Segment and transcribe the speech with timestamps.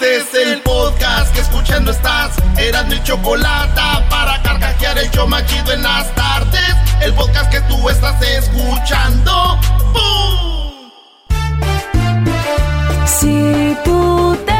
[0.00, 2.34] Este es el podcast que escuchando estás.
[2.56, 6.74] Eran mi chocolate para carcajear el yo machido en las tardes.
[7.02, 9.60] El podcast que tú estás escuchando.
[13.04, 14.59] Si tú te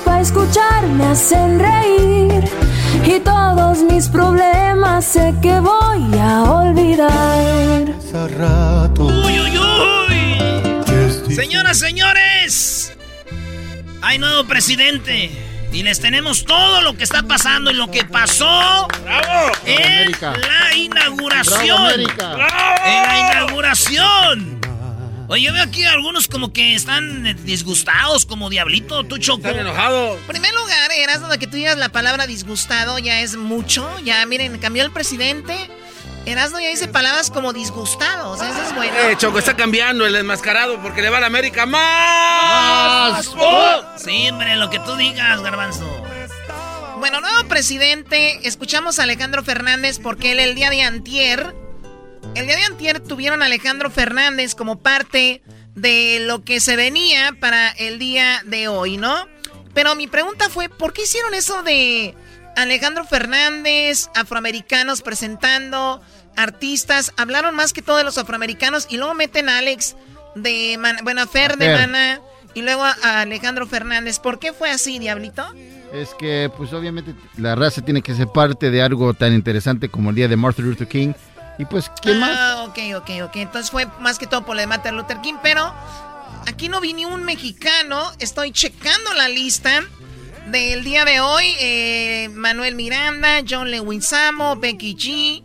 [0.11, 0.87] para escuchar.
[0.87, 2.43] Me hacen reír
[3.05, 7.83] y todos mis problemas sé que voy a olvidar.
[8.99, 11.33] ¡Uy, uy, uy!
[11.33, 12.93] Señoras, señores,
[14.01, 15.31] hay nuevo presidente.
[15.71, 18.89] Y les tenemos todo lo que está pasando y lo que pasó
[19.65, 22.01] en la inauguración.
[22.01, 24.59] En la inauguración.
[25.31, 29.47] Oye, yo veo aquí algunos como que están eh, disgustados, como diablito, tú choco.
[29.47, 30.19] Están enojados.
[30.19, 33.89] En primer lugar, eras donde que tú digas la palabra disgustado ya es mucho.
[33.99, 35.55] Ya, miren, cambió el presidente.
[36.25, 38.41] Erasmo ya dice palabras como disgustados.
[38.41, 38.93] Eso es bueno.
[38.93, 43.33] Eh, Choco está cambiando el enmascarado porque le va a la América más.
[43.95, 45.87] Sí, hombre, lo que tú digas, garbanzo.
[46.99, 48.45] Bueno, nuevo presidente.
[48.45, 51.60] Escuchamos a Alejandro Fernández porque él el día de antier...
[52.35, 55.41] El día de antier tuvieron a Alejandro Fernández como parte
[55.75, 59.27] de lo que se venía para el día de hoy, ¿no?
[59.73, 62.15] Pero mi pregunta fue, ¿por qué hicieron eso de
[62.55, 66.01] Alejandro Fernández, afroamericanos presentando,
[66.35, 67.13] artistas?
[67.17, 69.95] Hablaron más que todo de los afroamericanos y luego meten a Alex
[70.35, 71.79] de, Man bueno, a Fer de Fer.
[71.79, 72.21] Mana
[72.53, 74.19] y luego a Alejandro Fernández.
[74.19, 75.45] ¿Por qué fue así, Diablito?
[75.93, 80.09] Es que, pues obviamente, la raza tiene que ser parte de algo tan interesante como
[80.09, 81.13] el día de Martin Luther King.
[81.61, 82.31] Y pues, ¿quién más?
[82.35, 83.35] Ah, ok, ok, ok.
[83.35, 85.71] Entonces fue más que todo por lo de Martin Luther King, pero
[86.47, 88.11] aquí no vi ni un mexicano.
[88.17, 89.83] Estoy checando la lista
[90.47, 91.53] del día de hoy.
[91.59, 95.43] Eh, Manuel Miranda, John Leguizamo, Becky G.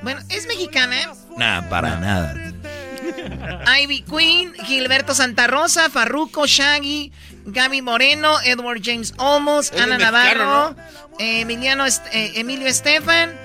[0.00, 0.96] Bueno, ¿es mexicana?
[1.36, 2.34] Nah, para nada.
[3.82, 7.12] Ivy Queen, Gilberto Santa Rosa, Farruko, Shaggy,
[7.44, 10.76] Gaby Moreno, Edward James Olmos, Ana mexicano, Navarro,
[11.18, 13.36] eh, Emiliano Est- eh, Emilio Estefan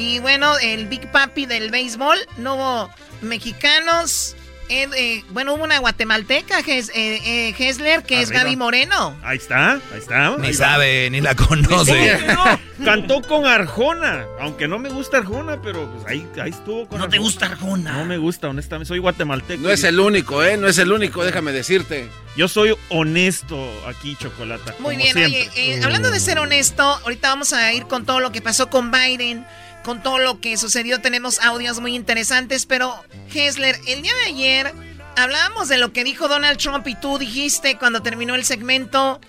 [0.00, 2.18] y bueno, el Big Papi del béisbol.
[2.38, 2.90] No hubo
[3.22, 4.36] mexicanos.
[4.72, 8.30] Ed- eh, bueno, hubo una guatemalteca, Ges- eh, eh, Hesler, que es.
[8.30, 9.16] Gaby Moreno.
[9.24, 10.36] Ahí está, ahí está.
[10.38, 10.58] Ni ahí va.
[10.58, 12.18] sabe, ni la conoce.
[12.28, 16.98] No, cantó con Arjona, aunque no me gusta Arjona, pero pues ahí, ahí estuvo con
[17.00, 17.94] ¿No te gusta Arjona?
[17.94, 19.60] No me gusta, honestamente, soy guatemalteco.
[19.60, 20.56] No es el único, ¿eh?
[20.56, 22.08] No es el único, déjame decirte.
[22.36, 24.76] Yo soy honesto aquí, Chocolata.
[24.78, 25.24] Muy como bien, siempre.
[25.50, 28.70] oye, eh, hablando de ser honesto, ahorita vamos a ir con todo lo que pasó
[28.70, 29.44] con Biden,
[29.82, 31.00] con todo lo que sucedió.
[31.00, 33.02] Tenemos audios muy interesantes, pero
[33.32, 34.74] Hessler, el día de ayer
[35.16, 39.20] hablábamos de lo que dijo Donald Trump y tú dijiste cuando terminó el segmento.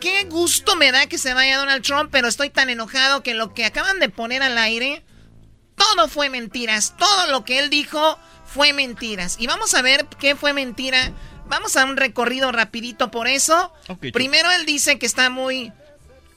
[0.00, 3.52] Qué gusto me da que se vaya Donald Trump, pero estoy tan enojado que lo
[3.52, 5.04] que acaban de poner al aire,
[5.74, 6.94] todo fue mentiras.
[6.96, 9.36] Todo lo que él dijo fue mentiras.
[9.40, 11.12] Y vamos a ver qué fue mentira.
[11.46, 13.72] Vamos a un recorrido rapidito por eso.
[14.12, 15.72] Primero él dice que está muy...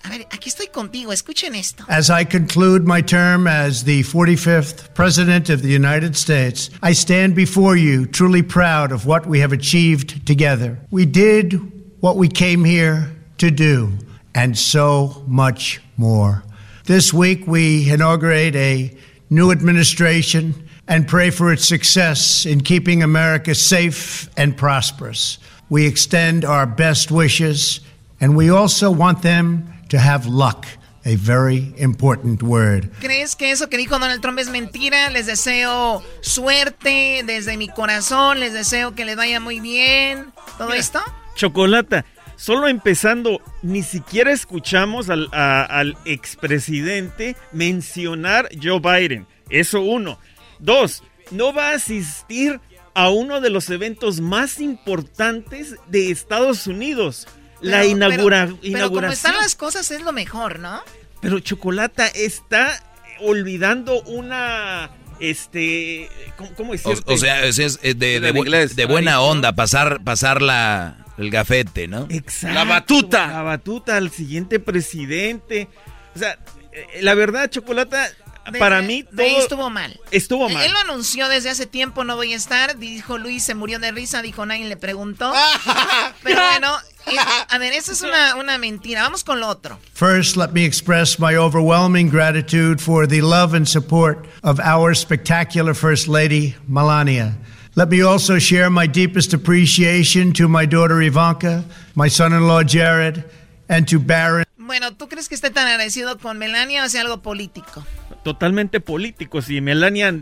[0.04, 1.84] A ver, aquí estoy contigo, escuchen esto.
[1.88, 7.36] As I conclude my term as the 45th President of the United States, I stand
[7.36, 10.80] before you truly proud of what we have achieved together.
[10.90, 11.54] We did
[12.02, 13.92] what we came here to do,
[14.34, 16.44] and so much more.
[16.86, 18.96] This week, we inaugurate a
[19.30, 25.38] new administration and pray for its success in keeping America safe and prosperous.
[25.70, 27.82] We extend our best wishes
[28.22, 30.66] And we also want them to have luck,
[31.06, 32.90] a very important word.
[33.00, 35.10] ¿Crees que eso que dijo Donald Trump es mentira?
[35.12, 40.32] Les deseo suerte desde mi corazón, les deseo que les vaya muy bien.
[40.58, 41.00] ¿Todo Mira, esto?
[41.36, 42.06] Chocolata,
[42.36, 49.28] solo empezando, ni siquiera escuchamos al, a- al expresidente mencionar Joe Biden.
[49.50, 50.20] Eso uno.
[50.60, 52.60] Dos, no va a asistir
[52.94, 57.28] a uno de los eventos más importantes de Estados Unidos.
[57.62, 59.14] La inaugura- pero- Pero como inauguración.
[59.14, 60.82] están las cosas es lo mejor, ¿no?
[61.22, 62.82] Pero Chocolata está
[63.20, 67.14] olvidando una, este, ¿cómo, cómo O, decirte?
[67.14, 68.76] o sea, es, es de, de inglés.
[68.76, 72.08] de buena onda pasar, pasar la, el gafete, ¿no?
[72.10, 73.28] Exacto, La batuta.
[73.28, 75.68] La batuta al siguiente presidente.
[76.16, 76.38] O sea,
[76.74, 78.10] eh, la verdad, Chocolata,
[78.46, 80.00] Desde- para mí de ahí todo estuvo mal.
[80.12, 80.66] estuvo Él- mal.
[80.66, 82.78] Él lo anunció desde hace tiempo, no voy a estar.
[82.78, 85.32] Dijo Luis, se murió de risa, dijo nadie le preguntó.
[86.24, 86.76] Pero bueno,
[87.08, 87.16] eh,
[87.50, 89.04] a ver, eso es una, una mentira.
[89.04, 89.80] Vamos con lo otro.
[89.94, 95.74] First, let me express my overwhelming gratitude for the love and support of our spectacular
[95.76, 97.38] First Lady, Melania.
[97.76, 101.64] Let me also share my deepest appreciation to my daughter Ivanka,
[101.96, 103.24] my son in law Jared,
[103.70, 104.44] and to Barron.
[104.58, 107.86] Bueno, ¿tú crees que esté tan agradecido con Melania o sea algo político?
[108.24, 109.50] Totalmente políticos.
[109.50, 110.14] Y Melania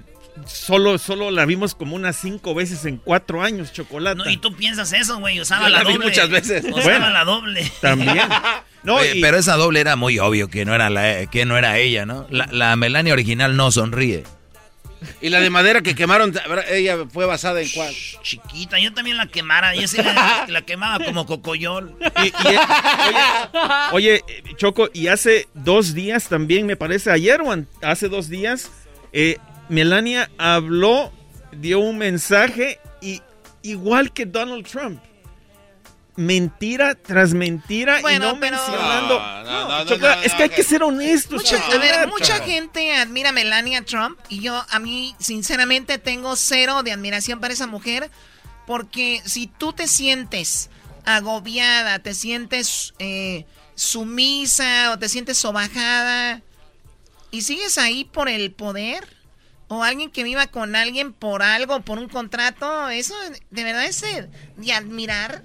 [0.45, 4.15] solo, solo la vimos como unas cinco veces en cuatro años, Chocolata.
[4.23, 5.39] No, y tú piensas eso, güey.
[5.41, 6.05] Usaba la, la vi doble.
[6.07, 6.63] muchas veces.
[6.63, 7.09] Usaba Bueno.
[7.09, 7.71] la doble.
[7.81, 8.17] También.
[8.81, 11.57] No, Oye, y- Pero esa doble era muy obvio que no era la, que no
[11.57, 12.25] era ella, ¿no?
[12.29, 14.23] La, la Melania original no sonríe.
[15.21, 16.33] Y la de madera que quemaron,
[16.69, 17.93] ella fue basada en cuál.
[18.21, 19.73] Chiquita, yo también la quemara.
[19.75, 21.95] Yo sí la, la quemaba como cocoyol.
[22.23, 23.19] y- y- oye,
[23.91, 28.71] oye, eh, Choco, y hace dos días también, me parece, ayer o hace dos días,
[29.13, 29.37] eh,
[29.69, 31.11] Melania habló,
[31.51, 33.21] dio un mensaje y
[33.61, 35.01] igual que Donald Trump.
[36.19, 39.19] Mentira tras mentira Bueno, y no pero- mencionando.
[39.19, 41.41] No, no, No, no, no, Chocolata, no, es que hay que ser honestos.
[41.43, 46.35] Mucha, a ver, mucha gente admira a Melania Trump y yo a mí sinceramente tengo
[46.35, 48.11] cero de admiración para esa mujer
[48.67, 50.69] porque si tú te sientes
[51.05, 53.45] agobiada, te sientes eh,
[53.75, 56.41] sumisa o te sientes sobajada
[57.31, 59.07] y sigues ahí por el poder
[59.69, 63.15] o alguien que viva con alguien por algo, por un contrato, eso
[63.51, 64.01] de verdad es
[64.57, 65.43] de admirar.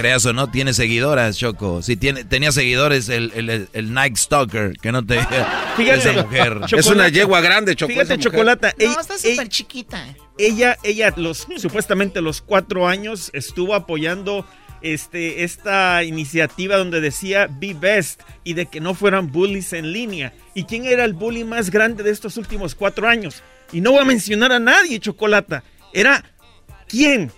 [0.00, 1.82] Creas o no, tiene seguidoras, Choco.
[1.82, 5.18] Si tiene, tenía seguidores el, el, el Night Stalker, que no te
[5.76, 6.48] Fíjate, esa mujer.
[6.66, 6.76] Chocolata.
[6.76, 7.92] Es una yegua grande, Choco.
[7.92, 8.18] Fíjate.
[8.18, 8.74] Chocolata.
[8.78, 10.04] ey- No, está ey- súper chiquita.
[10.38, 14.46] ella, ella, los, supuestamente los cuatro años estuvo apoyando
[14.82, 20.32] este, esta iniciativa donde decía Be Best y de que no fueran bullies en línea.
[20.54, 23.42] ¿Y quién era el bully más grande de estos últimos cuatro años?
[23.72, 25.62] Y no voy a mencionar a nadie, Chocolata.
[25.92, 26.24] Era
[26.88, 27.30] quién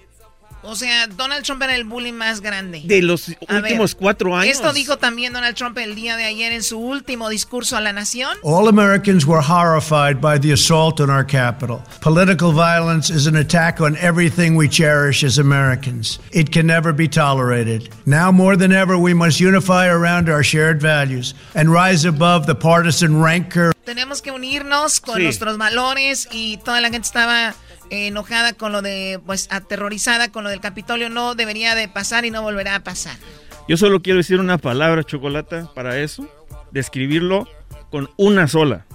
[0.64, 2.82] O sea, Donald Trump era el bullying más grande.
[2.84, 4.54] de los A últimos ver, cuatro años.
[4.54, 7.92] Esto dijo también Donald Trump el día de ayer en su último discurso a la
[7.92, 8.36] nación.
[8.42, 11.82] All Americans were horrified by the assault on our capital.
[12.00, 16.20] Political violence is an attack on everything we cherish as Americans.
[16.32, 17.90] It can never be tolerated.
[18.06, 22.54] Now more than ever, we must unify around our shared values and rise above the
[22.54, 25.24] partisan rancor Tenemos que unirnos con Sí.
[25.24, 27.52] nuestros valores y toda la gente estaba
[27.92, 31.10] enojada con lo de, pues aterrorizada con lo del Capitolio.
[31.10, 33.16] No debería de pasar y no volverá a pasar.
[33.68, 36.26] Yo solo quiero decir una palabra, Chocolata, para eso.
[36.72, 37.46] Describirlo
[37.90, 38.86] con una sola.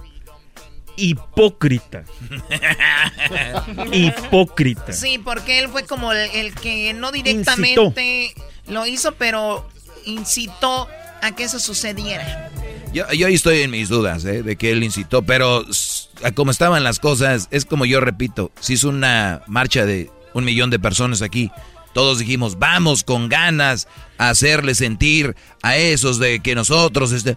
[0.96, 2.04] Hipócrita.
[3.92, 4.92] Hipócrita.
[4.92, 8.34] Sí, porque él fue como el, el que no directamente
[8.66, 9.68] lo hizo, pero
[10.04, 10.88] incitó
[11.22, 12.50] a que eso sucediera.
[12.92, 14.42] Yo, yo ahí estoy en mis dudas, ¿eh?
[14.42, 15.64] De que él incitó, pero
[16.24, 20.44] a como estaban las cosas, es como yo repito, si hizo una marcha de un
[20.44, 21.50] millón de personas aquí,
[21.94, 27.12] todos dijimos, vamos con ganas a hacerle sentir a esos de que nosotros...
[27.12, 27.36] Este...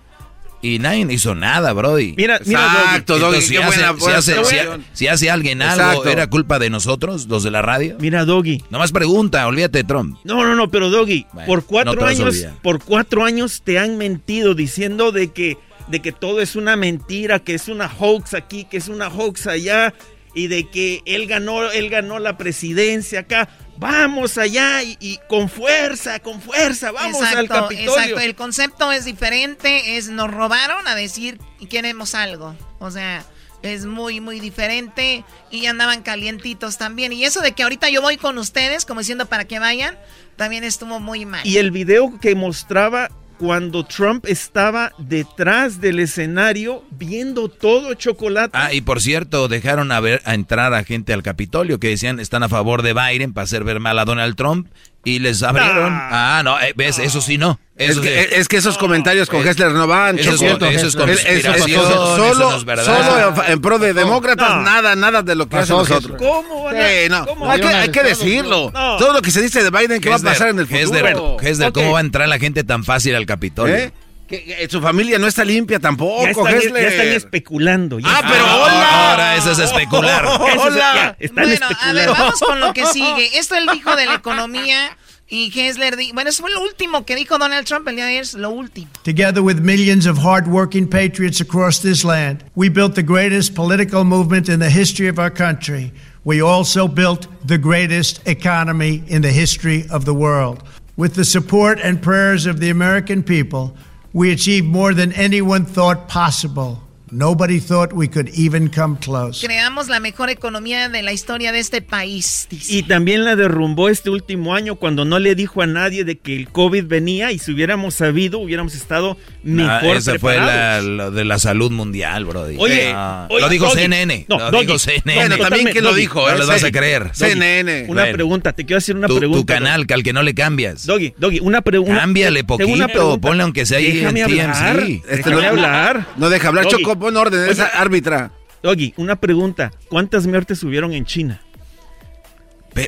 [0.64, 2.14] Y nadie hizo nada, Brody.
[2.16, 4.82] Mira, mira, Exacto, Doggy, si, qué hace, buena- si buena hace- si observación.
[4.92, 6.10] ha- si hace alguien algo, Exacto.
[6.10, 7.96] ¿era culpa de nosotros, los de la radio?
[8.00, 8.62] Mira, Doggy.
[8.70, 10.20] Nomás pregunta, olvídate de Trump.
[10.24, 14.54] No, no, no, pero Doggy, Bueno, por cuatro años, por cuatro años te han mentido
[14.54, 15.58] diciendo de que,
[15.92, 19.46] de que todo es una mentira, que es una hoax aquí, que es una hoax
[19.48, 19.94] allá,
[20.34, 23.50] y de que él ganó, él ganó la presidencia acá.
[23.78, 27.92] Vamos allá y, y con fuerza, con fuerza, vamos al exacto, Capitolio.
[27.98, 28.20] exacto.
[28.20, 32.56] El concepto es diferente, es nos robaron a decir queremos algo.
[32.80, 33.26] O sea,
[33.64, 37.14] es muy, muy diferente y andaban calientitos también.
[37.14, 39.98] Y eso de que ahorita yo voy con ustedes, como diciendo para que vayan,
[40.36, 41.46] también estuvo muy mal.
[41.46, 43.10] Y el video que mostraba
[43.42, 48.56] cuando Trump estaba detrás del escenario viendo todo chocolate.
[48.56, 52.20] Ah, y por cierto, dejaron a, ver, a entrar a gente al Capitolio que decían
[52.20, 54.68] están a favor de Biden para hacer ver mal a Donald Trump
[55.04, 55.92] Y les abrieron.
[55.94, 57.60] Ah, no, eh, ves, eso sí no.
[57.76, 58.36] Es que, sí.
[58.36, 60.20] es que esos comentarios con Hessler no van.
[60.20, 64.62] Eso es- eso es conspiración, solo, eso no es solo en, pro de demócratas, No.
[64.62, 66.18] nada, nada de lo que hacen nosotros.
[66.20, 67.26] ¿Cómo van a- Sí, no.
[67.26, 68.70] cómo hay, que, hay que decirlo.
[68.72, 68.98] no?
[68.98, 70.82] Todo lo que se dice de Biden que va a pasar en el futuro.
[70.84, 71.74] Hessler, Hessler, ok.
[71.74, 73.76] ¿cómo va a entrar la gente tan fácil al Capitolio?
[73.76, 73.92] ¿Eh?
[74.32, 78.00] Que, que su familia no está limpia tampoco, Ya están, ya están especulando.
[78.00, 79.10] ya Ah, están- pero hola.
[79.12, 80.26] Ahora eso es especular.
[80.26, 80.92] Eso es- Hola.
[80.96, 81.72] ya, están Bueno, a ver,
[82.08, 82.14] especulando.
[82.14, 83.30] vamos con lo que sigue.
[83.38, 84.98] Esto él dijo de la economía
[85.30, 88.22] y Hessler Bueno, eso fue lo último que dijo Donald Trump el día de ayer,
[88.24, 88.90] es lo último.
[89.04, 94.50] Together with millions of hardworking patriots across this land, we built the greatest political movement
[94.50, 95.92] in the history of our country.
[96.24, 100.64] We also built the greatest economy in the history of the world.
[100.98, 103.74] With the support and prayers of the American people,
[104.14, 106.82] we achieved more than anyone thought possible.
[107.12, 109.46] Nobody thought we could even come close.
[109.46, 112.74] Creamos la mejor economía de la historia de este país, dice.
[112.74, 116.36] Y también la derrumbó este último año cuando no le dijo a nadie de que
[116.38, 120.86] el COVID venía y si hubiéramos sabido hubiéramos estado Ah, mejor esa fue la, preparados.
[120.86, 122.44] lo de la salud mundial, bro.
[122.58, 123.82] Oye, Ah, oye, lo dijo Doggy.
[123.82, 124.26] CNN.
[124.30, 124.66] No, lo Doggy.
[124.68, 125.28] dijo CNN.
[125.28, 126.22] Bueno, también que lo dijo.
[126.22, 126.38] No ¿eh?
[126.38, 127.04] les vas a creer.
[127.08, 127.86] Doggy, CNN.
[127.90, 128.14] Una Bueno.
[128.16, 129.54] pregunta, te quiero hacer una tu, tu pregunta.
[129.56, 130.86] canal, que al que no le cambias.
[130.86, 131.98] Doggy, Doggy, una pregunta.
[132.00, 134.90] Cámbiale poquito, ponle aunque sea ahí Déjame en hablar, TMZ.
[135.10, 136.08] Este déjame no- hablar.
[136.18, 136.68] No deja hablar.
[136.68, 137.42] Choco, pon orden.
[137.44, 137.52] Oye.
[137.52, 138.32] Esa árbitra.
[138.64, 139.72] Doggy, una pregunta.
[139.90, 141.42] ¿Cuántas muertes hubieron en China?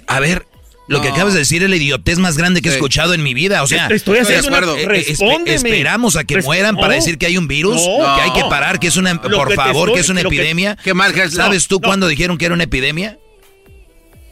[0.08, 0.46] A ver,
[0.88, 3.34] lo que acabas de decir es la idiotez más grande que he escuchado en mi
[3.34, 3.64] vida.
[3.64, 4.74] O sea, Te estoy estoy de acuerdo.
[4.74, 4.82] una...
[4.82, 5.56] eh, eh, Respóndeme.
[5.56, 8.16] esperamos a que mueran para decir que hay un virus, No.
[8.16, 10.22] que hay que parar, que es una, Lo por te favor, estoy- que es una
[10.22, 10.78] que- epidemia.
[10.84, 11.14] Qué mal.
[11.32, 11.88] ¿Sabes tú no.
[11.88, 13.18] cuándo dijeron que era una epidemia?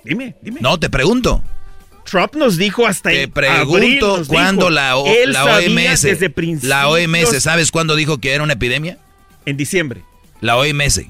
[0.06, 0.60] Dime, dime.
[0.62, 1.44] No, te pregunto.
[2.06, 5.44] Trump nos dijo hasta Te en abril, pregunto nos cuándo dijo, la, O- él la
[5.44, 6.34] sabía OMS, desde
[6.68, 8.98] la OMS, ¿sabes cuándo dijo que era una epidemia?
[9.46, 10.02] En diciembre.
[10.42, 11.02] La OMS.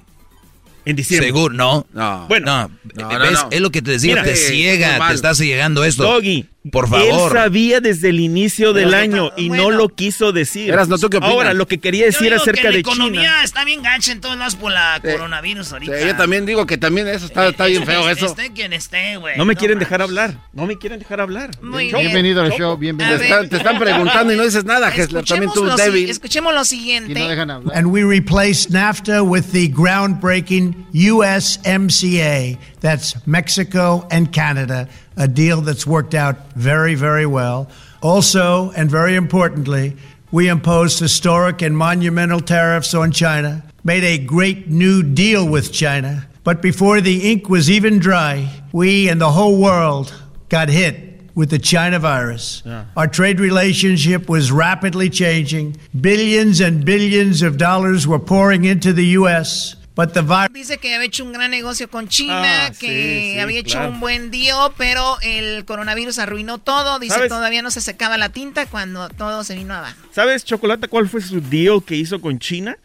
[0.85, 1.27] En diciembre.
[1.27, 1.85] Seguro, no.
[1.93, 2.25] No.
[2.27, 3.31] Bueno, No, No, no, ¿ves?
[3.33, 3.47] no.
[3.51, 6.03] Es lo que te Mira, te ciega, te estás llegando esto.
[6.03, 7.07] Doggy, Por favor.
[7.07, 9.79] Él sabía desde el inicio del Pero, año y no bueno.
[9.79, 10.69] lo quiso decir.
[10.69, 10.99] Eras, ¿no?
[10.99, 11.17] ¿Tú qué?
[11.19, 13.43] Ahora, lo que quería Yo decir digo acerca que la de economía China.
[13.43, 15.11] está bien gancha en todos lados por la Sí.
[15.11, 15.99] coronavirus ahorita.
[15.99, 18.27] Sí, yo también digo que también eso está, está bien feo, eso.
[18.27, 19.39] Esté quien esté, güey.
[19.39, 19.89] No me quieren manches.
[19.89, 20.35] dejar hablar.
[20.53, 21.49] No me quieren dejar hablar.
[21.63, 21.97] Muy bien.
[21.97, 23.15] Bienvenido al show, Te, bienvenido.
[23.15, 23.27] A ver.
[23.31, 25.25] están, te están preguntando y no dices nada, Hessler.
[25.25, 26.09] También Escuchemos tú, lo, si- débil.
[26.11, 27.13] escuchemos lo Y no siguiente.
[27.19, 27.75] dejan hablar.
[27.75, 32.59] And we replaced NAFTA with the groundbreaking USMCA.
[32.81, 34.87] That's Mexico and Canada,
[35.17, 37.69] a deal that's worked out very, very well.
[38.01, 39.95] Also, and very importantly,
[40.31, 46.27] we imposed historic and monumental tariffs on China, made a great new deal with China.
[46.43, 50.13] But before the ink was even dry, we and the whole world
[50.49, 52.63] got hit with the China virus.
[52.97, 55.77] Our trade relationship was rapidly changing.
[55.99, 60.53] Billions and billions of dollars were pouring into the U.S., but the virus.
[60.53, 63.77] Dice que había hecho un gran negocio con China, Ah, que sí, sí, había hecho
[63.77, 63.91] claro.
[63.91, 66.99] un buen deal, pero el coronavirus arruinó todo.
[66.99, 67.29] Dice ¿Sabes?
[67.29, 69.97] todavía no se secaba la tinta cuando todo se vino abajo.
[70.13, 72.77] ¿Sabes, Chocolata, cuál fue su deal que hizo con China?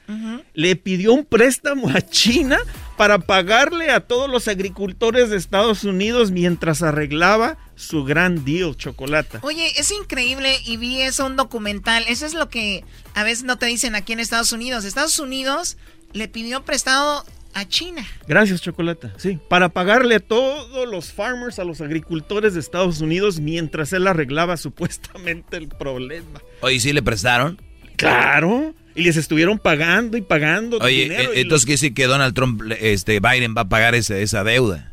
[0.55, 2.59] Le pidió un préstamo a China
[2.97, 9.41] para pagarle a todos los agricultores de Estados Unidos mientras arreglaba su gran deal, Chocolata.
[9.43, 12.05] Oye, es increíble y vi eso un documental.
[12.09, 12.85] Eso es lo que
[13.15, 14.85] a veces no te dicen aquí en Estados Unidos.
[14.85, 15.77] Estados Unidos
[16.17, 18.07] le pidió prestado a China.
[18.29, 19.13] Gracias, Chocolata.
[19.17, 24.07] Sí, para pagarle a todos los farmers, a los agricultores de Estados Unidos mientras él
[24.07, 26.41] arreglaba supuestamente el problema.
[26.61, 27.61] Oye, ¿sí le prestaron?
[27.97, 28.75] Claro.
[28.95, 31.33] Y les estuvieron pagando y pagando Oye, dinero.
[31.33, 34.93] eh, entonces quiere decir que Donald Trump, este, Biden va a pagar ese- esa deuda.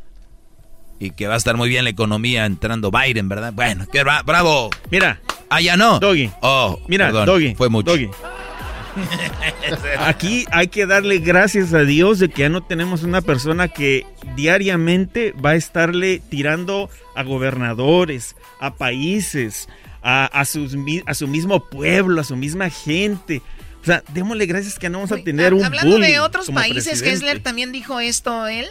[0.99, 3.51] Y que va a estar muy bien la economía entrando Biden, ¿verdad?
[3.53, 4.69] Bueno, que bra- bravo.
[4.71, 5.99] los- Mira, Ah, ya no.
[5.99, 6.31] Doggy.
[6.41, 7.55] Oh, Mira, perdón, Doggy.
[7.55, 7.91] Fue mucho.
[7.91, 8.09] Doggy.
[9.99, 14.05] Aquí hay que darle gracias a Dios de que ya no tenemos una persona que
[14.35, 19.69] diariamente va a estarle tirando a gobernadores, a países,
[20.01, 23.41] a, a sus a su mismo pueblo, a su misma gente.
[23.81, 26.85] O sea, démosle gracias que no vamos a tener un Hablando de otros como países,
[26.85, 27.11] presidente.
[27.11, 28.67] Kessler también dijo esto él.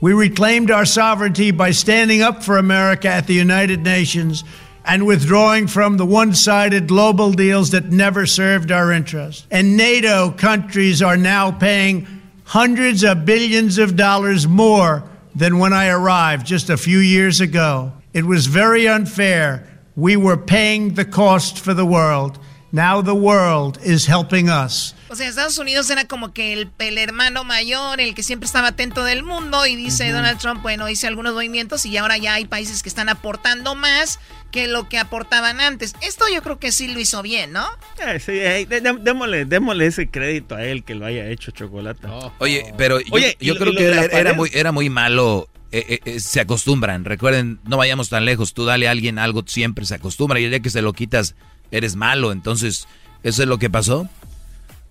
[0.00, 4.44] We reclaimed our sovereignty by standing up for America at the United Nations
[4.86, 9.46] and withdrawing from the one sided global deals that never served our interests.
[9.50, 12.06] And NATO countries are now paying
[12.44, 15.02] hundreds of billions of dollars more
[15.34, 17.92] than when I arrived just a few years ago.
[18.12, 19.68] It was very unfair.
[19.96, 22.38] We were paying the cost for the world.
[22.70, 24.94] Now the world is helping us.
[25.08, 28.68] O sea, Estados Unidos era como que el, el hermano mayor, el que siempre estaba
[28.68, 29.64] atento del mundo.
[29.66, 33.08] Y dice Donald Trump, bueno, hice algunos movimientos y ahora ya hay países que están
[33.08, 34.18] aportando más
[34.50, 35.94] que lo que aportaban antes.
[36.02, 37.66] Esto yo creo que sí lo hizo bien, ¿no?
[38.04, 41.50] Eh, sí, eh, dé- dé- démosle, démosle ese crédito a él que lo haya hecho
[41.52, 42.06] chocolate.
[42.38, 46.40] Oye, pero yo, Oye, yo creo que era, muy, era muy malo eh, eh, se
[46.40, 47.04] acostumbran.
[47.04, 48.54] Recuerden, no vayamos tan lejos.
[48.54, 50.40] Tú dale a alguien algo, siempre se acostumbra.
[50.40, 51.34] Y el día que se lo quitas,
[51.70, 52.32] eres malo.
[52.32, 52.88] Entonces,
[53.22, 54.08] ¿eso es lo que pasó?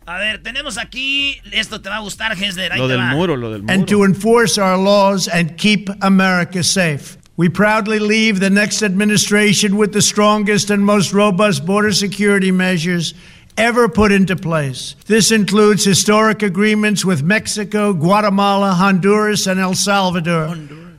[0.07, 2.71] A ver, tenemos aquí, esto te va a gustar, Hesler.
[2.71, 3.11] Ahí Lo te del va.
[3.15, 3.73] muro, lo del muro.
[3.73, 7.17] and to enforce our laws and keep America safe.
[7.37, 13.13] We proudly leave the next administration with the strongest and most robust border security measures
[13.57, 14.95] ever put into place.
[15.07, 20.55] This includes historic agreements with Mexico, Guatemala, Honduras, and El Salvador,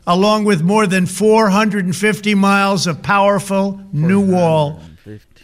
[0.07, 4.81] along with more than 450 miles of powerful new wall.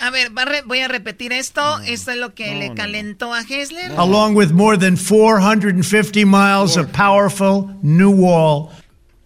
[0.03, 1.79] A ver, va a re- voy a repetir esto.
[1.81, 3.93] Esto es lo que le calentó a Hessler.
[3.97, 8.69] Along with more than 450 miles of powerful new wall.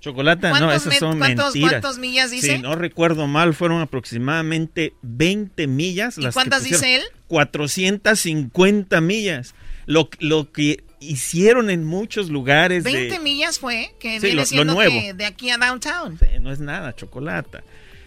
[0.01, 1.71] Chocolata, no, ¿Cuántos esas son cuántos- mentiras.
[1.81, 2.57] cuántos millas dice?
[2.57, 6.17] Si no recuerdo mal, fueron aproximadamente 20 millas.
[6.19, 7.07] ¿Y las que cuántas dice pusieron.
[7.07, 7.13] él?
[7.29, 9.55] 450 millas.
[9.87, 12.85] Lo, lo que hicieron en muchos lugares.
[12.85, 14.93] de- 20 millas fue, que Sí, viene lo- lo siendo nuevo.
[15.01, 16.19] que de aquí a downtown.
[16.41, 17.63] No es nada, chocolata.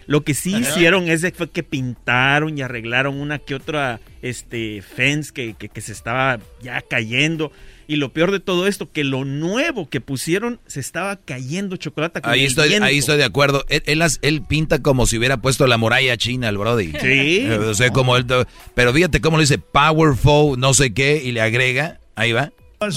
[0.10, 5.32] Lo que sí hicieron es fue que pintaron y arreglaron una que otra este, fence
[5.32, 7.52] que, que- que se estaba ya cayendo.
[7.88, 12.22] Y lo peor de todo esto, que lo nuevo que pusieron se estaba cayendo chocolate.
[12.22, 12.86] con Ahí el estoy, viento.
[12.86, 13.66] ahí estoy de acuerdo.
[13.70, 16.92] Él, él, él pinta como si hubiera puesto la muralla china, el Brody.
[17.02, 17.48] Sí.
[17.60, 18.26] O sea, como él,
[18.76, 22.52] pero fíjate cómo le dice powerful, no sé qué, y le agrega, ahí va.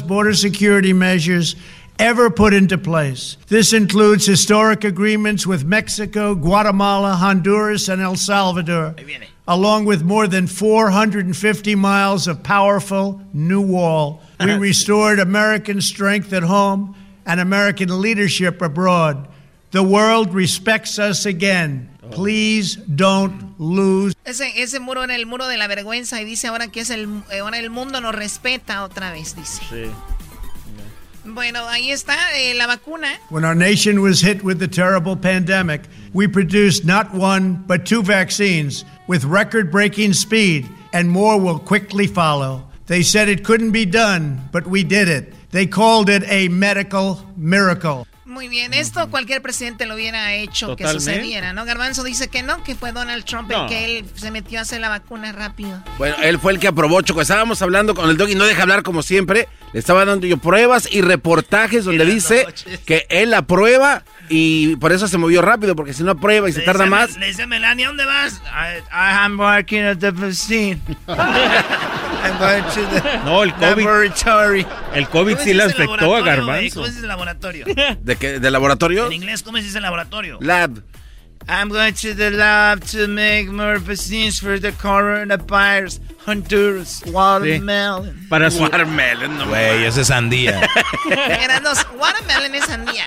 [0.06, 1.56] Border security measures
[2.02, 3.36] ever put into place.
[3.46, 8.96] This includes historic agreements with Mexico, Guatemala, Honduras, and El Salvador,
[9.46, 14.20] along with more than 450 miles of powerful new wall.
[14.40, 19.28] We restored American strength at home and American leadership abroad.
[19.70, 21.88] The world respects us again.
[22.10, 24.14] Please don't lose.
[24.26, 27.22] Ese, ese muro era el muro de la vergüenza y dice ahora que es el,
[27.30, 29.90] eh, ahora el mundo nos respeta otra vez, dice.
[31.24, 33.08] Bueno, ahí está eh, la vacuna.
[33.30, 38.02] When our nation was hit with the terrible pandemic, we produced not one, but two
[38.02, 42.64] vaccines with record breaking speed, and more will quickly follow.
[42.86, 45.32] They said it couldn't be done, but we did it.
[45.52, 48.06] They called it a medical miracle.
[48.32, 51.66] Muy bien, esto cualquier presidente lo hubiera hecho que sucediera, ¿no?
[51.66, 54.80] Garbanzo dice que no, que fue Donald Trump el que él se metió a hacer
[54.80, 55.84] la vacuna rápido.
[55.98, 57.20] Bueno, él fue el que aprobó, Choco.
[57.20, 59.48] Estábamos hablando con el dog y no deja hablar como siempre.
[59.74, 62.46] Le estaba dando yo pruebas y reportajes donde dice
[62.86, 66.60] que él aprueba y por eso se movió rápido, porque si no aprueba y se
[66.60, 67.16] Le tarda dice- más.
[67.18, 68.40] Le dice a Melania, ¿dónde vas?
[68.46, 70.80] I, I am working at the vaccine.
[71.06, 73.84] I'm going to the No, el COVID.
[73.84, 74.66] laboratory.
[74.94, 76.20] El COVID ¿Cómo sí dice afectó a?
[76.22, 76.74] Garbanzo.
[76.76, 77.66] ¿Cómo se dice laboratorio?
[78.00, 78.38] ¿De qué?
[78.38, 79.06] ¿De laboratorio?
[79.06, 80.38] En inglés, ¿cómo se dice laboratorio?
[80.40, 80.78] Lab.
[81.48, 86.00] I'm going to the lab to make more vaccines for the coronavirus.
[86.26, 88.26] Honduras, watermelon.
[88.28, 88.62] Para su...
[88.62, 90.60] Watermelon, no Güey, ese es sandía.
[91.10, 93.06] Eran dos, watermelon es sandía.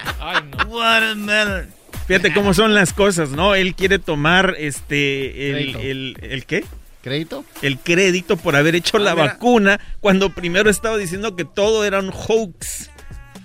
[0.67, 1.74] Watermelon.
[2.08, 3.56] Fíjate cómo son las cosas, ¿no?
[3.56, 5.80] Él quiere tomar este el, Crédito.
[5.80, 6.65] el, el qué?
[7.02, 7.45] ¿Crédito?
[7.62, 9.28] El crédito por haber hecho la mira.
[9.28, 12.89] vacuna cuando primero estaba diciendo que todo era un hoax.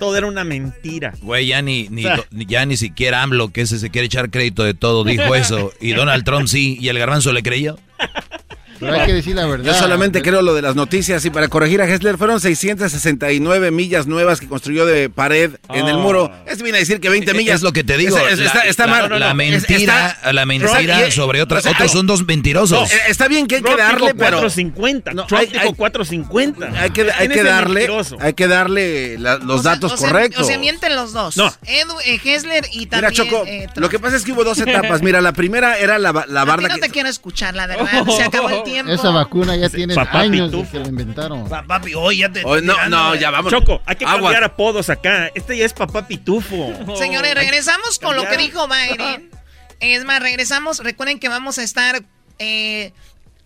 [0.01, 1.13] Todo era una mentira.
[1.23, 4.65] Güey, ya ni, ni, ni- ya ni siquiera AMLO, que ese se quiere echar crédito
[4.65, 5.73] de todo, dijo eso.
[5.81, 7.79] Y Donald Trump sí, y el garbanzo le creyó.
[8.81, 9.65] Pero hay que decir la verdad.
[9.67, 14.07] Yo solamente creo lo de las noticias y para corregir a Hessler fueron 669 millas
[14.07, 16.01] nuevas que construyó de pared en el Oh.
[16.01, 16.33] muro.
[16.47, 17.57] Es viene a decir que 20 millas.
[17.57, 18.17] Es lo que te digo.
[18.19, 19.21] Es- es- está, la, está la- mal.
[19.21, 21.61] la Es- mentira, está- la mentira Y- sobre otras.
[21.61, 22.91] o sea, otros hay- son dos mentirosos.
[22.93, 25.13] Eh, Está bien que hay que darle, dijo pero 450.
[25.13, 26.67] No, Trump hay- dijo hay- 450.
[26.81, 28.17] hay que, hay ¿Quién que darle, mentiroso?
[28.21, 30.43] hay que darle la- los O sea- datos o sea, correctos.
[30.43, 31.37] O sea, mienten los dos.
[31.37, 31.53] No.
[31.67, 33.13] Edu, eh, Hessler y Mira, también.
[33.13, 35.03] Choco, eh, lo que pasa es que hubo dos etapas.
[35.03, 36.81] Mira, la primera era la, la A ti barda no que...
[36.81, 37.87] te quiero escuchar, la verdad.
[38.17, 38.93] Se acabó el tiempo.
[38.93, 41.49] Esa vacuna ya tiene Papá años de que la inventaron.
[41.49, 42.43] Pa- papi, hoy ya te.
[42.45, 43.53] Oh, no, tirando, no, ya vamos.
[43.53, 44.23] Choco, hay que Aguas.
[44.23, 45.31] cambiar apodos acá.
[45.35, 46.73] Este ya es papá pitufo.
[46.97, 49.31] Señores, regresamos con lo que dijo Biden.
[49.81, 50.79] Es más, regresamos.
[50.81, 52.03] Recuerden que vamos a estar
[52.39, 52.93] eh,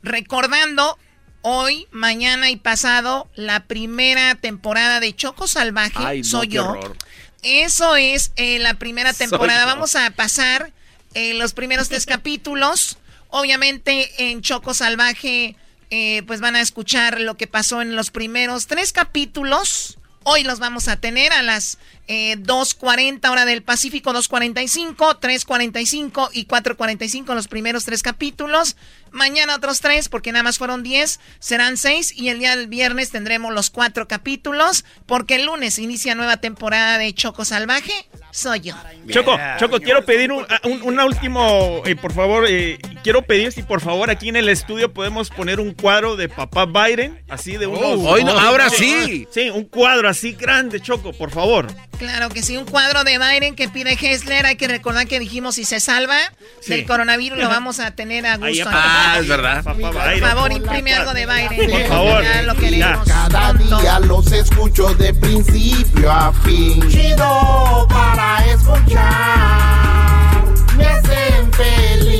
[0.02, 0.98] recordando
[1.42, 5.92] hoy, mañana y pasado la primera temporada de Choco Salvaje.
[5.96, 6.68] Ay, no, Soy yo.
[6.70, 6.96] horror.
[7.42, 9.62] Eso es eh, la primera Soy temporada.
[9.62, 9.66] yo.
[9.68, 10.72] Vamos a pasar
[11.14, 12.96] eh, los primeros tres capítulos.
[13.36, 15.56] Obviamente en Choco Salvaje,
[15.90, 19.98] eh, pues van a escuchar lo que pasó en los primeros tres capítulos.
[20.22, 26.46] Hoy los vamos a tener a las eh, 2.40 hora del Pacífico, 2.45, 3.45 y
[26.46, 28.76] 4.45 los primeros tres capítulos.
[29.10, 32.12] Mañana otros tres, porque nada más fueron 10, serán seis.
[32.16, 36.98] Y el día del viernes tendremos los cuatro capítulos, porque el lunes inicia nueva temporada
[36.98, 37.92] de Choco Salvaje.
[38.32, 38.74] Soy yo.
[39.08, 43.62] Choco, Choco, quiero pedir un, un- una último, eh, por favor, eh, quiero pedir si
[43.62, 47.68] por favor aquí en el estudio podemos poner un cuadro de papá Biden, así de
[47.68, 48.00] unos...
[48.04, 49.28] hoy no, ahora sí.
[49.30, 51.68] Sí, un cuadro así grande, Choco, por favor.
[51.98, 54.46] Claro que sí, un cuadro de Biden que pide Hessler.
[54.46, 56.18] Hay que recordar que dijimos si se salva
[56.66, 58.68] del coronavirus lo vamos a tener a gusto.
[58.68, 59.62] ah, es verdad.
[59.62, 61.70] Por favor, imprime algo de Biden.
[61.70, 62.22] Por favor.
[62.22, 63.08] Ya lo queremos.
[63.08, 66.88] Cada día los escucho de principio a fin.
[66.90, 70.44] Chido para escuchar.
[70.76, 72.14] Me hacen feliz.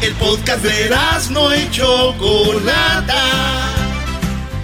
[0.00, 0.90] El podcast de
[1.30, 3.75] no y Chocolata.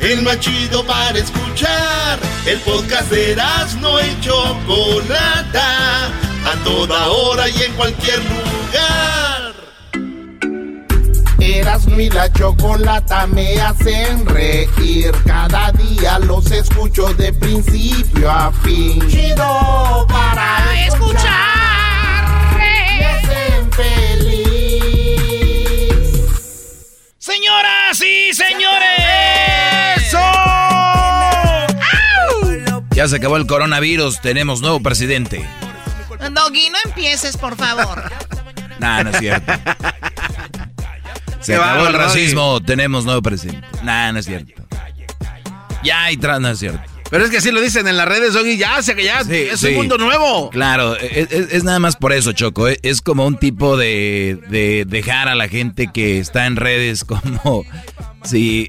[0.02, 2.18] El más chido para escuchar.
[2.44, 3.36] El podcast de
[3.80, 6.06] no y Chocolata.
[6.44, 9.54] A toda hora y en cualquier lugar.
[11.38, 15.12] Erasmo y la chocolata me hacen reír.
[15.24, 19.08] Cada día los escucho de principio a fin.
[19.08, 22.56] Chido para escuchar.
[22.56, 24.74] Me hacen feliz.
[27.18, 29.01] Señoras y señores.
[33.02, 35.44] Ya se acabó el coronavirus, tenemos nuevo presidente.
[36.30, 38.00] Doggy, no empieces, por favor.
[38.78, 39.52] Nah, no es cierto.
[41.40, 43.66] Se acabó el racismo, tenemos nuevo presidente.
[43.82, 44.52] Nah, no es cierto.
[45.82, 46.80] Ya hay tras, no es cierto.
[47.10, 49.34] Pero es que así lo dicen en las redes, Doggy, ya, sé que ya Sí,
[49.34, 49.66] es sí.
[49.70, 50.50] un mundo nuevo.
[50.50, 52.68] Claro, es, es- es nada más por eso, Choco.
[52.68, 57.04] Es, es como un tipo de, de dejar a la gente que está en redes
[57.04, 57.64] como
[58.22, 58.68] si...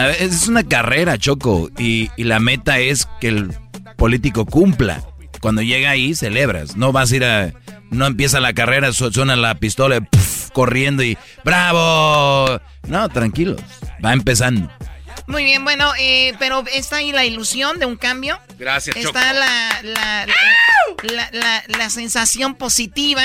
[0.00, 3.54] a ver, es una carrera, Choco, y, y la meta es que el
[3.96, 5.02] político cumpla.
[5.40, 6.76] Cuando llega ahí, celebras.
[6.76, 7.52] No vas a ir a...
[7.90, 12.60] No empieza la carrera, su- suena la pistola, puf, corriendo y ¡bravo!
[12.86, 13.60] No, tranquilos,
[14.04, 14.70] va empezando.
[15.26, 18.38] Muy bien, bueno, eh, pero está ahí la ilusión de un cambio.
[18.58, 19.18] Gracias, Choco.
[19.18, 20.26] Está la, la,
[21.12, 23.22] la, la- la sensación positiva.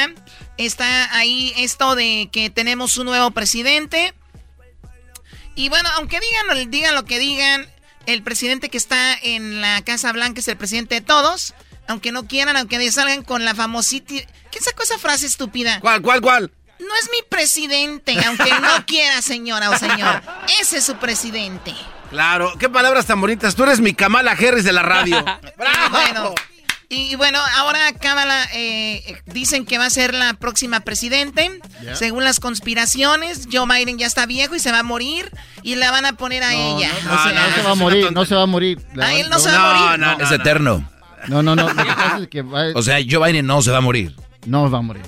[0.58, 4.14] Está ahí esto de que tenemos un nuevo presidente.
[5.56, 7.68] Y bueno, aunque digan, digan lo que digan,
[8.06, 11.54] el presidente que está en la Casa Blanca es el presidente de todos.
[11.88, 14.15] Aunque no quieran, aunque salgan con la famosita...
[14.52, 15.80] ¿Qué sacó esa frase estúpida?
[15.82, 16.52] ¿Cuál, cuál, cuál?
[16.80, 20.22] No es mi presidente, aunque no quiera, señora o señor.
[20.60, 21.74] Ese es su presidente.
[22.10, 23.56] Claro, qué palabras tan bonitas.
[23.56, 25.20] Tú eres mi Kamala Harris de la radio.
[25.20, 26.36] Y bueno,
[26.89, 31.60] y, bueno, ahora Kamala eh, dicen que va a ser la próxima presidente.
[31.93, 35.32] Según las conspiraciones, Joe Biden ya está viejo y se va a morir
[35.63, 36.89] y la van a poner a ella.
[37.06, 38.80] No, se, no se va a morir, no se va a morir.
[38.93, 40.17] La- ¿A él no se va a morir?
[40.24, 40.89] es eterno.
[41.28, 41.67] No, no, no.
[41.69, 44.15] Lo que pasa es que va- O sea, Joe Biden no se va a morir.
[44.45, 45.04] no va a morir.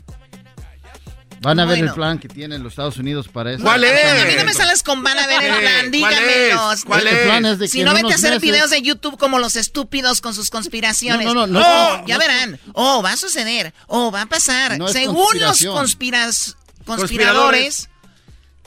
[1.42, 3.64] Van a ver el plan que tienen los Estados Unidos para eso.
[3.64, 4.06] ¿Cuál es?
[4.06, 6.74] a mí no me sales con van a ver el plan, ¿cuál dígamelos.
[6.74, 6.86] es?
[6.86, 7.24] ¿Cuál el es?
[7.26, 10.20] plan es de Si no, vete a hacer meses- videos de YouTube como los estúpidos
[10.22, 11.26] con sus conspiraciones.
[11.26, 12.60] No, no, no, no Oh, ya no- verán.
[12.74, 13.74] Oh, va a suceder.
[13.88, 14.78] Oh, va a pasar.
[14.92, 17.90] Según los conspiras, conspiradores,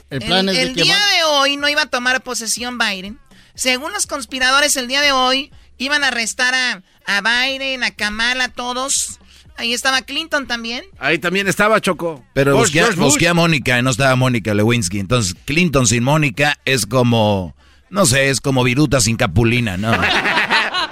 [0.09, 2.21] El plan el, es de el que día van- de hoy no iba a tomar
[2.23, 3.19] posesión Biden.
[3.55, 8.45] Según los conspiradores, el día de hoy iban a arrestar a, a Biden, a Kamala,
[8.45, 9.19] a todos.
[9.57, 10.83] Ahí estaba Clinton también.
[10.99, 12.23] Ahí también estaba Choco.
[12.33, 12.95] Pero Bush, busqué, Bush.
[12.95, 14.99] busqué a Mónica y no estaba Mónica Lewinsky.
[14.99, 17.55] Entonces, Clinton sin Mónica es como,
[17.89, 19.91] no sé, es como Viruta sin Capulina, ¿no?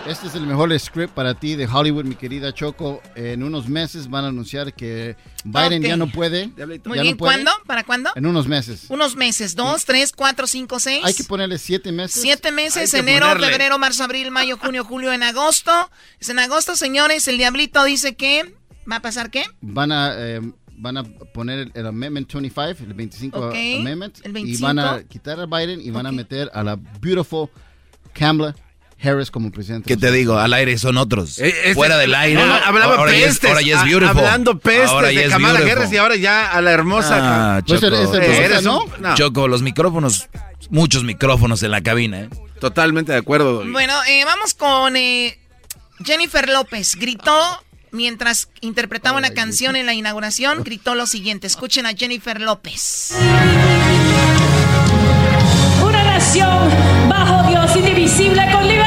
[0.09, 2.99] Este es el mejor script para ti de Hollywood, mi querida Choco.
[3.13, 5.87] En unos meses van a anunciar que Biden Ok.
[5.87, 6.47] ya no puede.
[6.47, 7.43] Muy ya bien, no puede.
[7.43, 7.51] ¿cuándo?
[7.67, 8.09] ¿Para cuándo?
[8.15, 8.85] En unos meses.
[8.89, 11.05] Unos meses, dos, tres, cuatro, cinco, seis.
[11.05, 12.23] Hay que ponerle siete meses.
[12.23, 13.49] Siete meses, enero, ponerle.
[13.49, 15.71] febrero, marzo, abril, mayo, junio, julio, en agosto.
[16.19, 18.55] Es en agosto, señores, el diablito dice que...
[18.91, 19.43] ¿Va a pasar qué?
[19.61, 20.41] Van a, eh,
[20.75, 24.17] van a poner el, el Amendment 25, el 25 Ok, Amendment.
[24.23, 24.65] el Y 25.
[24.65, 26.15] van a quitar a Biden y van a Ok.
[26.15, 27.47] meter a la beautiful
[28.13, 28.55] Kamala
[29.01, 29.87] Harris como presidente.
[29.87, 30.37] ¿Qué te digo?
[30.37, 31.39] Al aire son otros.
[31.39, 32.43] Eh, este- Fuera del aire.
[32.45, 33.49] No, hablaba ahora, ya es, pestes.
[33.49, 34.17] ahora ya es a- beautiful.
[34.17, 35.81] Hablando pestes Ahora ya de es Kamala beautiful.
[35.81, 37.17] Harris y ahora ya a la hermosa.
[37.57, 37.95] Ah, Pues Choco.
[37.95, 38.83] es Eh, hermosa, eres ¿no?
[38.83, 40.27] un- no, Choco, los micrófonos,
[40.69, 42.29] muchos micrófonos en la cabina, ¿eh?
[42.59, 43.63] Totalmente de acuerdo.
[43.71, 45.39] Bueno, eh, vamos con eh,
[46.03, 46.95] Jennifer López.
[46.95, 51.47] Gritó mientras interpretaba una canción en la inauguración, gritó lo siguiente.
[51.47, 53.13] Escuchen a Jennifer López.
[55.83, 56.69] Una nación
[57.09, 58.78] bajo Dios indivisible con libertad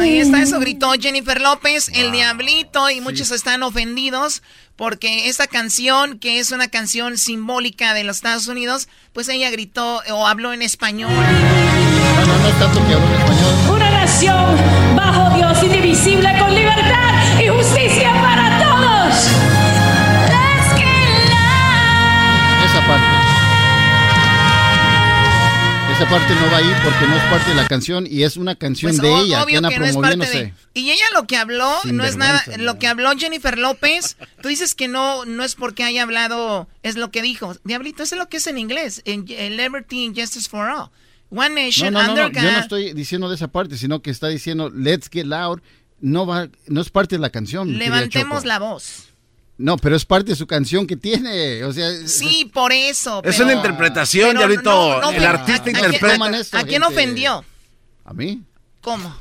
[0.00, 4.42] Ahí está, eso gritó Jennifer López, el diablito, y muchos están ofendidos
[4.76, 10.02] porque esta canción, que es una canción simbólica de los Estados Unidos, pues ella gritó
[10.10, 11.10] o habló en español.
[11.12, 13.74] No, no, no es tanto que hablo en español.
[13.74, 14.56] Una nación
[14.96, 17.03] bajo Dios indivisible con libertad
[26.04, 26.34] Esa parte.
[26.34, 29.00] No va ahí porque no es parte de la canción y es una canción Pues,
[29.00, 30.52] de o- ella que anda que no de-.
[30.74, 34.48] Y ella lo que habló Sin no es nada, lo que habló Jennifer López, tú
[34.48, 37.56] dices que no no es porque haya hablado, es lo que dijo.
[37.64, 40.90] Diablito, eso es lo que es en inglés, en, en Liberty and Justice for All.
[41.30, 44.10] One Nation no, no, under no, yo no estoy diciendo de esa parte, sino que
[44.10, 45.60] está diciendo Let's Get Loud,
[46.00, 47.78] no va, no es parte de la canción.
[47.78, 49.13] Levantemos la voz.
[49.56, 51.88] No, pero es parte de su canción que tiene, o sea...
[51.88, 53.22] es- Sí, por eso.
[53.24, 55.00] Es pero- una interpretación, pero Diablito.
[55.00, 56.56] no, no, el artista ¿a- a quién- interpreta.
[56.58, 57.44] ¿A, a quién ofendió?
[58.04, 58.42] ¿A mí?
[58.80, 59.16] ¿Cómo?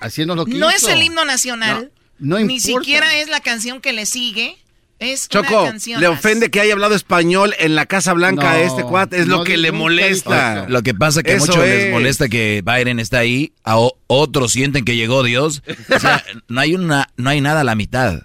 [0.00, 0.88] Haciendo lo que No hizo.
[0.88, 1.90] es el himno nacional.
[2.18, 4.58] No, no Ni siquiera es la canción que le sigue.
[4.98, 8.60] Es una Choco, canción le ofende que haya hablado español en la Casa Blanca a
[8.60, 9.18] este cuate.
[9.20, 10.66] Es no lo que le molesta.
[10.70, 11.92] Lo que pasa que muchos les es.
[11.92, 15.62] molesta que Biden está ahí, a otros sienten que llegó Dios.
[15.94, 18.22] O sea, no hay una, no hay nada a la mitad.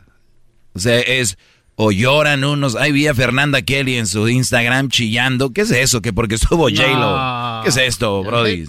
[0.73, 1.37] O sea, es
[1.75, 2.75] o lloran unos.
[2.75, 5.51] Ahí vi a Fernanda Kelly en su Instagram chillando.
[5.51, 6.01] ¿Qué es eso?
[6.01, 7.63] Que porque estuvo J-Lo.
[7.63, 8.67] ¿Qué es esto, Brody?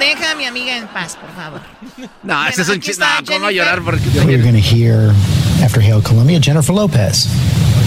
[0.00, 1.60] Deja a mi amiga en paz, por favor.
[2.24, 3.04] No, ese es un chiste.
[3.04, 3.82] No, ¿cómo llorar?
[3.82, 5.12] Porque you're going to hear
[5.62, 7.28] after Hail Columbia, Jennifer Lopez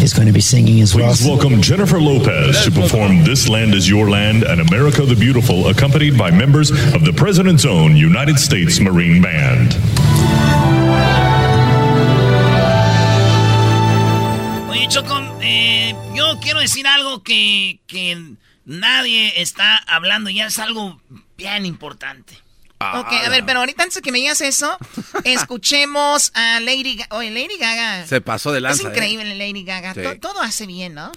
[0.02, 1.08] is going to be singing as well.
[1.08, 5.68] Please welcome Jennifer Lopez to perform This Land Is Your Land and America the Beautiful,
[5.68, 9.74] accompanied by members of the President's own United States Marine Band.
[14.84, 21.02] Oye, Choco, eh, yo quiero decir algo que, que nadie está hablando, ya es algo
[21.38, 22.38] bien importante.
[22.96, 24.78] Ok, a ver, pero ahorita antes de que me digas eso,
[25.24, 27.15] escuchemos a Lady Gaga.
[27.15, 28.06] Oye, Lady Gaga.
[28.06, 28.84] Se pasó de lanza.
[28.84, 29.93] Es increíble Lady Gaga.
[29.93, 30.02] Sí.
[30.19, 31.13] Todo hace bien, ¿no?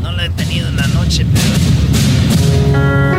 [0.00, 1.26] No lo he tenido en la noche,
[2.70, 3.15] pero...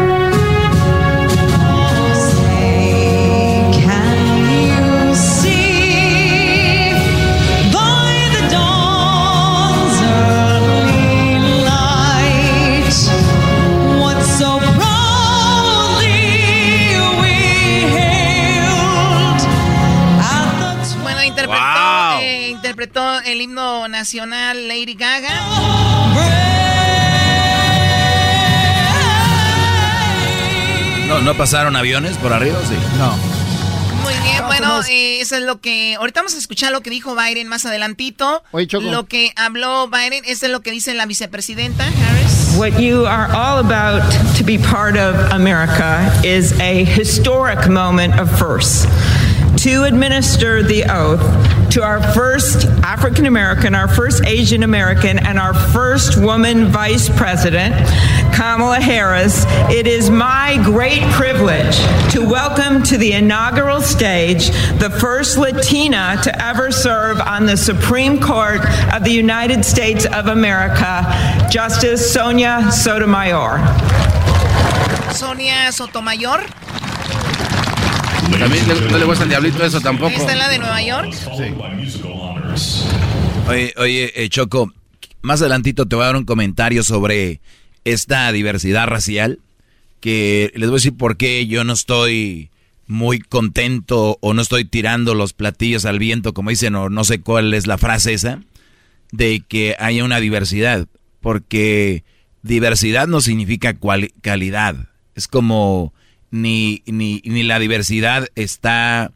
[22.87, 25.29] interpretó el himno nacional Lady Gaga.
[31.07, 32.57] ¿No, ¿No pasaron aviones por arriba?
[32.67, 32.75] Sí.
[32.97, 33.15] No.
[34.03, 35.95] Muy bien, bueno, eh, eso es lo que...
[35.95, 38.43] Ahorita vamos a escuchar lo que dijo Biden más adelantito.
[38.51, 38.85] Oye, Choco.
[38.89, 42.55] Lo que habló Biden, eso es lo que dice la vicepresidenta Harris.
[42.57, 44.01] What you are all about
[44.37, 48.85] to be part of America is a historic moment of firsts.
[49.63, 55.53] To administer the oath to our first African American, our first Asian American, and our
[55.53, 57.75] first woman vice president,
[58.33, 61.77] Kamala Harris, it is my great privilege
[62.11, 64.49] to welcome to the inaugural stage
[64.79, 68.61] the first Latina to ever serve on the Supreme Court
[68.93, 71.03] of the United States of America,
[71.49, 73.57] Justice Sonia Sotomayor.
[75.13, 76.45] Sonia Sotomayor.
[78.31, 80.11] También le- no le gusta el diablito eso tampoco.
[80.15, 81.13] Esta es la de Nueva York.
[83.47, 84.71] Oye, oye, eh, Choco,
[85.21, 87.39] más adelantito te voy a dar un comentario sobre
[87.85, 89.39] esta diversidad racial,
[90.01, 92.49] que les voy a decir por qué yo no estoy
[92.85, 97.21] muy contento o no estoy tirando los platillos al viento, como dicen, o no sé
[97.21, 98.41] cuál es la frase esa,
[99.11, 100.87] de que haya una diversidad,
[101.21, 102.03] porque
[102.43, 104.75] diversidad no significa cual- calidad,
[105.15, 105.93] es como
[106.31, 109.11] ni, ni, ni la diversidad está,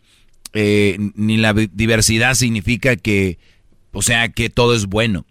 [0.54, 3.38] eh, ni la diversidad significa que,
[3.92, 5.26] o sea, que todo es bueno.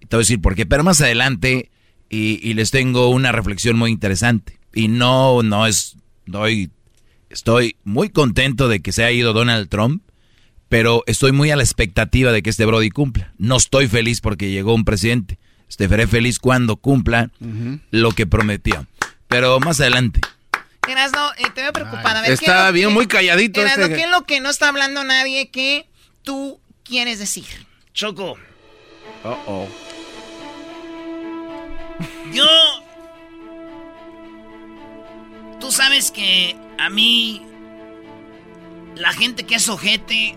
[0.00, 1.70] Te voy a decir por qué, pero más adelante,
[2.08, 4.58] y, y les tengo una reflexión muy interesante.
[4.74, 6.70] Y no, no es, doy,
[7.30, 10.02] estoy muy contento de que se haya ido Donald Trump,
[10.68, 13.32] pero estoy muy a la expectativa de que este Brody cumpla.
[13.38, 15.38] No estoy feliz porque llegó un presidente.
[15.68, 17.30] Estaré feliz cuando cumpla
[17.90, 18.86] lo que prometió.
[19.28, 20.20] Pero más adelante.
[20.92, 22.18] Erasno, eh, te veo preocupada.
[22.20, 23.96] A ver, ¿qué Está bien, que- muy calladito Erasno, este.
[23.96, 25.86] ¿qué es lo que no está hablando nadie que
[26.22, 27.44] tú quieres decir?
[27.94, 28.36] Choco,
[29.24, 29.68] Oh, oh.
[32.32, 32.46] yo...
[35.60, 37.42] Tú sabes que a mí...
[38.94, 40.34] La gente que es ojete,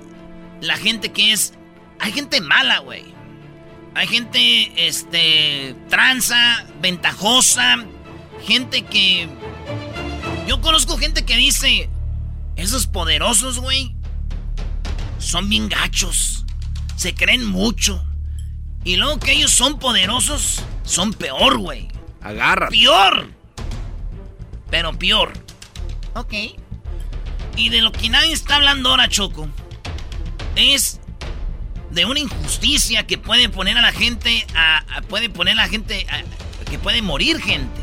[0.62, 1.54] la gente que es...
[2.00, 3.06] Hay gente mala, güey.
[3.96, 7.78] Hay gente, este, tranza, ventajosa,
[8.46, 9.28] gente que...
[10.52, 11.90] Yo conozco gente que dice,
[12.58, 13.96] esos poderosos, güey,
[15.18, 16.44] son bien gachos,
[16.98, 18.04] se creen mucho.
[18.84, 21.88] Y luego que ellos son poderosos, son peor, güey.
[22.22, 22.68] Agarra.
[22.68, 23.30] Peor.
[24.70, 25.32] Pero peor.
[26.16, 26.34] Ok.
[27.56, 29.48] Y de lo que nadie está hablando ahora, Choco,
[30.58, 31.00] es
[31.92, 35.70] de una injusticia que puede poner a la gente a, a- puede poner a la
[35.70, 37.81] gente a- que puede morir gente.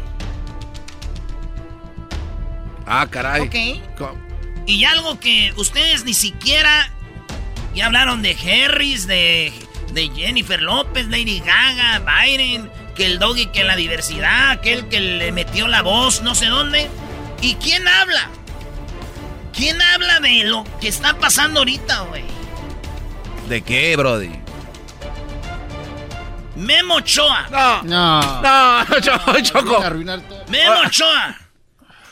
[2.89, 3.43] Ah, caray.
[3.43, 4.19] Ok.
[4.67, 6.91] Y algo que ustedes ni siquiera...
[7.75, 9.53] Ya hablaron de Harris, de,
[9.93, 15.31] de Jennifer López, Lady Gaga, Biden, que el doggy, que la diversidad, aquel que le
[15.31, 16.89] metió la voz, no sé dónde.
[17.41, 18.31] ¿Y quién habla?
[19.53, 22.25] ¿Quién habla de lo que está pasando ahorita, güey?
[23.49, 24.33] ¿De qué, Brody?
[26.57, 27.47] Memo Ochoa.
[27.51, 27.83] No.
[27.85, 28.43] No.
[28.43, 29.41] No, Choco.
[29.41, 29.83] Choco.
[30.49, 31.37] Memo Ochoa.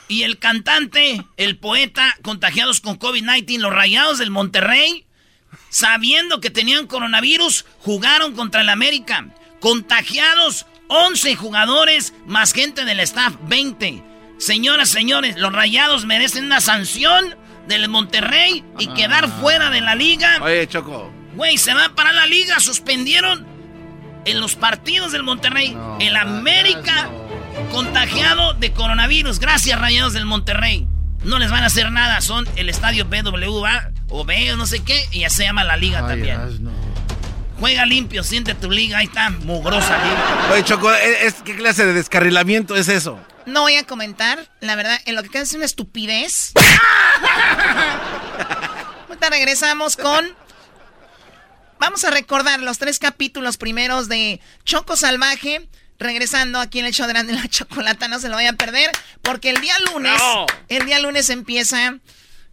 [0.09, 5.05] Y el cantante, el poeta, contagiados con COVID-19, los rayados del Monterrey,
[5.69, 9.35] sabiendo que tenían coronavirus, jugaron contra el América.
[9.61, 14.03] Contagiados 11 jugadores, más gente del staff, 20.
[14.39, 17.35] Señoras, señores, los rayados merecen una sanción
[17.67, 20.39] del Monterrey y quedar fuera de la liga.
[20.43, 21.11] Oye, Choco.
[21.35, 22.61] Güey, se va a parar la liga.
[22.61, 23.47] Suspendieron
[24.25, 25.77] en los partidos del Monterrey.
[26.01, 27.11] el América
[27.71, 29.39] contagiado de coronavirus.
[29.39, 30.87] Gracias, rayados del Monterrey.
[31.25, 32.21] No les van a hacer nada.
[32.21, 35.07] Son el estadio BWA o B o no sé qué.
[35.13, 36.39] Y ya se llama la liga también.
[37.59, 38.99] Juega limpio, siente tu liga.
[38.99, 40.49] Ahí está, mugrosa liga.
[40.53, 43.19] Oye, Choco, ¿es, ¿qué clase de descarrilamiento es eso?
[43.47, 46.53] No voy a comentar, la verdad, en lo que queda es una estupidez.
[49.09, 50.27] Ahorita regresamos con.
[51.79, 55.69] Vamos a recordar los tres capítulos primeros de Choco Salvaje.
[55.99, 58.91] Regresando aquí en el show de la chocolata, no se lo vayan a perder,
[59.23, 60.21] porque el día lunes,
[60.69, 61.99] el día lunes empieza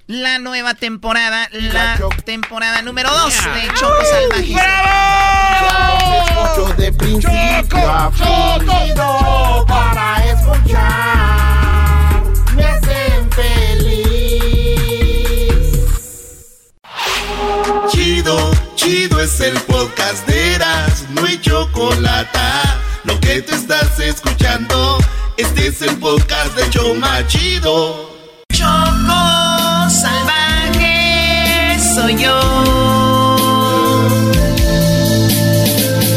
[0.08, 4.56] la nueva temporada, la temporada número 2 de Choco Salvaje.
[6.28, 8.66] Escucho de principio a fin
[9.68, 12.24] para escuchar.
[12.56, 13.94] Me hacen feliz.
[17.90, 22.40] Chido, chido es el podcast de Eras, no hay chocolate.
[23.04, 24.98] Lo que te estás escuchando,
[25.36, 28.10] este es el podcast de Choma Chido.
[28.54, 32.40] Choco salvaje soy yo.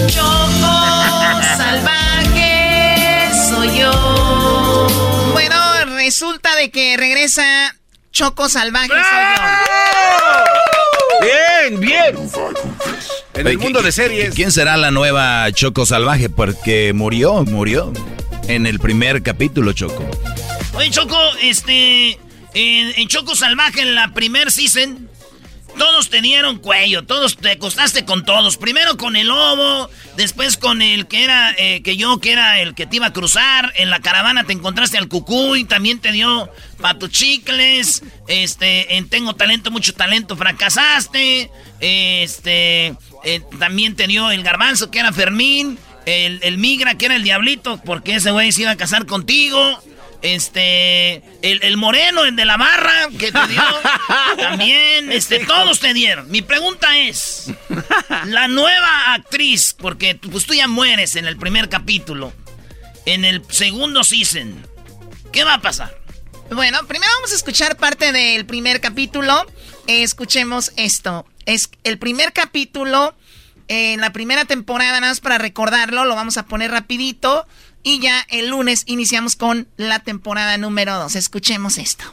[0.07, 4.89] Choco salvaje soy yo.
[5.33, 5.57] Bueno,
[5.97, 7.75] resulta de que regresa
[8.13, 8.97] Choco salvaje soy
[9.37, 9.43] yo.
[11.21, 12.31] Bien, bien.
[13.37, 14.35] En el mundo ¿qui- de series.
[14.35, 16.29] ¿Quién será la nueva Choco Salvaje?
[16.31, 17.93] Porque murió, murió.
[18.49, 20.09] En el primer capítulo, Choco.
[20.75, 22.19] Oye, Choco, este.
[22.55, 25.11] En, en Choco Salvaje, en la primer season,
[25.77, 28.57] todos te dieron cuello, todos te acostaste con todos.
[28.57, 32.75] Primero con el lobo, después con el que era, eh, que yo, que era el
[32.75, 33.73] que te iba a cruzar.
[33.77, 36.49] En la caravana te encontraste al cucuy, también te dio
[36.81, 38.03] patuchicles.
[38.29, 41.51] Este, en Tengo Talento, mucho talento, fracasaste.
[41.81, 42.95] Este,
[43.27, 45.79] eh, también te dio el garbanzo, que era Fermín.
[46.07, 49.59] El, el migra, que era el diablito, porque ese güey se iba a casar contigo.
[50.23, 53.63] Este, el, el moreno, el de la barra, que te dio.
[54.39, 56.31] también, este, todos te dieron.
[56.31, 57.51] Mi pregunta es:
[58.27, 62.33] la nueva actriz, porque pues tú ya mueres en el primer capítulo,
[63.05, 64.65] en el segundo season,
[65.33, 66.01] ¿qué va a pasar?
[66.53, 69.45] Bueno, primero vamos a escuchar parte del primer capítulo.
[69.89, 71.27] Escuchemos esto.
[71.47, 73.15] Es el primer capítulo
[73.69, 77.47] eh, en la primera temporada, nada más para recordarlo, lo vamos a poner rapidito.
[77.83, 81.15] Y ya el lunes iniciamos con la temporada número 2.
[81.15, 82.05] Escuchemos esto.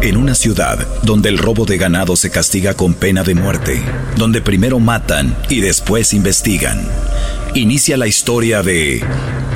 [0.00, 3.80] En una ciudad donde el robo de ganado se castiga con pena de muerte,
[4.16, 6.88] donde primero matan y después investigan,
[7.54, 9.04] inicia la historia de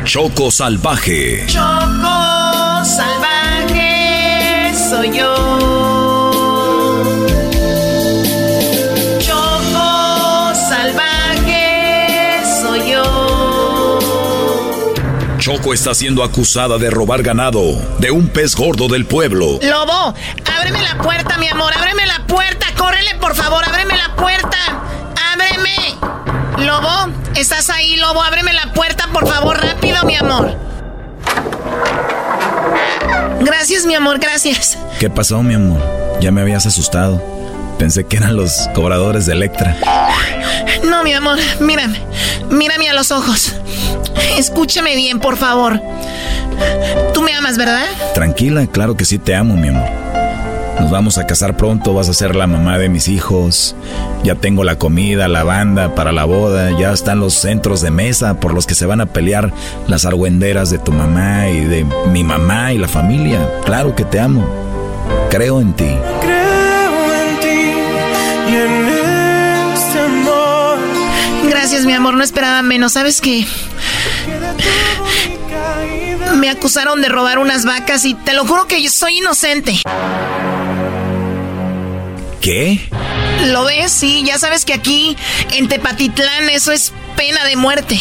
[0.05, 1.47] Choco Salvaje.
[1.49, 5.46] Choco salvaje soy yo.
[15.47, 17.63] Choco está siendo acusada de robar ganado
[18.01, 19.61] de un pez gordo del pueblo.
[19.63, 20.13] Lobo,
[20.59, 24.59] ábreme la puerta, mi amor, ábreme la puerta, córrele, por favor, ábreme la puerta.
[25.33, 26.67] Ábreme.
[26.67, 28.25] Lobo, ¿estás ahí, Lobo?
[28.25, 30.57] Ábreme la puerta, por favor, rápido, mi amor.
[33.43, 34.77] Gracias, mi amor, gracias.
[34.99, 35.81] ¿Qué pasó, mi amor?
[36.21, 37.23] Ya me habías asustado.
[37.79, 39.77] Pensé que eran los cobradores de Electra.
[40.89, 42.01] No, mi amor, mírame.
[42.51, 43.55] Mírame a los ojos.
[44.39, 45.81] Escúchame bien, por favor.
[47.13, 47.85] Tú me amas, ¿verdad?
[48.15, 49.89] Tranquila, claro que sí te amo, mi amor.
[50.81, 53.75] Nos vamos a casar pronto, vas a ser la mamá de mis hijos.
[54.23, 58.41] Ya tengo la comida, la banda para la boda, ya están los centros de mesa
[58.41, 59.53] por los que se van a pelear
[59.87, 63.41] las argüenderas de tu mamá y de mi mamá y la familia.
[63.65, 64.47] Claro que te amo.
[65.31, 65.97] Creo en ti.
[71.87, 72.93] Mi amor, no esperaba menos.
[72.93, 73.47] ¿Sabes qué?
[76.35, 79.81] Me acusaron de robar unas vacas y te lo juro que yo soy inocente.
[82.41, 82.89] ¿Qué?
[83.47, 83.93] ¿Lo ves?
[83.93, 85.17] Sí, ya sabes que aquí
[85.53, 87.99] en Tepatitlán eso es pena de muerte.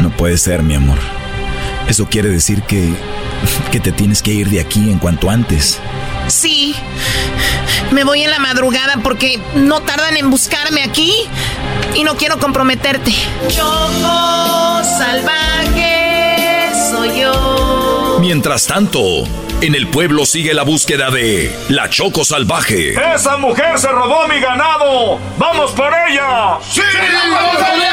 [0.00, 0.98] No puede ser, mi amor.
[1.86, 2.92] Eso quiere decir que
[3.70, 5.78] que te tienes que ir de aquí en cuanto antes.
[6.28, 6.74] Sí.
[7.90, 11.12] Me voy en la madrugada porque no tardan en buscarme aquí
[11.94, 13.12] y no quiero comprometerte.
[13.48, 18.18] Choco salvaje soy yo.
[18.20, 19.00] Mientras tanto,
[19.60, 22.94] en el pueblo sigue la búsqueda de la Choco salvaje.
[23.14, 25.18] ¡Esa mujer se robó mi ganado!
[25.38, 26.58] ¡Vamos por ella!
[26.70, 26.80] ¡Sí!
[27.30, 27.88] ¡Vamos por ella!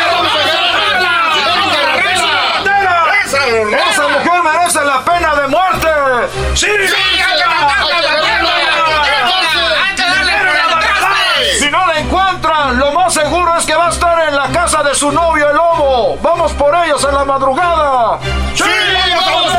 [3.91, 5.87] ¡Esa mujer merece la pena de muerte!
[6.53, 6.67] ¡Sí!
[6.67, 7.08] Si
[14.79, 16.17] casa de su novio el lobo.
[16.21, 18.19] ¡Vamos por ellos en la madrugada!
[18.55, 18.63] ¡Sí!
[19.15, 19.53] ¡Vamos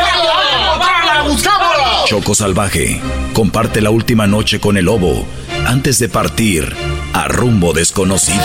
[1.11, 2.05] a buscámosla!
[2.07, 3.01] Choco Salvaje
[3.33, 5.27] comparte la última noche con el lobo
[5.67, 6.77] antes de partir
[7.13, 8.45] a rumbo desconocido.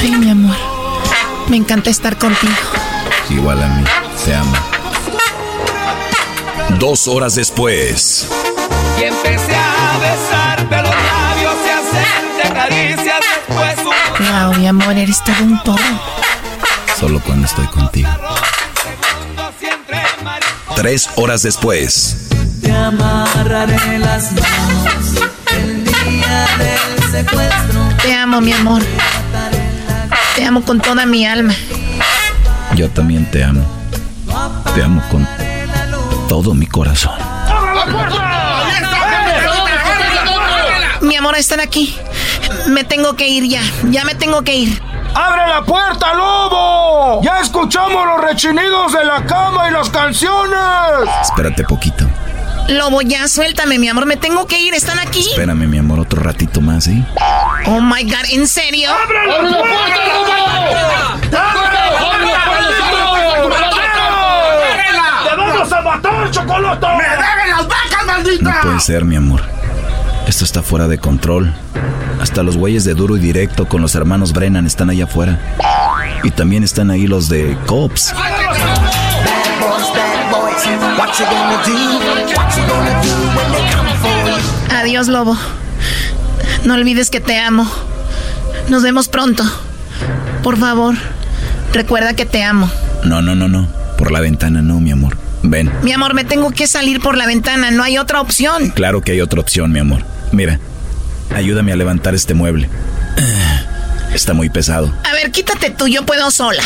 [0.00, 0.56] Ay, mi amor.
[1.48, 2.52] Me encanta estar contigo.
[3.28, 3.84] Igual a mí.
[4.24, 4.54] Te amo.
[6.78, 8.28] Dos horas después.
[8.98, 10.85] Y empecé a besarte
[12.56, 13.76] caricias después
[14.18, 15.76] Wow, mi amor, eres todo un todo.
[16.98, 18.08] Solo cuando estoy contigo.
[20.74, 22.28] Tres horas después.
[22.62, 27.88] Te amarraré las manos el día del secuestro.
[28.02, 28.82] Te amo, mi amor.
[30.34, 31.54] Te amo con toda mi alma.
[32.74, 33.64] Yo también te amo.
[34.74, 35.28] Te amo con
[36.28, 37.12] todo mi corazón.
[41.02, 41.94] Mi amor, están aquí.
[42.66, 43.62] Me tengo que ir ya.
[43.84, 44.82] Ya me tengo que ir.
[45.14, 47.22] ¡Abre la puerta, lobo!
[47.22, 50.58] ¡Ya escuchamos los rechinidos de la cama y las canciones!
[51.22, 52.06] Espérate poquito.
[52.68, 54.04] Lobo, ya suéltame, mi amor.
[54.06, 54.74] Me tengo que ir.
[54.74, 55.20] Están aquí.
[55.20, 57.02] Espérame, mi amor, otro ratito más, ¿eh?
[57.66, 58.90] Oh my god, ¿en serio?
[58.90, 60.26] ¡Abre la puerta, lobo!
[65.28, 66.86] ¡Te vamos a matar, chocolate!
[66.86, 68.50] ¡Me deben las vacas, maldita!
[68.50, 69.55] No puede ser, mi amor.
[70.26, 71.52] Esto está fuera de control.
[72.20, 75.38] Hasta los güeyes de duro y directo con los hermanos Brennan están allá afuera.
[76.24, 78.12] Y también están ahí los de Cops.
[84.70, 85.36] Adiós, lobo.
[86.64, 87.70] No olvides que te amo.
[88.68, 89.44] Nos vemos pronto.
[90.42, 90.96] Por favor,
[91.72, 92.68] recuerda que te amo.
[93.04, 93.68] No, no, no, no.
[93.96, 95.16] Por la ventana no, mi amor.
[95.42, 95.70] Ven.
[95.82, 97.70] Mi amor, me tengo que salir por la ventana.
[97.70, 98.70] No hay otra opción.
[98.70, 100.15] Claro que hay otra opción, mi amor.
[100.32, 100.58] Mira,
[101.34, 102.68] ayúdame a levantar este mueble.
[104.12, 104.92] Está muy pesado.
[105.04, 106.62] A ver, quítate tú, yo puedo sola.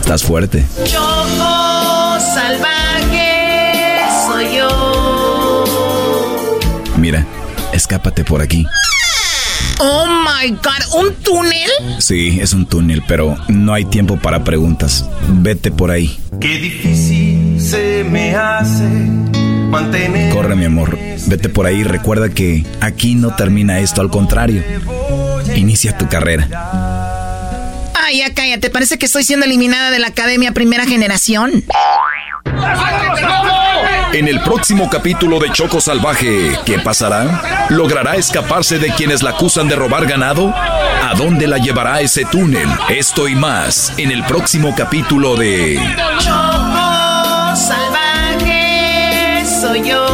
[0.00, 0.64] Estás fuerte.
[0.84, 5.64] Choco salvaje soy yo.
[6.96, 7.24] Mira,
[7.72, 8.66] escápate por aquí.
[9.78, 11.70] Oh my god, ¿un túnel?
[12.00, 15.06] Sí, es un túnel, pero no hay tiempo para preguntas.
[15.28, 16.18] Vete por ahí.
[16.38, 18.84] Qué difícil se me hace
[19.70, 20.34] mantener.
[20.34, 20.98] Corre, mi amor.
[21.30, 21.84] Vete por ahí.
[21.84, 24.64] Recuerda que aquí no termina esto, al contrario.
[25.54, 26.48] Inicia tu carrera.
[27.94, 28.68] Ay, ya cállate.
[28.68, 31.62] Parece que estoy siendo eliminada de la academia primera generación.
[34.12, 37.68] En el próximo capítulo de Choco Salvaje, ¿qué pasará?
[37.68, 40.52] ¿Logrará escaparse de quienes la acusan de robar ganado?
[40.52, 42.68] ¿A dónde la llevará ese túnel?
[42.88, 45.78] Esto y más en el próximo capítulo de
[46.18, 50.09] Choco salvaje soy yo.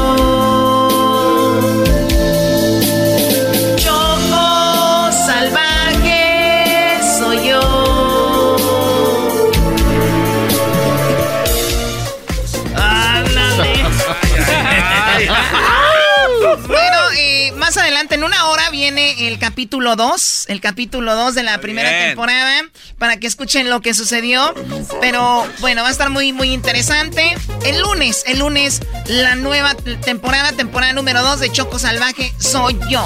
[18.87, 22.07] Viene el capítulo 2, el capítulo 2 de la primera bien.
[22.11, 22.63] temporada,
[22.99, 24.55] para que escuchen lo que sucedió.
[25.01, 27.37] Pero bueno, va a estar muy, muy interesante.
[27.65, 33.05] El lunes, el lunes, la nueva temporada, temporada número 2 de Choco Salvaje, soy yo.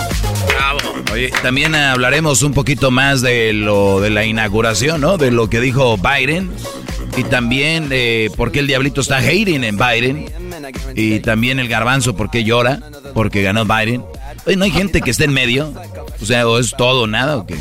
[1.12, 5.16] Oye, también hablaremos un poquito más de lo de la inauguración, ¿no?
[5.16, 6.50] De lo que dijo Biden.
[7.16, 10.30] Y también de por qué el diablito está hating en Biden.
[10.94, 12.80] Y también el garbanzo, por qué llora,
[13.14, 14.04] porque ganó Biden.
[14.46, 15.72] Oye, ¿no hay gente que esté en medio?
[16.20, 17.56] O sea, ¿o es todo o nada o qué?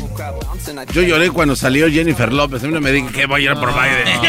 [0.92, 2.62] Yo lloré cuando salió Jennifer López.
[2.62, 4.20] A mí no me digan que voy a llorar por Biden.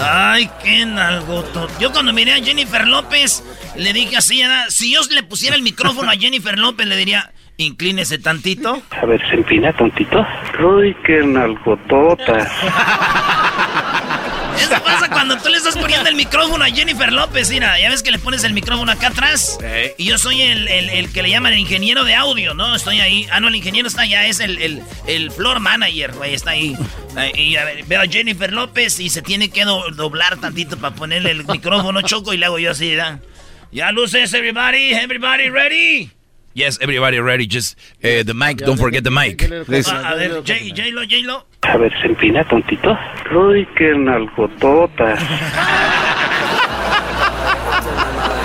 [0.00, 1.68] Ay, qué nalgoto.
[1.80, 3.42] Yo cuando miré a Jennifer López,
[3.76, 7.32] le dije así, era, si yo le pusiera el micrófono a Jennifer López, le diría,
[7.56, 8.82] inclínese tantito.
[8.90, 10.24] A ver, se empina tantito.
[10.62, 12.48] Uy, qué nalgotota.
[14.60, 18.02] Eso pasa cuando tú le estás poniendo el micrófono a Jennifer López, mira, ya ves
[18.02, 19.58] que le pones el micrófono acá atrás.
[19.98, 22.74] Y yo soy el, el- el que le llaman el ingeniero de audio, ¿no?
[22.74, 23.26] Estoy ahí.
[23.30, 26.76] Ah, no, el ingeniero está allá, es el, el, el floor manager, güey, está ahí.
[27.34, 30.94] Y a ver, veo a Jennifer López y se tiene que do- doblar tantito para
[30.94, 33.20] ponerle el micrófono choco y le hago yo así, ¿verdad?
[33.70, 36.10] Ya luces, everybody, everybody ready.
[36.54, 37.46] Yes, everybody ready.
[37.46, 38.58] Just uh, the mic.
[38.58, 39.42] Don't forget the mic.
[39.42, 41.46] A ver, J- J-Lo, J-Lo.
[41.62, 42.96] A ver, se empina tantito.
[43.34, 45.16] Uy, qué nalgotota.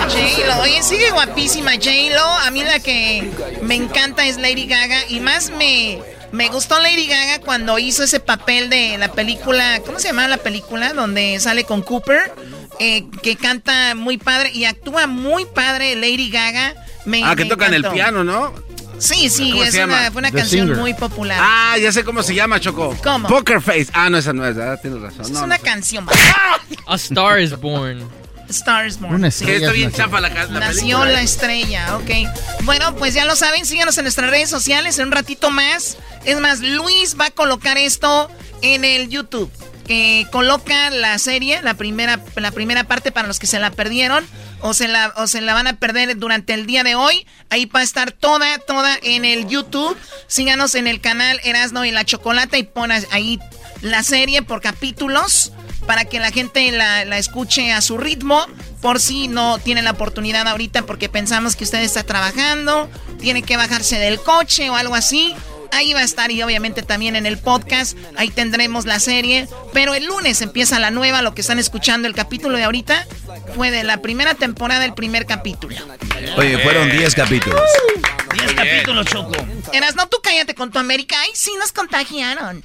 [0.09, 2.23] J-Lo, oye, sigue guapísima J-Lo.
[2.45, 3.29] A mí la que
[3.61, 4.99] me encanta es Lady Gaga.
[5.09, 5.99] Y más me,
[6.31, 9.81] me gustó Lady Gaga cuando hizo ese papel de la película.
[9.85, 10.93] ¿Cómo se llama la película?
[10.93, 12.31] Donde sale con Cooper.
[12.79, 16.73] eh, que canta muy padre y actúa muy padre Lady Gaga.
[17.07, 18.53] Me, Ah, que me tocan el piano, ¿no?
[18.99, 20.77] Sí, sí, ¿Cómo es una, fue una The canción Singer.
[20.81, 21.39] muy popular.
[21.41, 22.95] Ah, ya sé cómo se llama, Choco.
[23.03, 23.27] ¿Cómo?
[23.29, 23.87] Poker Face.
[23.93, 25.21] Ah, no, esa no es, ah, tienes razón.
[25.21, 25.63] es No, una no.
[25.63, 26.05] canción.
[26.87, 28.07] A Star is Born.
[28.49, 29.13] Star is Born.
[29.15, 29.43] Una sí.
[29.43, 32.09] estrella Que está bien chafa la ca- la Nació la estrella, ok.
[32.63, 35.97] Bueno, pues ya lo saben, síganos en nuestras redes sociales en un ratito más.
[36.25, 38.31] Es más, Luis va a colocar esto
[38.63, 39.51] en el YouTube.
[39.85, 44.25] Que coloca la serie, la primera, la primera parte para los que se la perdieron
[44.61, 47.25] o se la, o se la van a perder durante el día de hoy.
[47.49, 49.97] Ahí va a estar toda, toda en el YouTube.
[50.27, 53.39] Síganos en el canal Erasno y la Chocolata y pon ahí
[53.81, 55.51] la serie por capítulos
[55.85, 58.45] para que la gente la, la escuche a su ritmo,
[58.81, 62.89] por si no tiene la oportunidad ahorita porque pensamos que usted está trabajando,
[63.19, 65.33] tiene que bajarse del coche o algo así.
[65.71, 69.93] Ahí va a estar y obviamente también en el podcast, ahí tendremos la serie, pero
[69.93, 73.05] el lunes empieza la nueva, lo que están escuchando el capítulo de ahorita
[73.55, 75.75] fue de la primera temporada, el primer capítulo.
[76.37, 77.61] Oye, fueron 10 capítulos.
[78.37, 79.33] 10 capítulos, Choco.
[79.73, 81.15] Eras, no, tú cállate con tu América.
[81.19, 82.63] Ay, sí, nos contagiaron.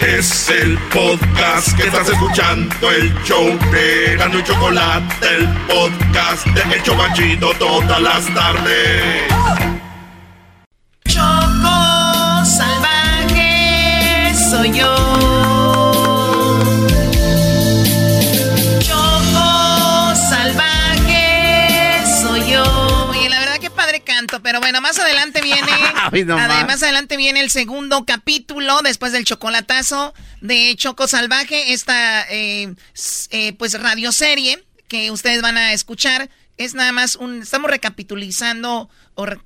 [0.00, 6.74] Es el podcast que estás escuchando, el show de Gano y Chocolate, el podcast de
[6.74, 9.28] El Chobachito todas las tardes.
[11.06, 15.31] Choco salvaje soy yo.
[24.40, 25.70] Pero bueno, más adelante viene.
[26.66, 26.82] Más.
[26.82, 32.74] adelante viene el segundo capítulo después del chocolatazo de Choco Salvaje, esta eh,
[33.30, 36.30] eh, pues radioserie que ustedes van a escuchar.
[36.58, 37.42] Es nada más un.
[37.42, 38.88] Estamos recapitulizando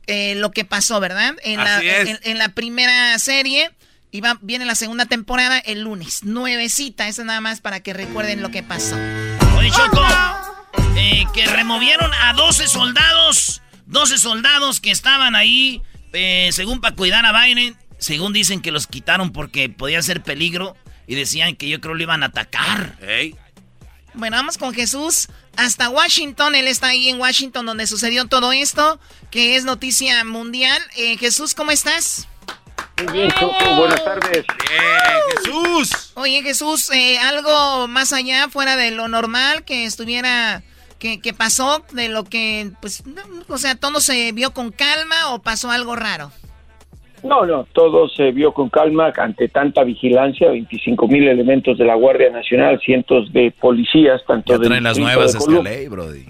[0.07, 1.35] eh, lo que pasó, ¿verdad?
[1.43, 2.09] En la, Así es.
[2.09, 3.71] en- en la primera serie.
[4.13, 6.23] Y va, viene la segunda temporada el lunes.
[6.25, 7.07] Nuevecita.
[7.09, 8.97] Eso nada más para que recuerden lo que pasó.
[9.57, 10.03] Oye, Choco,
[10.97, 15.83] eh, que removieron a 12 soldados, 12 soldados que estaban ahí,
[16.13, 20.77] eh, según para cuidar a Biden, según dicen que los quitaron porque podía ser peligro
[21.07, 22.99] y decían que yo creo lo iban a atacar.
[24.15, 26.55] Bueno, vamos con Jesús hasta Washington.
[26.55, 28.99] Él está ahí en Washington donde sucedió todo esto,
[29.31, 30.83] que es noticia mundial.
[30.97, 32.27] Eh, Jesús, ¿cómo estás?
[33.05, 34.45] Muy bien, Choco, buenas tardes.
[35.37, 36.13] Jesús.
[36.15, 40.63] Oye, Jesús, eh, algo más allá, fuera de lo normal, que estuviera,
[40.99, 43.05] que, que pasó, de lo que, pues,
[43.49, 46.31] o sea, todo se vio con calma o pasó algo raro.
[47.23, 51.95] No, no, todo se vio con calma ante tanta vigilancia, 25 mil elementos de la
[51.95, 56.27] Guardia Nacional, cientos de policías, tanto Ya traen las nuevas de brody.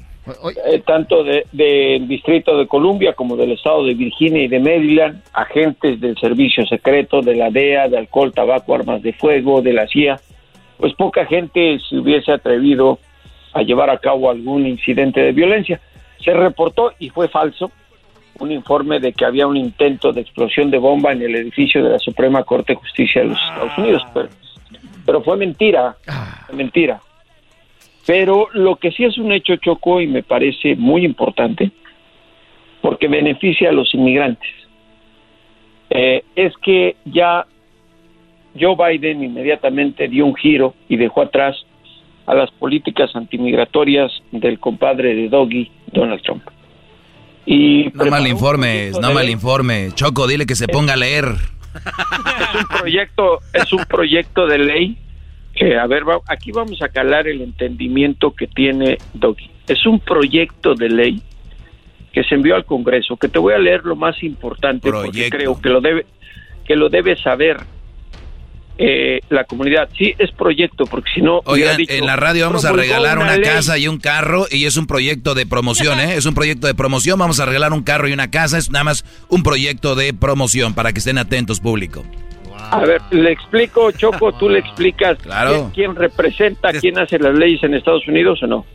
[0.72, 5.22] eh, tanto de- del Distrito de Columbia como del Estado de Virginia y de Maryland,
[5.34, 9.86] agentes del Servicio Secreto, de la DEA, de alcohol, tabaco, armas de fuego, de la
[9.86, 10.18] CIA,
[10.78, 12.98] pues poca gente se hubiese atrevido
[13.56, 15.80] a llevar a cabo algún incidente de violencia.
[16.22, 17.70] Se reportó, y fue falso,
[18.38, 21.90] un informe de que había un intento de explosión de bomba en el edificio de
[21.90, 24.28] la Suprema Corte de Justicia de los Estados Unidos, pero,
[25.06, 25.96] pero fue mentira,
[26.46, 27.00] fue mentira.
[28.06, 31.70] Pero lo que sí es un hecho choco y me parece muy importante,
[32.82, 34.50] porque beneficia a los inmigrantes,
[35.90, 37.46] eh, es que ya
[38.58, 41.65] Joe Biden inmediatamente dio un giro y dejó atrás
[42.26, 46.42] a las políticas antimigratorias del compadre de Doggy, Donald Trump.
[47.44, 49.32] Y No mal informes, no mal ley.
[49.32, 49.90] informe.
[49.94, 51.26] Choco, dile que se ponga a leer.
[51.76, 54.96] es un proyecto es un proyecto de ley
[55.54, 60.00] que a ver va- aquí vamos a calar el entendimiento que tiene Doggy es un
[60.00, 61.22] proyecto de ley
[62.12, 65.60] que se envió al Congreso que te voy a leer lo más importante porque creo
[65.60, 66.06] que lo debe
[66.64, 67.58] que lo debe saber
[68.78, 69.88] eh, la comunidad.
[69.96, 71.40] Sí, es proyecto, porque si no...
[71.44, 74.76] Oigan, dicho, en la radio vamos a regalar una, casa y un carro y es
[74.76, 76.14] un proyecto de promoción, ¿eh?
[76.14, 78.84] Es un proyecto de promoción, vamos a regalar un carro y una casa, es nada
[78.84, 82.04] más un proyecto de promoción para que estén atentos público.
[82.70, 85.70] A ver, le explico, Choco, tú le explicas Claro.
[85.72, 88.66] quién, quién representa, quién hace las leyes en Estados Unidos o no.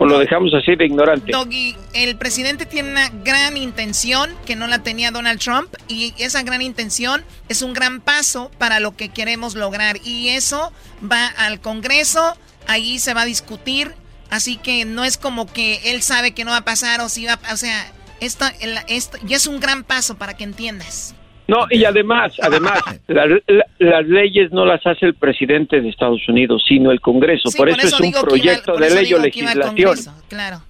[0.00, 1.32] O lo dejamos así de ignorante.
[1.32, 6.42] Doggy, el presidente tiene una gran intención que no la tenía Donald Trump y esa
[6.44, 10.72] gran intención es un gran paso para lo que queremos lograr y eso
[11.02, 12.36] va al Congreso,
[12.68, 13.92] ahí se va a discutir,
[14.30, 17.26] así que no es como que él sabe que no va a pasar o si
[17.26, 18.44] va, o sea, esto,
[18.86, 21.16] esto ya es un gran paso para que entiendas.
[21.48, 26.20] No, y además, además, la- la- las leyes no las hace el presidente de Estados
[26.28, 27.48] Unidos, sino el Congreso.
[27.48, 29.96] Sí, por, por eso, eso es un proyecto de ley o legislación.
[30.28, 30.62] Claro.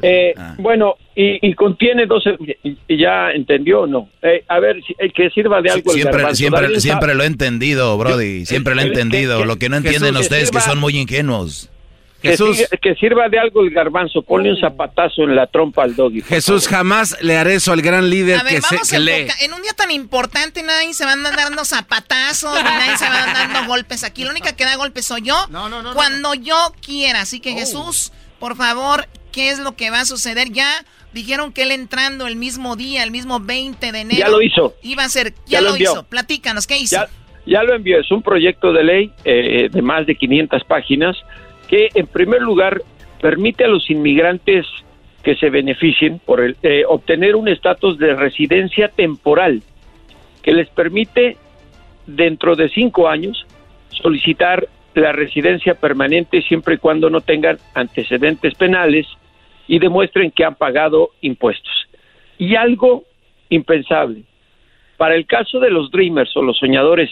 [0.00, 0.54] Eh, Ah.
[0.58, 2.24] Bueno, y, y contiene dos...
[2.64, 4.08] y- y ¿Ya entendió o no?
[4.22, 6.80] Eh, a ver, si- eh, que sirva de algo el Siempre, garbanzo.
[6.80, 9.40] siempre, lo he entendido, Brody, siempre lo he que- entendido.
[9.40, 11.70] que- Lo que no entienden ustedes es que sirva- son muy ingenuos.
[12.20, 12.64] Que, Jesús.
[12.82, 14.22] que sirva de algo el garbanzo.
[14.22, 16.20] Ponle un zapatazo en la trompa al doggy.
[16.22, 16.78] Jesús, favor.
[16.78, 19.26] jamás le haré eso al gran líder A ver, que, se, vamos que a lee.
[19.40, 23.14] En un día tan importante nadie se va a andar dando zapatazos, nadie se va
[23.20, 24.24] a andar dando golpes aquí.
[24.24, 25.36] La única que da golpes soy yo
[25.94, 27.20] cuando yo quiera.
[27.20, 27.42] Así Oh.
[27.42, 30.50] que Jesús, por favor, ¿qué es lo que va a suceder?
[30.50, 30.68] Ya
[31.12, 34.18] dijeron que él entrando el mismo día, el mismo 20 de enero.
[34.18, 34.74] Ya lo hizo.
[34.82, 35.92] Iba a ser, Ya ya, lo lo, envió.
[35.92, 36.02] hizo.
[36.04, 36.96] Platícanos, ¿qué hizo?
[36.96, 37.08] Ya,
[37.46, 38.00] ya lo envió.
[38.00, 41.16] Es un proyecto de ley eh, de más de 500 páginas
[41.68, 42.82] que, en primer lugar,
[43.20, 44.66] permite a los inmigrantes
[45.22, 49.62] que se beneficien por el, eh, obtener un estatus de residencia temporal
[50.42, 51.36] que les permite,
[52.06, 53.46] dentro de cinco años,
[53.90, 59.06] solicitar la residencia permanente siempre y cuando no tengan antecedentes penales
[59.66, 61.88] y demuestren que han pagado impuestos.
[62.38, 63.04] Y algo
[63.50, 64.22] impensable,
[64.96, 67.10] para el caso de los dreamers o los soñadores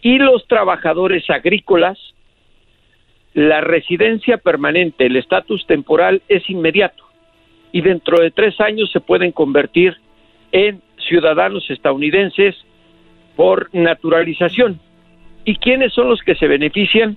[0.00, 1.98] y los trabajadores agrícolas,
[3.38, 7.04] la residencia permanente, el estatus temporal es inmediato
[7.70, 9.96] y dentro de tres años se pueden convertir
[10.50, 12.56] en ciudadanos estadounidenses
[13.36, 14.80] por naturalización.
[15.44, 17.16] ¿Y quiénes son los que se benefician?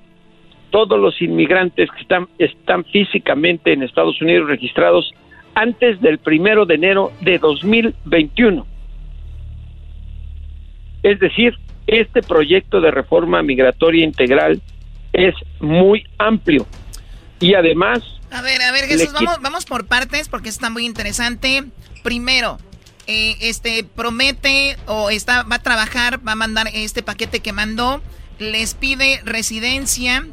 [0.69, 5.11] Todos los inmigrantes que están, están físicamente en Estados Unidos registrados
[5.55, 8.67] antes del primero de enero de 2021.
[11.01, 11.55] Es decir,
[11.87, 14.61] este proyecto de reforma migratoria integral
[15.13, 16.65] es muy amplio
[17.39, 17.99] y además
[18.31, 21.65] A ver, a ver, Jesús, vamos, vamos por partes porque está muy interesante.
[22.03, 22.57] Primero,
[23.07, 28.01] eh, este promete o está va a trabajar, va a mandar este paquete que mandó,
[28.39, 30.25] les pide residencia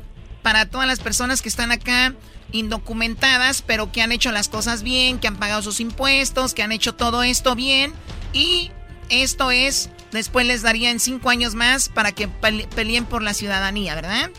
[0.43, 2.15] para todas las personas que están acá
[2.53, 6.73] indocumentadas, pero que han hecho las cosas bien, que han pagado sus impuestos, que han
[6.73, 7.93] hecho todo esto bien
[8.33, 8.71] y
[9.11, 13.35] esto es después les daría en cinco años más para que pele- peleen por la
[13.35, 14.31] ciudadanía, ¿verdad?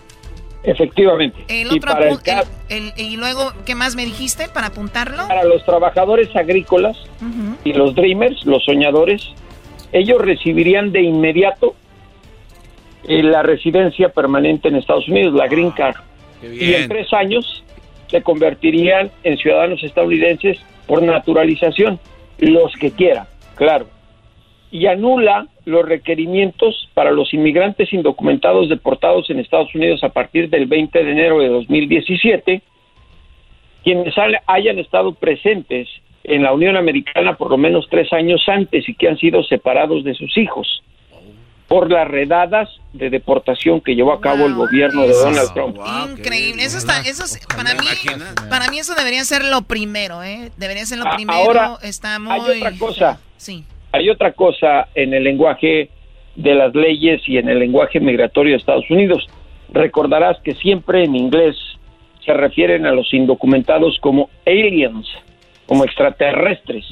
[0.64, 2.10] Efectivamente El y otro para,
[2.70, 5.28] el y luego, ¿qué más me dijiste para apuntarlo?
[5.28, 6.98] para los trabajadores agrícolas
[7.64, 9.30] y los dreamers, los soñadores,
[9.92, 11.76] ellos recibirían de inmediato
[13.08, 15.96] eh, la residencia permanente en Estados Unidos, la green card.
[16.42, 17.64] Qué Y en tres años
[18.08, 22.00] se convertirían en ciudadanos estadounidenses por naturalización,
[22.40, 23.88] los que quieran, claro.
[24.72, 30.68] Y anula los requerimientos para los inmigrantes indocumentados deportados en Estados Unidos a partir del
[30.68, 32.62] 20 de enero de 2017,
[33.84, 34.14] quienes
[34.48, 35.88] hayan estado presentes
[36.24, 40.04] en la Unión Americana por lo menos tres años antes y que han sido separados
[40.04, 40.84] de sus hijos
[41.68, 45.78] por las redadas de deportación que llevó a cabo el gobierno de Donald Trump.
[46.12, 47.88] Increíble, eso está, eso es- para mí,
[48.50, 50.50] para mí eso debería ser lo primero, ¿eh?
[50.58, 51.38] Debería ser lo primero.
[51.40, 52.32] ahora, está muy.
[52.34, 53.20] Hay otra cosa.
[53.38, 53.64] Sí.
[53.92, 55.90] Hay otra cosa en el lenguaje
[56.36, 59.28] de las leyes y en el lenguaje migratorio de Estados Unidos.
[59.72, 61.56] Recordarás que siempre en inglés
[62.26, 65.08] se refieren a los indocumentados como aliens,
[65.66, 66.86] como extraterrestres.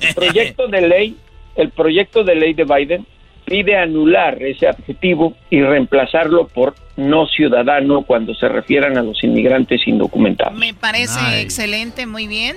[0.00, 1.16] El proyecto de ley,
[1.56, 3.06] el proyecto de ley de Biden
[3.44, 9.86] pide anular ese adjetivo y reemplazarlo por no ciudadano cuando se refieran a los inmigrantes
[9.86, 10.58] indocumentados.
[10.58, 11.40] Me parece Nice.
[11.42, 12.56] excelente, muy bien.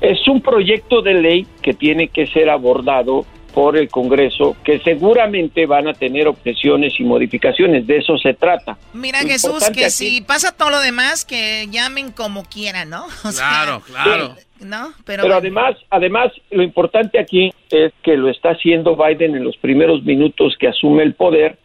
[0.00, 5.66] Es un proyecto de ley que tiene que ser abordado por el Congreso, que seguramente
[5.66, 7.84] van a tener objeciones y modificaciones.
[7.86, 8.78] De eso se trata.
[8.92, 13.06] Mira, Lo Jesús, que aquí- si pasa todo lo demás, que llamen como quieran, ¿no?
[13.24, 14.34] O sea, Claro, claro.
[14.60, 14.92] ¿No?
[15.04, 19.56] Pero, Pero, además, además, lo importante aquí es que lo está haciendo Biden en los
[19.56, 21.58] primeros minutos que asume el poder,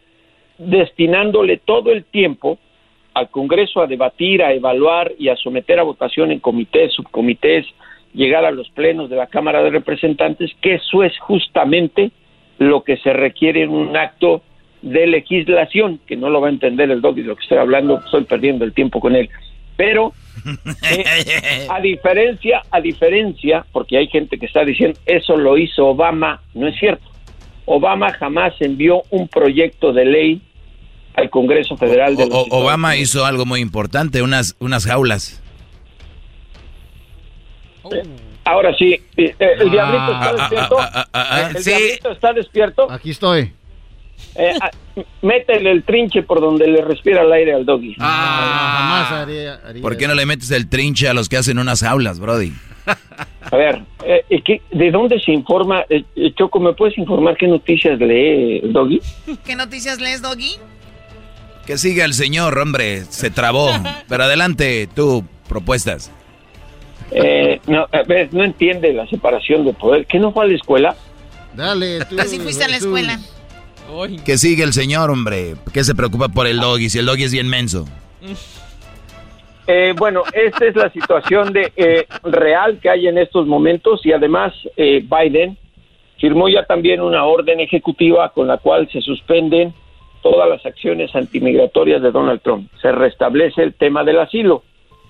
[0.58, 2.58] destinándole todo el tiempo
[3.14, 7.66] al Congreso a debatir, a evaluar y a someter a votación en comités, subcomités,
[8.16, 12.10] llegar a los plenos de la Cámara de Representantes, que eso es justamente
[12.58, 14.42] lo que se requiere en un acto
[14.82, 17.98] de legislación, que no lo va a entender el doggy de lo que estoy hablando,
[17.98, 19.28] estoy perdiendo el tiempo con él.
[19.76, 20.14] Pero
[20.90, 26.40] eh, a diferencia, a diferencia, porque hay gente que está diciendo eso lo hizo Obama,
[26.54, 27.04] no es cierto.
[27.66, 30.40] Obama jamás envió un proyecto de ley
[31.14, 35.42] al Congreso Federal de los Obama hizo algo muy importante, unas unas jaulas.
[38.44, 40.76] Ahora sí, eh, el diablito está despierto.
[41.54, 42.90] el diablito está despierto.
[42.90, 43.52] Aquí estoy.
[44.34, 44.70] Eh, ah,
[45.22, 47.96] métele el trinche por donde le respira el aire al doggy.
[47.98, 51.82] Ah, jamás haría, ¿Por qué no le metes el trinche a los que hacen unas
[51.82, 52.52] aulas, Brody?
[53.50, 54.24] A ver, eh,
[54.70, 55.84] ¿de dónde se informa?
[55.88, 59.00] Eh, Choco, ¿me puedes informar qué noticias lee el doggy?
[59.44, 60.56] ¿Qué noticias lees, doggy?
[61.66, 63.70] Que siga el señor, hombre, se trabó.
[64.08, 66.12] Pero adelante, tú, propuestas.
[67.66, 67.86] No,
[68.32, 70.06] no entiende la separación de poder.
[70.06, 70.96] ¿Qué no fue a la escuela?
[71.54, 72.20] Dale, tú.
[72.20, 73.18] Así fuiste a la escuela.
[74.24, 75.54] Que sigue el señor, hombre.
[75.72, 77.86] ¿Qué se preocupa por el doggy si el doggy es bien menso?
[79.66, 84.12] Eh, bueno, esta es la situación de eh, real que hay en estos momentos y
[84.12, 85.56] además eh, Biden
[86.18, 89.74] firmó ya también una orden ejecutiva con la cual se suspenden
[90.22, 92.70] todas las acciones antimigratorias de Donald Trump.
[92.80, 94.62] Se restablece el tema del asilo.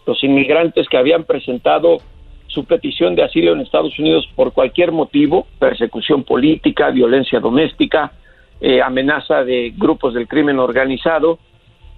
[0.06, 1.98] Los inmigrantes que habían presentado
[2.46, 8.12] su petición de asilo en Estados Unidos por cualquier motivo, persecución política, violencia doméstica,
[8.60, 11.38] eh, amenaza de grupos del crimen organizado.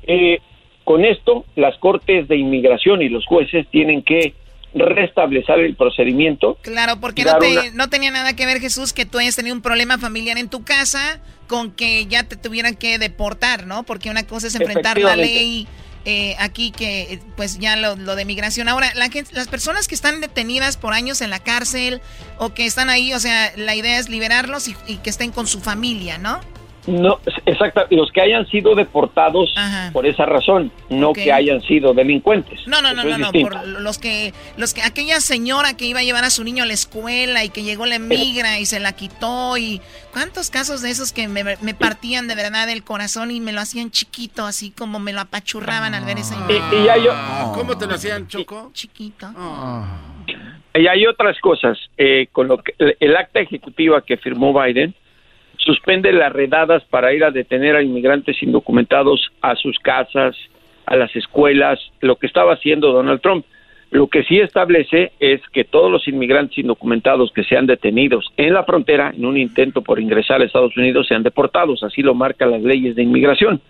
[0.03, 0.41] Eh,
[0.83, 4.35] con esto, las cortes de inmigración y los jueces tienen que
[4.75, 6.59] restablecer el procedimiento.
[6.63, 7.25] Claro, porque
[7.75, 10.65] no, tenía nada que ver, Jesús, que tú hayas tenido un problema familiar en tu
[10.65, 13.85] casa con que ya te tuvieran que deportar, ¿no?
[13.85, 15.67] Porque una cosa es enfrentar la ley
[16.11, 18.67] eh, aquí que pues ya lo, de migración.
[18.67, 22.01] Ahora, la gente, las personas que están detenidas por años en la cárcel
[22.39, 25.61] o que están ahí, o sea, la idea es liberarlos y que estén con su
[25.61, 26.41] familia, ¿no?
[26.87, 29.55] No, exacto, los que hayan sido deportados
[29.93, 32.67] por esa razón, no que hayan sido delincuentes.
[32.67, 36.03] No, no, no, no, no, por los que, los que, aquella señora que iba a
[36.03, 38.93] llevar a su niño a la escuela y que llegó la migra y se la
[38.93, 43.53] quitó y cuántos casos de esos que me, partían de verdad el corazón y me
[43.53, 46.63] lo hacían chiquito, así como me lo apachurraban al ver esa imagen.
[46.73, 47.13] Y, yo,
[47.55, 48.71] ¿Cómo te lo hacían, Choco?
[48.73, 49.29] Chiquito.
[50.75, 54.95] Y hay otras cosas, eh, con lo que, el acta ejecutiva que firmó Biden,
[55.69, 60.35] suspende las redadas para ir a detener a inmigrantes indocumentados a sus casas,
[60.87, 63.45] a las escuelas, lo que estaba haciendo Donald Trump.
[63.91, 68.65] Lo que sí establece es que todos los inmigrantes indocumentados que sean detenidos en la
[68.65, 72.63] frontera en un intento por ingresar a Estados Unidos sean deportados, así lo marcan las
[72.63, 73.61] leyes de inmigración.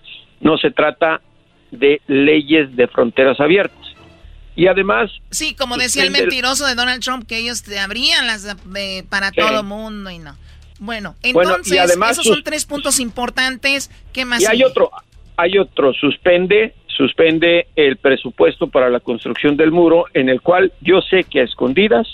[0.40, 1.20] No se trata
[1.72, 3.76] de leyes de fronteras abiertas.
[4.54, 5.10] Y además...
[5.30, 9.32] Sí, como decía el mentiroso de Donald Trump, que ellos te abrían las eh, para
[9.32, 10.36] todo mundo y no.
[10.78, 11.78] Bueno, entonces
[12.10, 13.90] esos son tres puntos importantes.
[14.12, 14.40] ¿Qué más?
[14.42, 14.90] Y hay otro,
[15.36, 21.00] hay otro, suspende, suspende el presupuesto para la construcción del muro, en el cual yo
[21.00, 22.06] sé que a escondidas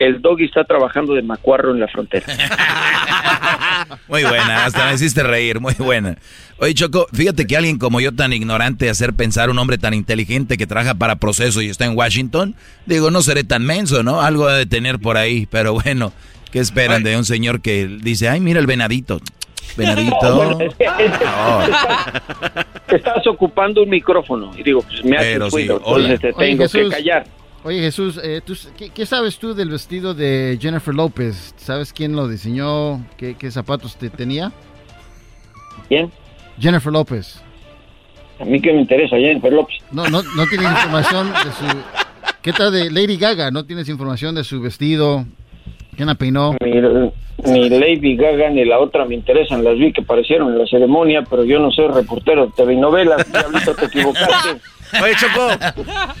[0.00, 2.26] el doggy está trabajando de macuarro en la frontera.
[4.08, 6.16] muy buena, hasta me hiciste reír, muy buena.
[6.56, 10.56] Oye, Choco, fíjate que alguien como yo tan ignorante hacer pensar un hombre tan inteligente
[10.56, 14.22] que trabaja para proceso y está en Washington, digo, no seré tan menso, ¿no?
[14.22, 16.14] Algo de tener por ahí, pero bueno,
[16.50, 19.20] ¿Qué esperan de un señor que dice, ay, mira el venadito?
[19.76, 20.58] Venadito.
[22.88, 27.24] estás, ocupando un micrófono y digo, pues me hace ruido, entonces te tengo que callar.
[27.62, 28.40] Oye Jesús, eh,
[28.94, 31.54] ¿qué, sabes tú del vestido de Jennifer López?
[31.56, 33.04] ¿Sabes quién lo diseñó?
[33.16, 34.50] ¿Qué, zapatos te tenía?
[35.88, 36.10] ¿Quién?
[36.58, 37.42] Jennifer López.
[38.40, 39.76] A mí que me interesa Jennifer López.
[39.92, 41.76] No, no, no tienes información de su...
[42.40, 43.50] ¿Qué tal de Lady Gaga?
[43.50, 45.26] ¿No tienes información de su vestido?
[46.00, 46.56] ¿Quién la peinó?
[47.44, 49.62] Ni, Lady Gaga ni la otra me interesan.
[49.62, 53.30] Las vi que aparecieron en la ceremonia, pero yo no soy reportero de TV novelas.
[53.30, 54.62] Diablito, te equivocaste.
[55.02, 55.50] Oye, Choco,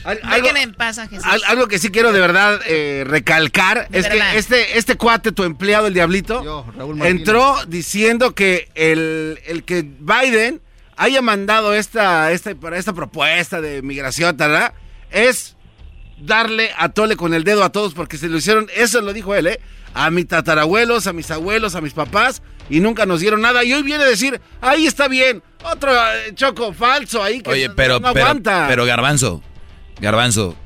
[0.04, 1.00] algo, en paz,
[1.48, 5.86] algo que sí quiero de verdad eh, recalcar es que este, este cuate, tu empleado,
[5.86, 6.66] el Diablito,
[7.02, 10.60] entró diciendo que el, el, que Biden
[10.98, 14.74] haya mandado esta, esta, esta propuesta de migración, ¿verdad?
[15.10, 15.56] Es
[16.22, 19.34] darle a tole con el dedo a todos porque se lo hicieron, eso lo dijo
[19.34, 19.60] él, ¿eh?
[19.94, 23.64] A mis tatarabuelos, a mis abuelos, a mis papás y nunca nos dieron nada.
[23.64, 27.70] Y hoy viene a decir, ahí está bien, otro eh, choco falso ahí que Oye,
[27.70, 29.42] pero, no, Pero, Garbanzo,
[30.00, 30.56] Garbanzo,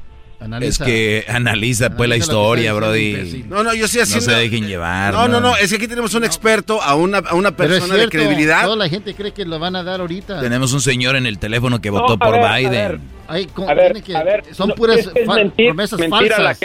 [0.60, 3.44] Es que analiza pues la historia, Brody.
[3.48, 4.26] No, no, yo sí haciendo.
[4.26, 5.14] No se dejen llevar.
[5.14, 8.08] No, no, no, es que aquí tenemos un experto, a una, a una persona de
[8.08, 8.64] credibilidad.
[8.64, 10.40] Toda la gente cree que lo van a dar ahorita.
[10.40, 14.70] Tenemos un señor en el teléfono que votó por Biden a ver, a ver, son
[14.72, 15.08] puras
[15.56, 16.58] promesas falsas.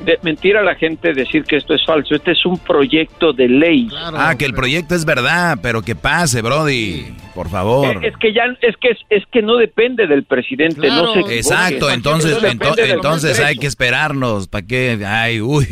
[0.00, 2.14] De mentir a la gente decir que esto es falso.
[2.14, 3.88] Este es un proyecto de ley.
[3.94, 8.04] ah, que el proyecto es verdad, pero que pase, Brody, por favor.
[8.04, 12.38] Es, que ya es que es, que no depende del presidente, no se Exacto, entonces
[12.42, 14.98] entonces hay que esperarnos, ¿para qué?
[15.06, 15.66] Ay, uy.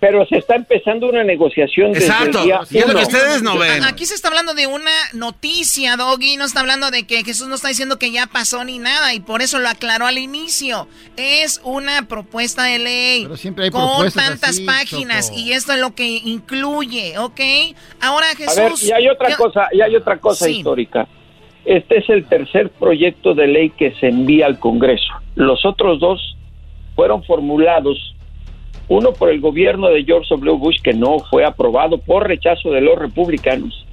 [0.00, 3.84] Pero, se está empezando una negociación Exacto, es lo que ustedes no ven.
[3.84, 7.54] Aquí se está hablando de una noticia, Doggy, no está hablando de que Jesús no
[7.54, 10.88] está diciendo que ya pasó ni nada y por eso lo aclaró al inicio.
[11.16, 13.22] Es una propuesta de ley.
[13.24, 17.40] Pero siempre hay con tantas páginas y esto es lo que incluye, ¿ok?
[18.00, 18.58] Ahora Jesús...
[18.58, 21.08] A ver, y hay otra cosa, y hay otra cosa histórica.
[21.64, 25.12] Este es el tercer proyecto de ley que se envía al Congreso.
[25.34, 26.36] Los otros dos
[26.96, 28.14] fueron formulados,
[28.88, 30.56] uno por el gobierno de George W.
[30.56, 33.86] Bush, que no fue aprobado por rechazo de los republicanos,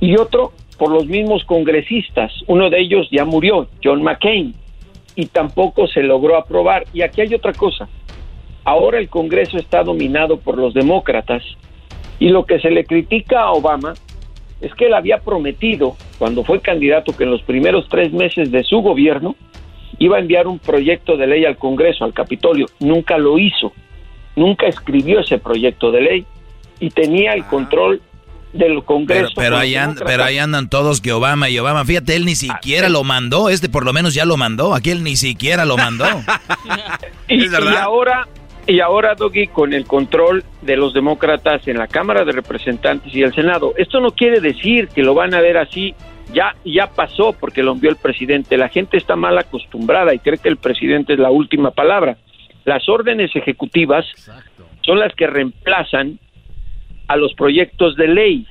[0.00, 2.32] y otro por los mismos congresistas.
[2.46, 4.54] Uno de ellos ya murió, John McCain,
[5.14, 6.84] y tampoco se logró aprobar.
[6.92, 7.88] Y aquí hay otra cosa.
[8.64, 11.42] Ahora el Congreso está dominado por los demócratas
[12.18, 13.94] y lo que se le critica a Obama
[14.60, 18.64] es que él había prometido, cuando fue candidato, que en los primeros tres meses de
[18.64, 19.36] su gobierno
[19.98, 22.66] iba a enviar un proyecto de ley al Congreso, al Capitolio.
[22.80, 23.72] Nunca lo hizo,
[24.36, 26.26] nunca escribió ese proyecto de ley
[26.80, 27.48] y tenía el ah.
[27.50, 28.00] control
[28.54, 29.32] del Congreso.
[29.36, 29.74] Pero, ahí,
[30.06, 33.68] pero ahí andan todos que Obama y Obama, fíjate, él ni siquiera lo mandó, este
[33.68, 36.06] por lo menos ya lo mandó, aquí él ni siquiera lo mandó.
[37.28, 38.28] y, y ahora
[38.66, 43.22] y ahora, Doggy, con el control de los demócratas en la Cámara de Representantes y
[43.22, 43.74] el Senado.
[43.76, 45.94] Esto no quiere decir que lo van a ver así.
[46.32, 48.56] Ya, ya pasó porque lo envió el presidente.
[48.56, 52.16] La gente está mal acostumbrada y cree que el presidente es la última palabra.
[52.64, 54.06] Las órdenes ejecutivas
[54.80, 56.18] son las que reemplazan
[57.06, 58.46] a los proyectos de ley.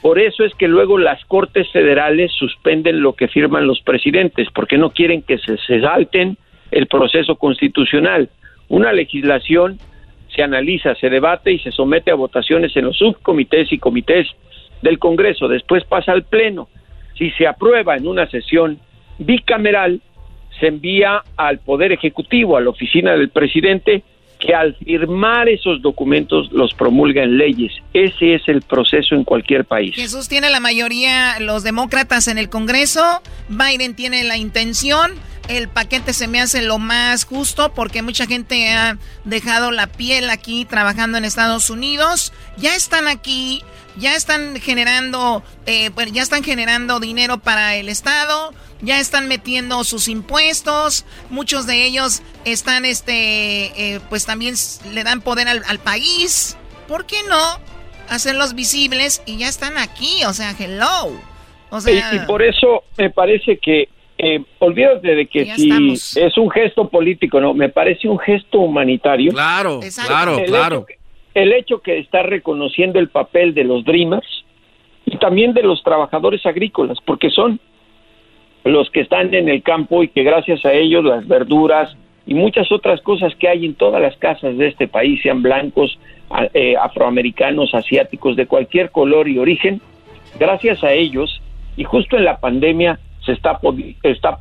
[0.00, 4.78] Por eso es que luego las cortes federales suspenden lo que firman los presidentes, porque
[4.78, 6.38] no quieren que se, se salten
[6.70, 8.30] el proceso constitucional.
[8.68, 9.78] Una legislación
[10.34, 14.26] se analiza, se debate y se somete a votaciones en los subcomités y comités
[14.82, 15.48] del Congreso.
[15.48, 16.68] Después pasa al Pleno.
[17.16, 18.78] Si se aprueba en una sesión
[19.18, 20.00] bicameral,
[20.60, 24.02] se envía al Poder Ejecutivo, a la oficina del presidente,
[24.38, 27.72] que al firmar esos documentos los promulga en leyes.
[27.94, 29.94] Ese es el proceso en cualquier país.
[29.94, 35.12] Jesús tiene la mayoría, los demócratas en el Congreso, Biden tiene la intención,
[35.48, 40.30] el paquete se me hace lo más justo porque mucha gente ha dejado la piel
[40.30, 43.62] aquí trabajando en Estados Unidos, ya están aquí,
[43.96, 50.08] ya están generando, eh, ya están generando dinero para el Estado ya están metiendo sus
[50.08, 54.54] impuestos, muchos de ellos están, este, eh, pues también
[54.92, 56.56] le dan poder al, país.
[56.88, 57.40] ¿Por qué no
[58.08, 60.24] hacerlos visibles y ya están aquí?
[60.26, 61.18] O sea, hello.
[61.70, 63.88] O sea, y, por eso me parece que,
[64.18, 69.32] eh, olvídate de que si es un gesto político, no, me parece un gesto humanitario.
[69.32, 70.86] Claro, claro, claro.
[71.34, 74.44] el hecho que está reconociendo el papel de los Dreamers
[75.04, 77.60] y también de los trabajadores agrícolas, porque son
[78.64, 81.94] los que están en el campo y que gracias a ellos las verduras
[82.26, 85.98] y muchas otras cosas que hay en todas las casas de este país, sean blancos,
[86.54, 89.80] eh, afroamericanos, asiáticos, de cualquier color y origen,
[90.40, 91.40] gracias a ellos
[91.76, 93.58] y justo en la pandemia se está,
[94.02, 94.38] está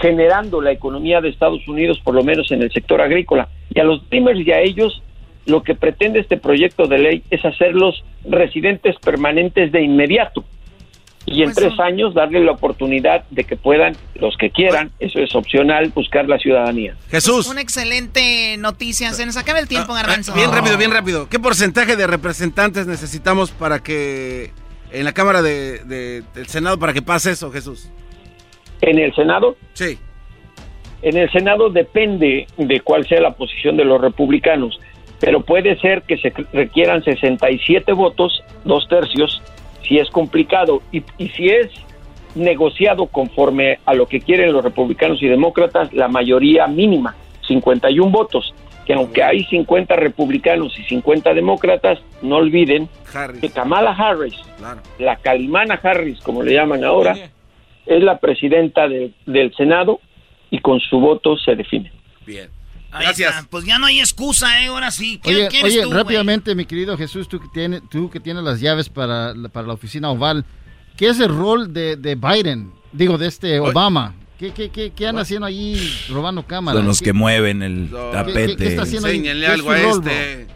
[0.00, 3.48] generando la economía de Estados Unidos, por lo menos en el sector agrícola.
[3.74, 5.02] Y a los Dreamers y a ellos
[5.44, 10.44] lo que pretende este proyecto de ley es hacerlos residentes permanentes de inmediato
[11.26, 15.18] y en pues tres años darle la oportunidad de que puedan, los que quieran, eso
[15.18, 16.96] es opcional, buscar la ciudadanía.
[17.10, 17.48] Jesús.
[17.48, 19.12] una excelente noticia.
[19.12, 20.32] Se nos acaba el tiempo, ah, Garbanzo.
[20.34, 21.28] Bien rápido, bien rápido.
[21.28, 24.52] ¿Qué porcentaje de representantes necesitamos para que
[24.92, 27.90] en la Cámara de, del Senado para que pase eso, Jesús?
[28.80, 29.56] ¿En el Senado?
[29.72, 29.98] Sí.
[31.02, 34.80] En el Senado depende de cuál sea la posición de los republicanos,
[35.20, 39.42] pero puede ser que se requieran 67 votos, dos tercios,
[39.86, 41.70] si es complicado y, si es
[42.34, 47.14] negociado conforme a lo que quieren los republicanos y demócratas, la mayoría mínima,
[47.46, 48.54] 51 votos,
[48.86, 52.88] que aunque hay 50 republicanos y 50 demócratas, no olviden
[53.40, 54.34] que Kamala Harris,
[54.98, 57.16] la Calimana Harris, como le llaman ahora,
[57.84, 60.00] es la presidenta del Senado
[60.50, 61.92] y con su voto se define.
[62.24, 62.48] Bien.
[62.92, 63.46] Gracias.
[63.50, 64.68] Pues ya no hay excusa, ¿eh?
[64.68, 65.20] Ahora sí.
[65.24, 69.34] oye, oye rápidamente, mi querido Jesús, tú que, tienes, tú que tienes las llaves para,
[69.52, 70.44] para la oficina oval,
[70.96, 72.72] ¿qué es el rol de, de Biden?
[72.92, 74.14] Digo, de este Obama.
[74.38, 75.80] ¿Qué, qué, qué, qué andan haciendo ahí
[76.10, 76.80] robando cámaras?
[76.80, 78.56] Son los que mueven el tapete.
[78.56, 79.08] ¿Qué, está haciendo
[79.50, 80.46] algo a este.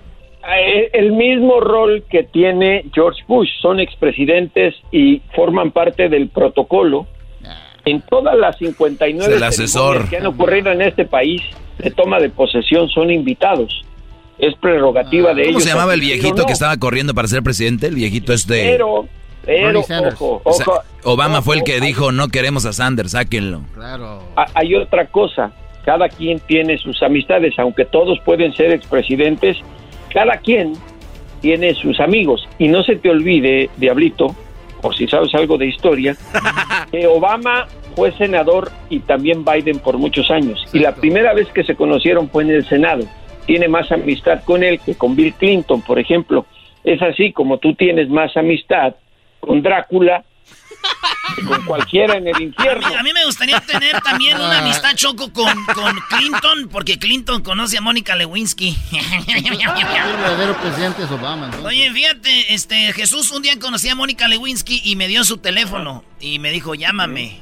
[0.42, 3.48] Eh, el mismo rol que tiene George Bush.
[3.62, 7.06] Son expresidentes y forman parte del protocolo.
[7.44, 7.72] Ah.
[7.86, 10.08] En todas las 59 el asesor.
[10.10, 11.40] que han ocurrido en este país
[11.78, 13.84] de toma de posesión son invitados.
[14.38, 15.54] es prerrogativa de ellos.
[15.54, 17.86] ¿Cómo se llamaba el viejito que estaba corriendo para ser presidente?
[17.86, 18.70] El viejito este...
[18.70, 19.06] Pero,
[19.44, 23.62] pero, ojo, ojo, Obama fue el que dijo, no queremos a Sanders, sáquenlo.
[23.74, 24.22] Claro.
[24.54, 25.52] Hay otra cosa,
[25.84, 29.56] cada quien tiene sus amistades, aunque todos pueden ser expresidentes,
[30.12, 30.74] cada quien
[31.40, 32.46] tiene sus amigos.
[32.58, 34.34] Y no se te olvide, Diablito,
[34.82, 36.16] o si sabes algo de historia,
[36.90, 37.66] que Obama
[37.96, 40.62] fue senador y también Biden por muchos años.
[40.72, 43.04] Y la primera vez que se conocieron fue en el Senado.
[43.46, 46.46] Tiene más amistad con él que con Bill Clinton, por ejemplo.
[46.84, 48.94] Es así como tú tienes más amistad
[49.40, 50.24] con Drácula
[51.46, 52.86] con cualquiera en el infierno.
[52.86, 54.60] A mí, me gustaría tener también una ah.
[54.60, 58.76] amistad choco con, con, Clinton, porque Clinton conoce a Mónica Lewinsky.
[58.92, 61.50] El verdadero presidente es Obama.
[61.64, 66.04] Oye, fíjate, este, Jesús un día conocí a Mónica Lewinsky y me dio su teléfono
[66.20, 67.40] y me dijo, llámame.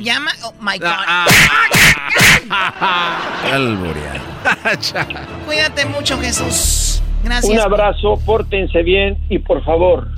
[0.00, 0.88] Llama, oh my God.
[5.46, 7.02] Cuídate mucho, Jesús.
[7.24, 7.52] Gracias.
[7.52, 10.08] Un abrazo, pórtense bien y por favor,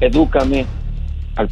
[0.00, 0.66] edúcame
[1.36, 1.48] al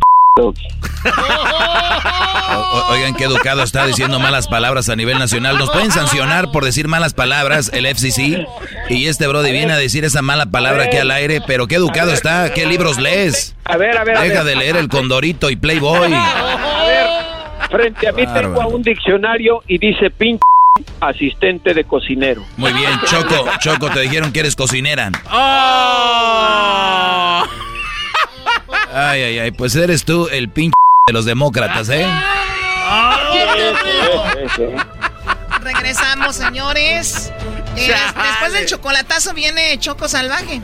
[2.90, 5.58] oigan, qué educado está diciendo malas palabras a nivel nacional.
[5.58, 8.46] ¿Nos pueden sancionar por decir malas palabras el FCC?
[8.88, 12.12] Y este Brody viene a decir esa mala palabra aquí al aire, pero qué educado
[12.12, 12.52] está.
[12.52, 13.56] ¿Qué libros lees?
[13.64, 14.18] A ver, a ver.
[14.18, 16.12] Deja de leer El Condorito y Playboy.
[16.14, 17.08] A ver,
[17.70, 20.42] frente a mí tengo un diccionario y dice pinche
[21.00, 22.44] asistente de cocinero.
[22.56, 25.10] Muy bien, Choco, Choco, te dijeron que eres cocinera.
[25.30, 26.28] ¡Oh!
[28.92, 30.72] Ay, ay, ay, pues eres tú el pinche
[31.06, 32.06] de los demócratas, ¿eh?
[35.60, 37.30] Regresamos, señores.
[37.76, 40.62] Eh, después del chocolatazo viene Choco Salvaje.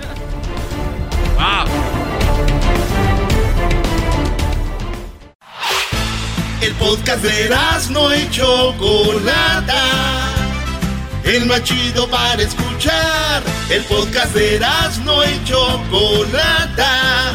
[6.63, 7.55] El podcast de
[7.91, 9.83] no y Chocolata.
[11.25, 13.43] El más chido para escuchar.
[13.69, 14.61] El podcast de
[15.05, 17.35] no y Chocolata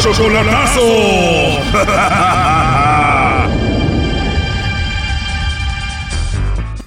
[0.00, 0.84] Chocolatazo.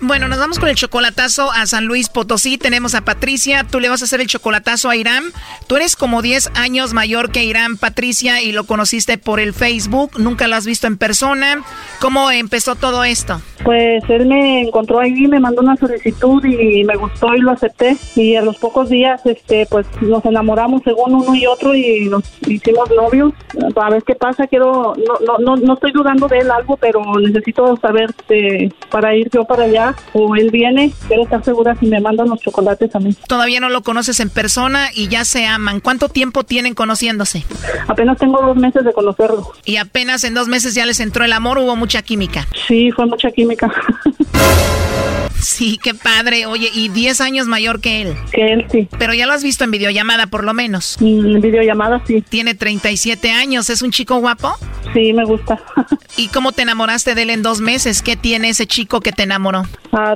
[0.07, 2.57] Bueno, nos vamos con el chocolatazo a San Luis Potosí.
[2.57, 3.65] Tenemos a Patricia.
[3.69, 5.25] Tú le vas a hacer el chocolatazo a Irán.
[5.67, 10.11] Tú eres como 10 años mayor que Irán, Patricia, y lo conociste por el Facebook.
[10.17, 11.61] Nunca lo has visto en persona.
[11.99, 13.41] ¿Cómo empezó todo esto?
[13.65, 17.97] Pues él me encontró ahí, me mandó una solicitud y me gustó y lo acepté.
[18.15, 22.23] Y a los pocos días, este, pues nos enamoramos según uno y otro y nos
[22.47, 23.33] hicimos novios.
[23.75, 24.47] A ver qué pasa.
[24.47, 29.13] Quiero, no, no, no, no estoy dudando de él algo, pero necesito saber este, para
[29.13, 32.93] ir yo para allá o él viene, quiero estar segura si me mandan los chocolates
[32.95, 33.15] a mí.
[33.27, 35.79] Todavía no lo conoces en persona y ya se aman.
[35.79, 37.43] ¿Cuánto tiempo tienen conociéndose?
[37.87, 39.51] Apenas tengo dos meses de conocerlo.
[39.65, 42.47] Y apenas en dos meses ya les entró el amor, hubo mucha química.
[42.67, 43.71] Sí, fue mucha química.
[45.39, 46.45] Sí, qué padre.
[46.45, 48.15] Oye, y 10 años mayor que él.
[48.31, 48.87] Que él, sí.
[48.97, 50.97] Pero ya lo has visto en videollamada, por lo menos.
[50.99, 52.21] Mm, en videollamada, sí.
[52.21, 53.69] Tiene 37 años.
[53.69, 54.53] ¿Es un chico guapo?
[54.93, 55.61] Sí, me gusta.
[56.17, 58.01] ¿Y cómo te enamoraste de él en dos meses?
[58.01, 59.63] ¿Qué tiene ese chico que te enamoró?
[59.91, 60.15] Ah,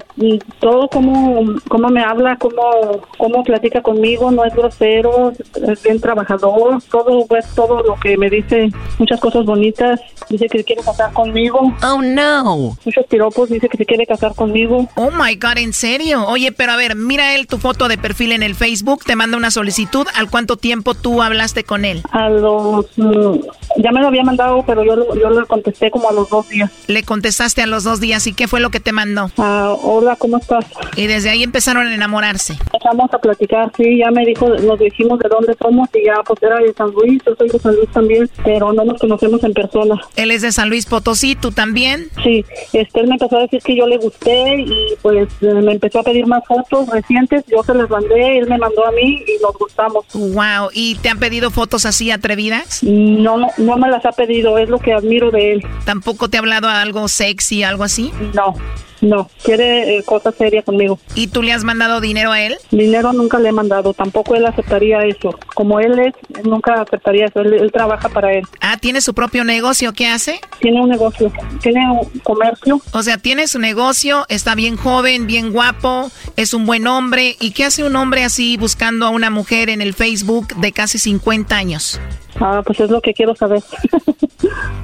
[0.59, 5.31] todo como cómo me habla, cómo, cómo platica conmigo, no es grosero,
[5.67, 8.69] es bien trabajador, todo pues todo lo que me dice,
[8.99, 9.99] muchas cosas bonitas,
[10.29, 11.73] dice que se quiere casar conmigo.
[11.83, 12.77] Oh no.
[12.83, 14.87] Muchos piropos, dice que se quiere casar conmigo.
[14.95, 16.25] Oh my god, ¿en serio?
[16.27, 19.37] Oye, pero a ver, mira él tu foto de perfil en el Facebook, te manda
[19.37, 22.01] una solicitud, ¿al cuánto tiempo tú hablaste con él?
[22.11, 23.39] A los mm,
[23.77, 26.71] ya me lo había mandado, pero yo, yo le contesté como a los dos días.
[26.87, 29.31] Le contestaste a los dos días y qué fue lo que te mandó?
[29.37, 30.65] Ah, hola, ¿cómo estás?
[30.95, 32.57] Y desde ahí empezaron a enamorarse.
[32.73, 36.41] Empezamos a platicar, sí, ya me dijo, nos dijimos de dónde somos y ya pues
[36.41, 39.53] era de San Luis, yo soy de San Luis también, pero no nos conocemos en
[39.53, 39.99] persona.
[40.15, 42.09] Él es de San Luis Potosí, ¿tú también?
[42.23, 45.73] Sí, este, él me empezó a decir que yo le gusté y pues eh, me
[45.73, 49.23] empezó a pedir más fotos recientes, yo se las mandé, él me mandó a mí
[49.27, 50.05] y nos gustamos.
[50.13, 52.83] Wow, ¿y te han pedido fotos así atrevidas?
[52.83, 55.63] No, no, no me las ha pedido, es lo que admiro de él.
[55.85, 58.11] ¿Tampoco te ha hablado algo sexy, algo así?
[58.33, 58.55] No.
[59.01, 60.99] No, quiere eh, cosas serias conmigo.
[61.15, 62.55] ¿Y tú le has mandado dinero a él?
[62.69, 65.37] Dinero nunca le he mandado, tampoco él aceptaría eso.
[65.55, 68.43] Como él es, nunca aceptaría eso, él, él trabaja para él.
[68.61, 69.93] Ah, ¿tiene su propio negocio?
[69.93, 70.39] ¿Qué hace?
[70.59, 71.31] Tiene un negocio,
[71.61, 72.79] tiene un comercio.
[72.91, 77.35] O sea, tiene su negocio, está bien joven, bien guapo, es un buen hombre.
[77.39, 80.99] ¿Y qué hace un hombre así buscando a una mujer en el Facebook de casi
[80.99, 81.99] 50 años?
[82.41, 83.61] Ah, pues es lo que quiero saber.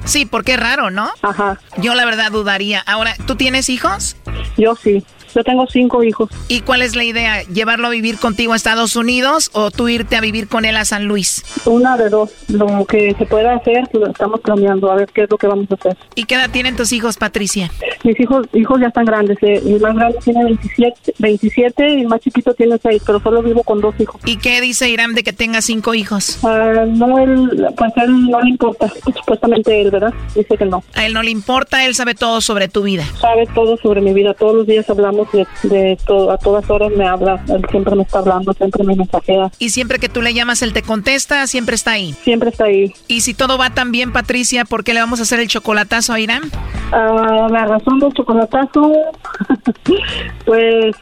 [0.04, 1.08] sí, porque es raro, ¿no?
[1.22, 1.60] Ajá.
[1.78, 2.80] Yo la verdad dudaría.
[2.86, 4.16] Ahora, ¿tú tienes hijos?
[4.56, 5.04] Yo sí.
[5.38, 6.28] Yo tengo cinco hijos.
[6.48, 7.44] ¿Y cuál es la idea?
[7.44, 10.84] ¿Llevarlo a vivir contigo a Estados Unidos o tú irte a vivir con él a
[10.84, 11.44] San Luis?
[11.64, 12.32] Una de dos.
[12.48, 15.70] Lo que se pueda hacer, lo estamos planeando, a ver qué es lo que vamos
[15.70, 15.96] a hacer.
[16.16, 17.70] ¿Y qué edad tienen tus hijos, Patricia?
[18.02, 19.38] Mis hijos hijos ya están grandes.
[19.42, 19.62] Eh.
[19.64, 23.62] El más grande tiene 27, 27 y el más chiquito tiene 6, pero solo vivo
[23.62, 24.20] con dos hijos.
[24.24, 26.40] ¿Y qué dice Irán de que tenga cinco hijos?
[26.42, 28.92] Uh, no, él, pues él no le importa.
[29.04, 30.12] Supuestamente él, ¿verdad?
[30.34, 30.82] Dice que no.
[30.94, 33.04] A él no le importa, él sabe todo sobre tu vida.
[33.20, 34.34] Sabe todo sobre mi vida.
[34.34, 37.42] Todos los días hablamos de, de todo, a todas horas me habla.
[37.48, 39.50] Él siempre me está hablando, siempre me mensajea.
[39.58, 41.46] ¿Y siempre que tú le llamas, él te contesta?
[41.46, 42.14] ¿Siempre está ahí?
[42.22, 42.92] Siempre está ahí.
[43.06, 46.12] ¿Y si todo va tan bien, Patricia, por qué le vamos a hacer el chocolatazo
[46.12, 46.42] a Irán?
[46.90, 48.92] Uh, la razón del chocolatazo,
[50.46, 50.94] pues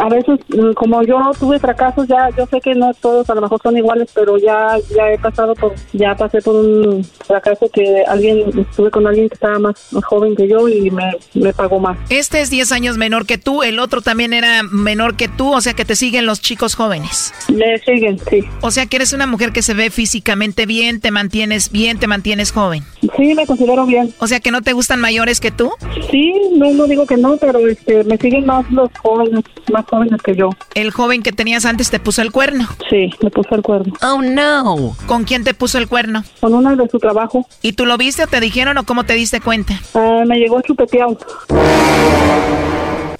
[0.00, 0.40] a veces,
[0.74, 4.10] como yo tuve fracasos, ya yo sé que no todos a lo mejor son iguales,
[4.14, 9.06] pero ya ya he pasado por, ya pasé por un fracaso que alguien, estuve con
[9.06, 11.98] alguien que estaba más joven que yo y me, me pagó más.
[12.08, 15.60] Este es 10 años menor que tú, el otro también era menor que tú, o
[15.60, 17.34] sea que te siguen los chicos jóvenes.
[17.48, 18.44] Me siguen, sí.
[18.60, 22.06] O sea que eres una mujer que se ve físicamente bien, te mantienes bien, te
[22.06, 22.84] mantienes joven.
[23.16, 24.14] Sí, me considero bien.
[24.18, 25.70] O sea que no te gustan mayores que tú.
[26.10, 30.20] Sí, no, no digo que no, pero este, me siguen más los jóvenes, más jóvenes
[30.22, 30.50] que yo.
[30.74, 32.68] ¿El joven que tenías antes te puso el cuerno?
[32.88, 33.92] Sí, me puso el cuerno.
[34.02, 34.96] Oh, no.
[35.06, 36.24] ¿Con quién te puso el cuerno?
[36.40, 37.46] Con una de su trabajo.
[37.60, 39.80] ¿Y tú lo viste o te dijeron o cómo te diste cuenta?
[39.94, 41.18] Uh, me llegó chupeteado.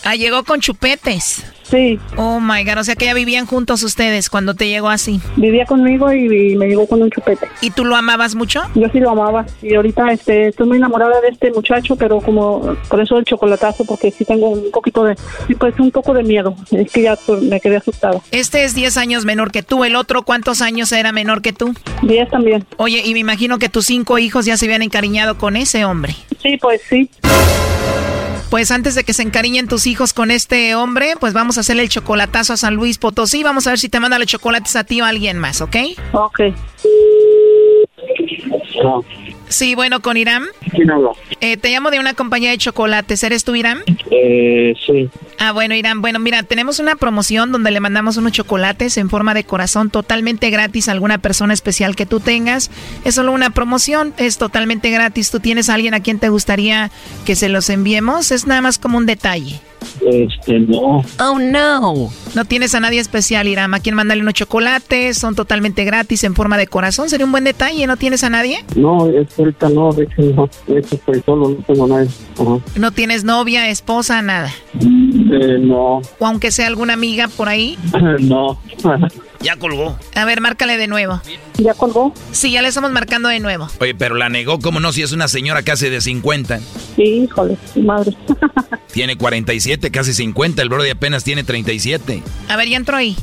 [0.05, 1.45] Ah, llegó con chupetes.
[1.73, 1.99] Sí.
[2.17, 5.23] Oh my god, o sea que ya vivían juntos ustedes cuando te llegó así.
[5.37, 7.49] Vivía conmigo y, y, me llegó con un chupete.
[7.63, 8.61] ¿Y tú lo amabas mucho?
[8.75, 9.47] Yo sí lo amaba.
[9.63, 13.87] Y ahorita este, estoy muy enamorada de este muchacho, pero como por eso el chocolatazo,
[13.87, 16.55] porque sí tengo un poquito de, sí, pues un poco de miedo.
[16.73, 18.21] Es que ya pues, me quedé asustada.
[18.33, 19.85] Este es 10 años menor que tú.
[19.85, 21.73] ¿El otro cuántos años era menor que tú?
[22.03, 22.67] 10 también.
[22.77, 26.15] Oye, y me imagino que tus cinco hijos ya se habían encariñado con ese hombre.
[26.43, 27.09] Sí, pues sí.
[28.53, 31.85] Pues antes de que se encariñen tus hijos con este hombre, pues vamos a hacerle
[31.85, 33.43] el chocolatazo a San Luis Potosí.
[33.43, 35.77] Vamos a ver si te manda los chocolates a ti o a alguien más, ¿ok?
[36.13, 36.41] Ok.
[38.85, 39.03] No.
[39.53, 40.45] Sí, bueno, con Irán.
[40.71, 41.11] ¿Quién habla?
[41.41, 43.23] Eh, te llamo de una compañía de chocolates.
[43.23, 43.83] ¿Eres tú, Irán?
[44.11, 45.11] Eh, sí.
[45.39, 46.01] Ah, bueno, Irán.
[46.01, 50.51] Bueno, mira, tenemos una promoción donde le mandamos unos chocolates en forma de corazón totalmente
[50.51, 52.71] gratis a alguna persona especial que tú tengas.
[53.05, 55.31] Es solo una promoción, es totalmente gratis.
[55.31, 56.91] ¿Tú tienes a alguien a quien te gustaría
[57.27, 58.31] que se los enviemos?
[58.31, 59.61] Es nada más como un detalle.
[60.07, 61.03] Este, no.
[61.21, 62.11] Oh, no.
[62.35, 63.75] No tienes a nadie especial, Irán.
[63.75, 65.19] ¿A quien mandarle unos chocolates?
[65.19, 67.09] Son totalmente gratis en forma de corazón.
[67.09, 67.87] Sería un buen detalle.
[67.87, 68.65] ¿No tienes a nadie?
[68.77, 69.93] No, es ahorita no.
[69.93, 70.49] De hecho, no.
[70.67, 71.51] De hecho, estoy solo.
[71.51, 72.09] No tengo nadie.
[72.39, 72.59] Ajá.
[72.77, 74.51] ¿No tienes novia, esposa, nada?
[74.81, 76.01] Eh, no.
[76.19, 77.79] ¿O aunque sea alguna amiga por ahí?
[78.21, 78.59] no.
[79.43, 79.99] Ya colgó.
[80.15, 81.21] A ver, márcale de nuevo.
[81.59, 82.15] ¿Ya colgó?
[82.31, 83.69] Sí, ya le estamos marcando de nuevo.
[83.81, 84.93] Oye, pero la negó, ¿cómo no?
[84.93, 86.61] Si es una señora casi de 50.
[86.97, 88.17] Sí, híjole, madre.
[88.93, 90.63] tiene 47, casi 50.
[90.63, 92.23] El brody apenas tiene 37.
[92.49, 93.17] A ver, ya entró ahí.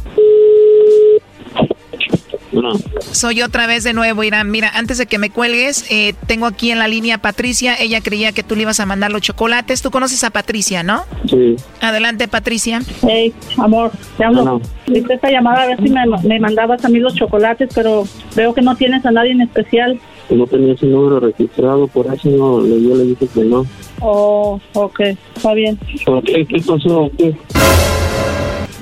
[2.51, 2.71] No.
[3.11, 4.49] Soy otra vez de nuevo, Irán.
[4.49, 7.75] Mira, antes de que me cuelgues, eh, tengo aquí en la línea a Patricia.
[7.79, 9.81] Ella creía que tú le ibas a mandar los chocolates.
[9.81, 11.03] Tú conoces a Patricia, ¿no?
[11.29, 11.55] Sí.
[11.81, 12.81] Adelante, Patricia.
[13.01, 14.43] Hey, amor, te hablo.
[14.43, 14.61] No.
[14.87, 18.53] Hice esta llamada a ver si me, me, mandabas a mí los chocolates, pero veo
[18.53, 19.99] que no tienes a nadie en especial.
[20.29, 23.65] No tenía ese número registrado, por eso no, yo le dije que no.
[23.99, 24.99] Oh, ok,
[25.35, 25.77] está bien.
[26.05, 26.45] ¿Por qué?
[26.45, 27.09] ¿Qué pasó?
[27.17, 27.35] ¿Qué?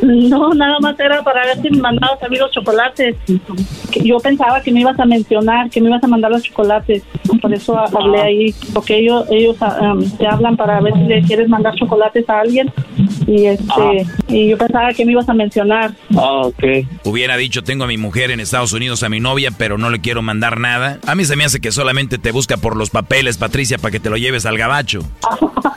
[0.01, 3.15] No, nada más era para ver si me mandabas a mí los chocolates.
[4.03, 7.03] Yo pensaba que me ibas a mencionar, que me ibas a mandar los chocolates.
[7.41, 11.49] Por eso hablé ahí, porque ellos ellos um, te hablan para ver si le quieres
[11.49, 12.72] mandar chocolates a alguien.
[13.26, 13.91] Y este Ah.
[14.27, 15.91] y yo pensaba que me ibas a mencionar.
[16.15, 16.63] Ah, ok.
[17.03, 19.99] Hubiera dicho, tengo a mi mujer en Estados Unidos, a mi novia, pero no le
[19.99, 20.99] quiero mandar nada.
[21.05, 23.99] A mí se me hace que solamente te busca por los papeles, Patricia, para que
[23.99, 24.99] te lo lleves al gabacho.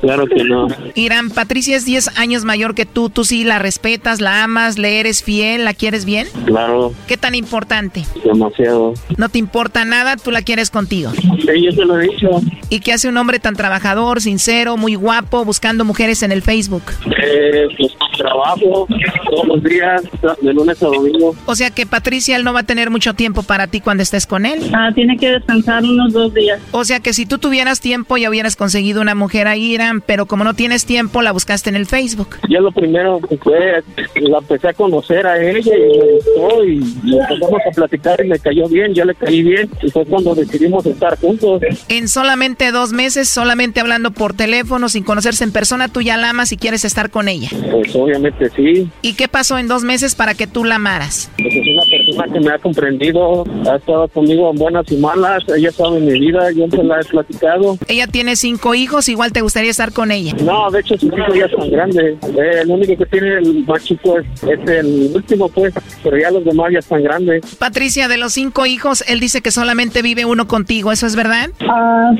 [0.00, 0.68] claro que no.
[0.94, 3.10] Irán, Patricia es 10 años mayor que tú.
[3.10, 6.26] Tú sí la respetas, la amas, le eres fiel, la quieres bien.
[6.46, 8.04] Claro, ¿Qué tan importante?
[8.24, 8.94] demasiado.
[9.16, 11.10] No te importa nada, tú la quieres contigo.
[11.12, 12.28] Sí, yo te lo he dicho.
[12.68, 16.82] ¿Y qué hace un hombre tan trabajador, sincero, muy guapo, buscando mujeres en el Facebook?
[17.22, 18.86] Eh, pues trabajo
[19.30, 20.02] todos los días,
[20.40, 21.34] de lunes a domingo.
[21.46, 24.26] O sea que Patricia, él no va a tener mucho tiempo para ti cuando estés
[24.26, 24.70] con él.
[24.74, 26.60] Ah, tiene que descansar unos dos días.
[26.72, 30.26] O sea que si tú tuvieras tiempo ya hubieras conseguido una mujer a Irán, pero
[30.26, 32.36] como no tienes tiempo la buscaste en el Facebook.
[32.48, 33.82] Ya lo primero que fue,
[34.16, 38.38] la empecé a conocer a ella y me gustó y, empezamos a platicar y le
[38.38, 41.62] cayó bien, yo le caí bien y fue cuando decidimos estar juntos.
[41.88, 46.30] En solamente dos meses, solamente hablando por teléfono, sin conocerse en persona, tú ya la
[46.30, 47.48] amas y quieres estar con ella.
[47.70, 48.88] Pues obviamente sí.
[49.02, 51.30] ¿Y qué pasó en dos meses para que tú la amaras?
[51.36, 55.42] Pues es una persona que me ha comprendido, ha estado conmigo en buenas y malas,
[55.56, 57.78] ella sabe mi vida, yo se la he platicado.
[57.88, 60.34] Ella tiene cinco hijos, igual te gustaría estar con ella.
[60.42, 62.16] No, de hecho sus hijos ya son grandes.
[62.22, 65.72] Eh, el único que tiene el más chico es, es el último, pues,
[66.02, 67.56] pero ya los demás ya están grandes.
[67.56, 71.50] Patricia, de los cinco hijos, él dice que solamente vive uno contigo, ¿eso es verdad?
[71.68, 72.12] Ah,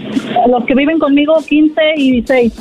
[0.48, 2.52] los que viven conmigo, 15 y 16.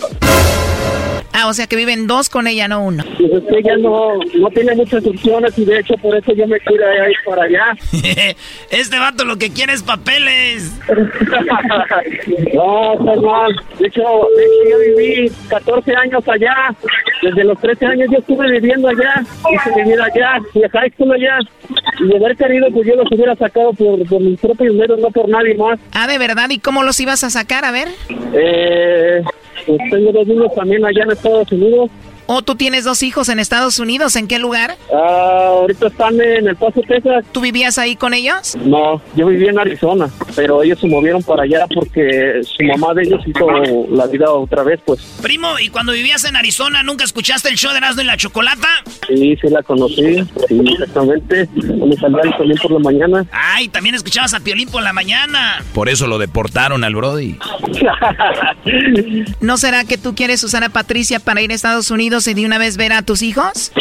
[1.41, 3.03] Ah, o sea que viven dos con ella, no uno.
[3.17, 6.45] Pues es que ella no, no tiene muchas opciones y de hecho por eso yo
[6.47, 7.77] me quiero ir para allá.
[8.69, 10.73] este vato lo que quiere es papeles.
[12.53, 13.55] no, mal.
[13.79, 14.01] De hecho,
[14.35, 16.75] de hecho, yo viví 14 años allá.
[17.21, 19.23] Desde los 13 años yo estuve viviendo allá.
[19.75, 20.39] Mi vida allá.
[20.53, 21.39] Y school allá.
[21.99, 25.09] Y de haber querido, pues yo los hubiera sacado por, por mis propios medios, no
[25.09, 25.79] por nadie más.
[25.93, 26.49] Ah, ¿de verdad?
[26.49, 27.65] ¿Y cómo los ibas a sacar?
[27.65, 27.87] A ver.
[28.33, 29.23] Eh,
[29.65, 31.89] pues tengo dos niños también allá en Estados Unidos.
[32.31, 34.15] ¿O tú tienes dos hijos en Estados Unidos?
[34.15, 34.77] ¿En qué lugar?
[34.93, 37.25] Ah, ahorita están en El Paso, Texas.
[37.31, 38.55] ¿Tú vivías ahí con ellos?
[38.65, 43.01] No, yo vivía en Arizona, pero ellos se movieron para allá porque su mamá de
[43.01, 43.47] ellos hizo
[43.89, 44.99] la vida otra vez, pues.
[45.23, 48.67] Primo, ¿y cuando vivías en Arizona nunca escuchaste el show de Erasmo y la Chocolata?
[49.07, 51.49] Sí, sí la conocí, sí, exactamente.
[51.55, 53.25] Me salía Piolín por la mañana.
[53.31, 55.63] Ay, también escuchabas a Piolín por la mañana.
[55.73, 57.39] Por eso lo deportaron al Brody.
[59.41, 62.45] ¿No será que tú quieres usar a Patricia para ir a Estados Unidos y de
[62.45, 63.71] una vez ver a tus hijos?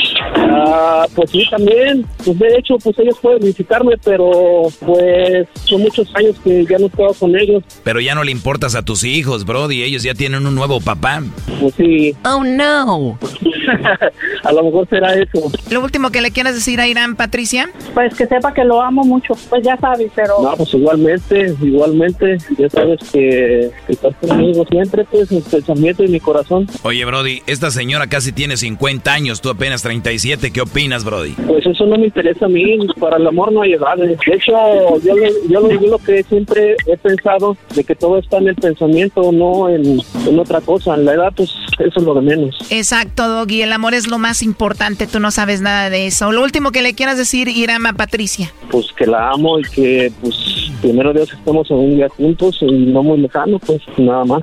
[0.51, 2.07] Ah, pues sí, también.
[2.25, 6.85] Pues de hecho, pues ellos pueden visitarme, pero pues son muchos años que ya no
[6.85, 7.63] he estado con ellos.
[7.85, 9.83] Pero ya no le importas a tus hijos, Brody.
[9.83, 11.23] Ellos ya tienen un nuevo papá.
[11.61, 12.15] Pues sí.
[12.25, 13.19] Oh, no.
[14.45, 15.51] a lo mejor será eso.
[15.71, 17.71] Lo último que le quieras decir a Irán, Patricia.
[17.95, 19.35] Pues que sepa que lo amo mucho.
[19.49, 20.35] Pues ya sabes, pero...
[20.43, 22.39] No, pues igualmente, igualmente.
[22.59, 26.67] Ya sabes que, que estás conmigo siempre, pues, en pensamiento y mi corazón.
[26.83, 30.51] Oye, Brody, esta señora casi tiene 50 años, tú apenas 37.
[30.51, 31.33] ¿Qué opinas, Brody?
[31.47, 32.79] Pues eso no me interesa a mí.
[32.99, 34.19] Para el amor no hay edades.
[34.27, 34.53] De hecho,
[35.01, 35.15] yo,
[35.61, 39.69] lo, yo lo que siempre he pensado de que todo está en el pensamiento, no
[39.69, 40.95] en, en otra cosa.
[40.95, 42.57] En la edad, pues, eso es lo de menos.
[42.71, 43.58] Exacto, Doggy.
[43.63, 45.07] El amor es lo más importante.
[45.07, 46.33] Tú no sabes nada de eso.
[46.33, 48.53] Lo último que le quieras decir, Irán, a Patricia.
[48.71, 50.37] Pues que la amo y que, pues,
[50.81, 54.43] primero Dios estemos en un día juntos y no muy lejano, pues, nada más.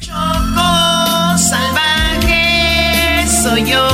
[0.00, 3.86] Choco salvaje soy yo.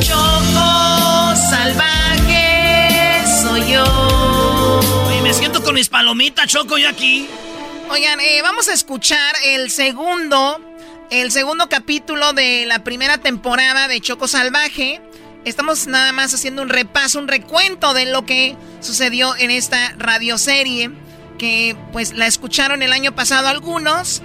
[0.00, 3.82] Choco salvaje soy yo.
[5.08, 7.26] Oye, me siento con mis palomitas, Choco, yo aquí.
[7.90, 10.60] Oigan, eh, vamos a escuchar el segundo,
[11.08, 15.00] el segundo capítulo de la primera temporada de Choco Salvaje.
[15.46, 20.90] Estamos nada más haciendo un repaso, un recuento de lo que sucedió en esta radioserie
[21.38, 24.22] que pues la escucharon el año pasado algunos,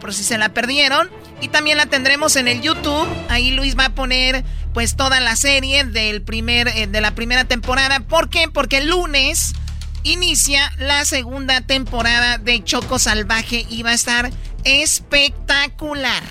[0.00, 1.10] por si se la perdieron,
[1.40, 3.06] y también la tendremos en el YouTube.
[3.28, 7.44] Ahí Luis va a poner pues toda la serie del primer eh, de la primera
[7.44, 8.00] temporada.
[8.00, 8.48] ¿Por qué?
[8.48, 9.54] Porque el lunes
[10.02, 14.30] inicia la segunda temporada de Choco Salvaje y va a estar
[14.64, 16.22] espectacular.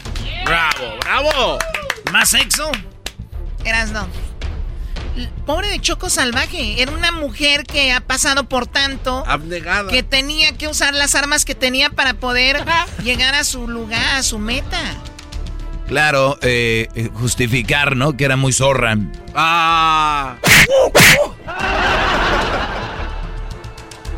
[0.46, 1.60] ¡Bravo, bravo!
[2.12, 2.72] ¿Más sexo?
[3.66, 4.08] Eras no.
[5.45, 6.81] Pobre de Choco Salvaje.
[6.81, 9.23] Era una mujer que ha pasado por tanto.
[9.27, 9.91] Abnegada.
[9.91, 12.64] Que tenía que usar las armas que tenía para poder
[13.03, 14.80] llegar a su lugar, a su meta.
[15.88, 18.18] Claro, eh, eh, justificar, ¿no?
[18.18, 18.98] Que era muy zorra.
[19.35, 20.38] Ah.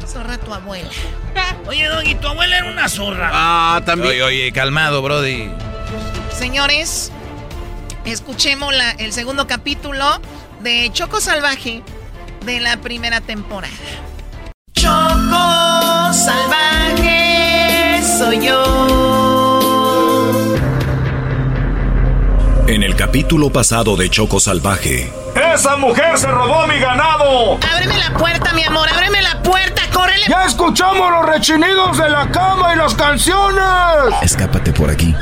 [0.08, 0.90] Zorra tu abuela.
[1.68, 3.32] Oye, Doggy, tu abuela era una zorra.
[3.34, 4.14] Ah, también.
[4.14, 5.50] Oye, oye, calmado, Brody.
[6.32, 7.12] Señores,
[8.06, 10.22] escuchemos la, el segundo capítulo
[10.62, 11.84] de Choco Salvaje
[12.46, 13.74] de la primera temporada.
[14.74, 19.86] Choco Salvaje soy yo.
[22.68, 25.12] En el capítulo pasado de Choco Salvaje.
[25.54, 27.60] ¡Esa mujer se robó mi ganado!
[27.74, 30.26] Ábreme la puerta, mi amor, ábreme la puerta, córrele.
[30.28, 33.64] ¡Ya escuchamos los rechinidos de la cama y las canciones!
[34.22, 35.14] Escápate por aquí.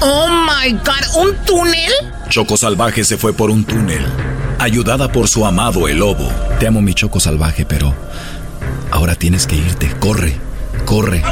[0.00, 1.92] Oh my god, ¿un túnel?
[2.28, 4.06] Choco Salvaje se fue por un túnel,
[4.58, 6.30] ayudada por su amado el lobo.
[6.60, 7.94] Te amo mi Choco Salvaje, pero
[8.90, 9.92] ahora tienes que irte.
[9.98, 10.36] Corre,
[10.84, 11.22] corre.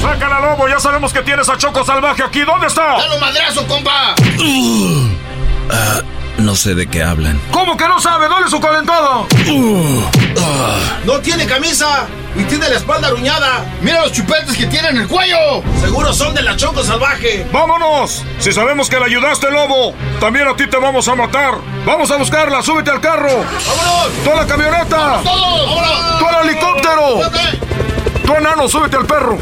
[0.00, 0.68] ¡Sácala, lobo!
[0.68, 2.40] Ya sabemos que tienes a Choco Salvaje aquí.
[2.40, 2.98] ¿Dónde está?
[2.98, 4.14] ¡Dale un madrazo, compa!
[5.70, 6.00] Ah,
[6.38, 7.40] no sé de qué hablan.
[7.50, 8.28] ¿Cómo que no sabe?
[8.28, 9.24] ¡Dale su calentada!
[11.04, 13.64] No tiene camisa y tiene la espalda aruñada.
[13.80, 15.62] Mira los chupetes que tiene en el cuello.
[15.80, 17.46] Seguro son de la Choco Salvaje.
[17.52, 18.22] ¡Vámonos!
[18.38, 21.54] Si sabemos que le ayudaste, lobo, también a ti te vamos a matar.
[21.84, 22.62] ¡Vamos a buscarla!
[22.62, 23.28] ¡Súbete al carro!
[23.28, 24.24] ¡Vámonos!
[24.24, 25.20] ¡Tú a la camioneta!
[25.22, 25.74] ¡Todos!
[25.74, 26.18] ¡Vámonos!
[26.18, 27.20] ¡Tú al helicóptero!
[28.32, 29.36] ¡Tú, enano, súbete al perro!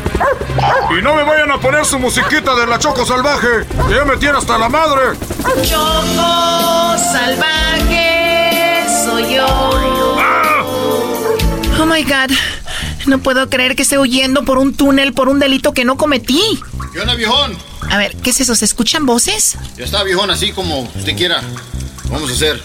[0.99, 4.17] Y no me vayan a poner su musiquita de la Choco Salvaje, que ya me
[4.17, 5.17] tiene hasta la madre.
[5.63, 9.47] Choco Salvaje soy yo.
[11.81, 12.33] Oh my god.
[13.07, 16.61] No puedo creer que esté huyendo por un túnel por un delito que no cometí.
[16.93, 17.57] ¿Qué onda, viejón?
[17.89, 18.57] A ver, ¿qué es eso?
[18.57, 19.57] ¿Se escuchan voces?
[19.77, 21.43] Ya está, viejón, así como usted quiera.
[22.11, 22.61] Vamos a hacer.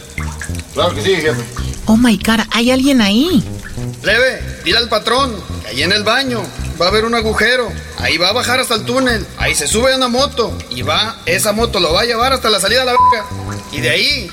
[0.73, 1.43] Claro que sí, jefe.
[1.85, 3.43] Oh my god, hay alguien ahí.
[4.01, 6.41] Leve, dile al patrón ahí en el baño
[6.79, 7.69] va a haber un agujero.
[7.97, 9.25] Ahí va a bajar hasta el túnel.
[9.37, 10.57] Ahí se sube a una moto.
[10.69, 13.25] Y va, esa moto lo va a llevar hasta la salida de la boca.
[13.73, 14.31] Y de ahí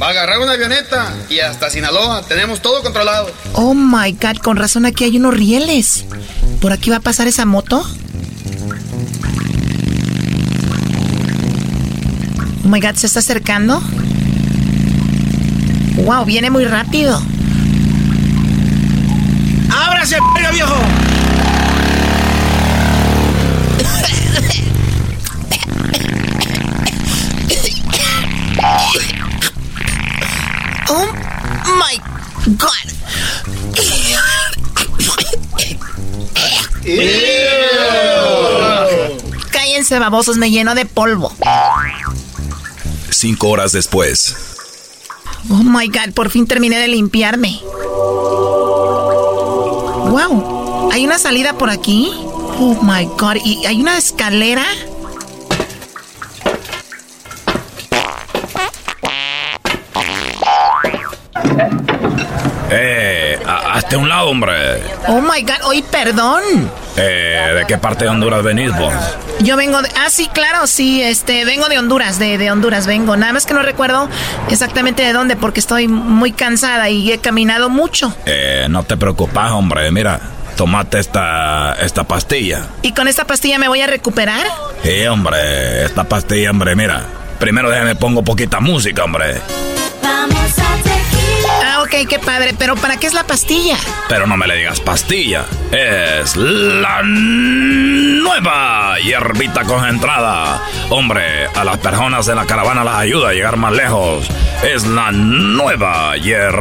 [0.00, 1.14] va a agarrar una avioneta.
[1.28, 2.22] Y hasta Sinaloa.
[2.22, 3.30] Tenemos todo controlado.
[3.52, 6.06] Oh my god, con razón aquí hay unos rieles.
[6.60, 7.86] ¿Por aquí va a pasar esa moto?
[12.64, 13.82] Oh my god, ¿se está acercando?
[15.96, 17.20] Wow, viene muy rápido.
[19.78, 20.74] ¡Ábrase, verga, viejo!
[30.90, 31.06] Oh
[31.76, 31.96] my
[32.56, 32.88] god.
[39.50, 41.32] Cállense, babosos, me lleno de polvo.
[43.10, 44.34] Cinco horas después.
[45.50, 47.60] Oh my god, por fin terminé de limpiarme.
[50.18, 52.10] Wow, hay una salida por aquí.
[52.58, 54.64] Oh my god, y hay una escalera.
[63.78, 64.82] Hazte a un lado, hombre.
[65.06, 66.42] Oh my god, oye, perdón.
[66.96, 68.92] Eh, ¿de qué parte de Honduras venís vos?
[69.40, 69.88] Yo vengo de.
[69.96, 73.16] Ah, sí, claro, sí, este, vengo de Honduras, de, de Honduras vengo.
[73.16, 74.08] Nada más que no recuerdo
[74.50, 78.14] exactamente de dónde, porque estoy muy cansada y he caminado mucho.
[78.26, 79.90] Eh, no te preocupes, hombre.
[79.92, 80.20] Mira,
[80.56, 82.66] tomate esta, esta pastilla.
[82.82, 84.46] ¿Y con esta pastilla me voy a recuperar?
[84.82, 87.02] Sí, hombre, esta pastilla, hombre, mira.
[87.38, 89.36] Primero déjame pongo poquita música, hombre.
[90.02, 90.26] Ah,
[91.88, 93.78] ok, qué padre, pero ¿para qué es la pastilla?
[94.08, 95.46] Pero no me le digas pastilla.
[95.72, 100.62] Es la nueva hierbita concentrada.
[100.90, 104.26] Hombre, a las personas de la caravana las ayuda a llegar más lejos.
[104.62, 106.58] Es la nueva hierbita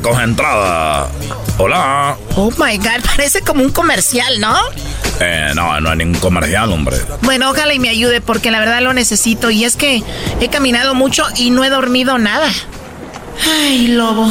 [0.00, 1.08] concentrada.
[1.58, 2.16] Hola.
[2.34, 4.56] Oh my god, parece como un comercial, ¿no?
[5.20, 6.96] Eh, no, no hay ningún comercial, hombre.
[7.22, 10.02] Bueno, ojalá y me ayude porque la verdad lo necesito y es que
[10.40, 12.50] he caminado mucho y no he dormido nada.
[13.46, 14.26] Ay, lobo.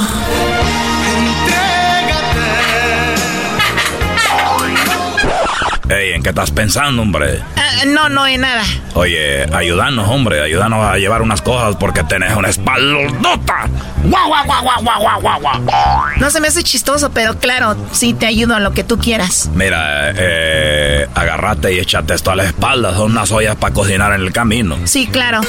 [5.90, 7.42] Ey, ¿en qué estás pensando, hombre?
[7.56, 8.64] Ah, no, no, en nada.
[8.94, 13.68] Oye, ayúdanos, hombre, ayúdanos a llevar unas cosas porque tenés una espaldota.
[14.04, 16.06] ¡Guau, guau, guau, guau, guau, guau!
[16.18, 19.50] No se me hace chistoso, pero claro, sí te ayudo a lo que tú quieras.
[19.56, 22.94] Mira, eh, agárrate y échate esto a la espalda.
[22.94, 24.78] Son unas ollas para cocinar en el camino.
[24.84, 25.42] Sí, claro.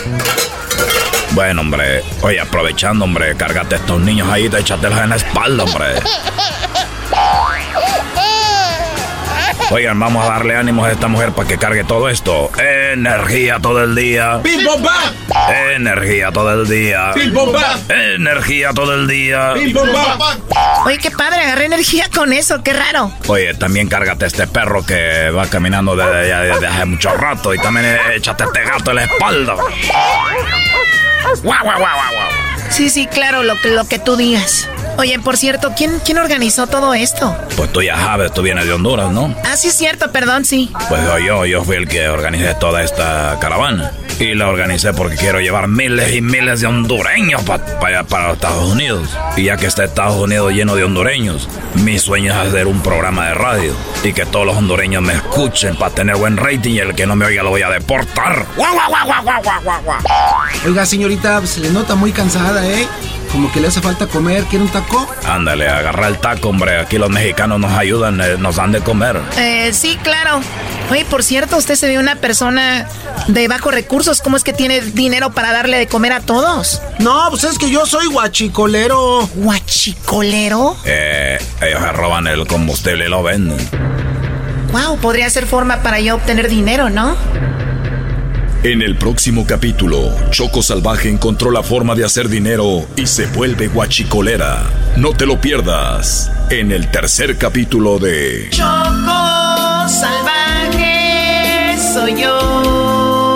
[1.33, 5.65] Bueno, hombre, oye, aprovechando, hombre, cárgate a estos niños ahí, te échatelos en la espalda,
[5.65, 5.87] hombre.
[9.71, 12.51] Oigan, vamos a darle ánimos a esta mujer para que cargue todo esto.
[12.93, 14.41] Energía todo el día.
[14.43, 15.15] ¡Pim, pom, pam!
[15.77, 17.13] Energía todo el día.
[17.15, 17.79] ¡Pim, pom, pam!
[17.89, 19.53] Energía todo el día.
[19.55, 20.41] ¡Pim, pom, pam!
[20.87, 23.13] Oye, qué padre, agarré energía con eso, qué raro.
[23.29, 27.97] Oye, también cárgate este perro que va caminando desde, desde- hace mucho rato y también
[28.15, 29.55] échate este gato en la espalda.
[31.43, 32.29] Guau, guau, guau, guau.
[32.71, 34.69] Sí, sí, claro, lo que, lo que tú digas.
[35.01, 37.35] Oye, por cierto, ¿quién, ¿quién organizó todo esto?
[37.57, 39.35] Pues tú ya sabes, tú vienes de Honduras, ¿no?
[39.47, 40.71] Ah, sí, es cierto, perdón, sí.
[40.91, 43.93] Pues yo, yo fui el que organicé toda esta caravana.
[44.19, 48.35] Y la organicé porque quiero llevar miles y miles de hondureños pa- pa para los
[48.35, 49.09] Estados Unidos.
[49.39, 53.29] Y ya que está Estados Unidos lleno de hondureños, mi sueño es hacer un programa
[53.29, 53.75] de radio.
[54.05, 57.17] Y que todos los hondureños me escuchen para tener buen rating y el que no
[57.17, 58.45] me oiga lo voy a deportar.
[58.55, 60.67] ¡Guau, guau, guau, guau, guau, guau, guau, guau!
[60.67, 62.87] Oiga, señorita, se le nota muy cansada, ¿eh?
[63.33, 64.45] Como que le hace falta comer.
[64.45, 65.07] ¿Quiere un taco?
[65.25, 66.79] Ándale, agarra el taco, hombre.
[66.79, 69.21] Aquí los mexicanos nos ayudan, eh, nos dan de comer.
[69.39, 70.41] Eh, sí, claro.
[70.91, 72.89] Oye, por cierto, usted se ve una persona
[73.29, 74.21] de bajos recursos.
[74.21, 76.83] ¿Cómo es que tiene dinero para darle de comer a todos?
[76.99, 79.29] No, pues es que yo soy guachicolero.
[79.35, 80.77] ¿Guachicolero?
[80.85, 83.59] Eh, ellos roban el combustible y lo venden.
[84.73, 87.17] Wow, podría ser forma para yo obtener dinero, ¿no?
[88.63, 93.69] En el próximo capítulo, Choco Salvaje encontró la forma de hacer dinero y se vuelve
[93.69, 94.69] guachicolera.
[94.99, 103.35] No te lo pierdas en el tercer capítulo de Choco salvaje soy yo.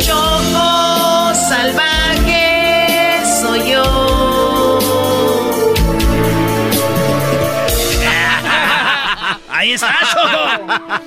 [0.00, 4.78] Choco salvaje soy yo.
[9.48, 11.06] Ahí está, Choco.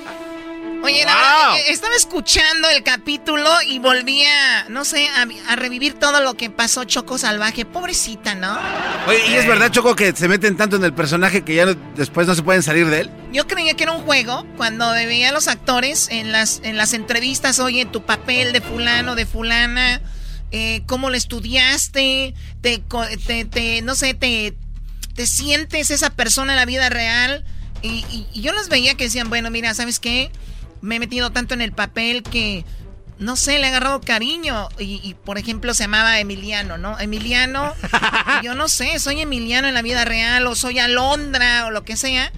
[0.92, 6.20] Oye, la verdad, estaba escuchando el capítulo y volvía, no sé, a, a revivir todo
[6.22, 7.64] lo que pasó Choco Salvaje.
[7.64, 8.58] Pobrecita, ¿no?
[9.06, 11.74] Oye, ¿y es verdad, Choco, que se meten tanto en el personaje que ya no-
[11.96, 13.10] después no se pueden salir de él?
[13.32, 16.92] Yo creía que era un juego cuando veía a los actores en las, en las
[16.92, 20.00] entrevistas, oye, tu papel de fulano, de fulana,
[20.52, 22.82] eh, cómo lo estudiaste, te,
[23.26, 24.54] te, te- no sé, te,
[25.14, 27.44] te sientes esa persona en la vida real.
[27.82, 30.30] Y, y- y yo los veía que decían, bueno, mira, ¿sabes qué?
[30.82, 32.64] Me he metido tanto en el papel que,
[33.18, 34.68] no sé, le he agarrado cariño.
[34.78, 36.98] Y, y, por ejemplo, se llamaba Emiliano, ¿no?
[36.98, 37.74] Emiliano,
[38.42, 41.96] yo no sé, soy Emiliano en la vida real o soy Alondra o lo que
[41.96, 42.32] sea.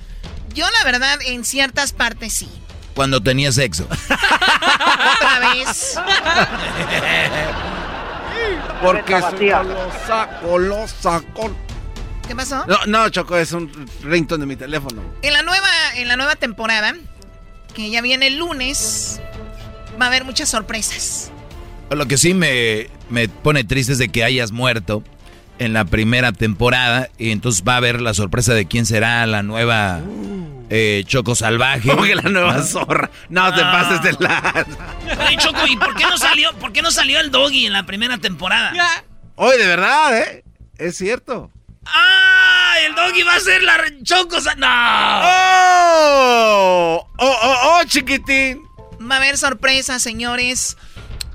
[0.55, 2.49] Yo la verdad en ciertas partes sí.
[2.95, 3.87] Cuando tenía sexo.
[3.91, 5.99] Otra vez.
[8.83, 9.59] Porque es vacía.
[9.63, 11.57] colosa, colosa, col-
[12.27, 12.65] ¿Qué pasó?
[12.67, 13.71] No, no, Choco, es un
[14.03, 15.03] ringtone de mi teléfono.
[15.23, 16.95] En la nueva, en la nueva temporada,
[17.73, 19.21] que ya viene el lunes,
[20.01, 21.31] va a haber muchas sorpresas.
[21.91, 25.03] Lo que sí me, me pone triste es de que hayas muerto
[25.59, 29.43] en la primera temporada y entonces va a haber la sorpresa de quién será la
[29.43, 30.01] nueva
[30.71, 31.89] eh, Choco Salvaje.
[31.91, 33.11] ¿Cómo que la nueva zorra?
[33.29, 33.73] No te Ah.
[33.73, 34.67] pases de la...
[35.27, 37.85] Oye, Choco, ¿y por qué no salió, por qué no salió el doggy en la
[37.85, 38.73] primera temporada?
[39.37, 40.45] Oye, de verdad, ¿eh?
[40.79, 41.51] Es cierto.
[41.87, 42.75] ¡Ah!
[42.87, 44.41] El doggy va a ser la re- Choco.
[44.41, 44.67] Sa- ¡No!
[45.75, 47.09] ¡Oh!
[47.19, 48.63] ¡Oh, oh, oh, chiquitín!
[49.01, 50.77] Va a haber sorpresas, señores.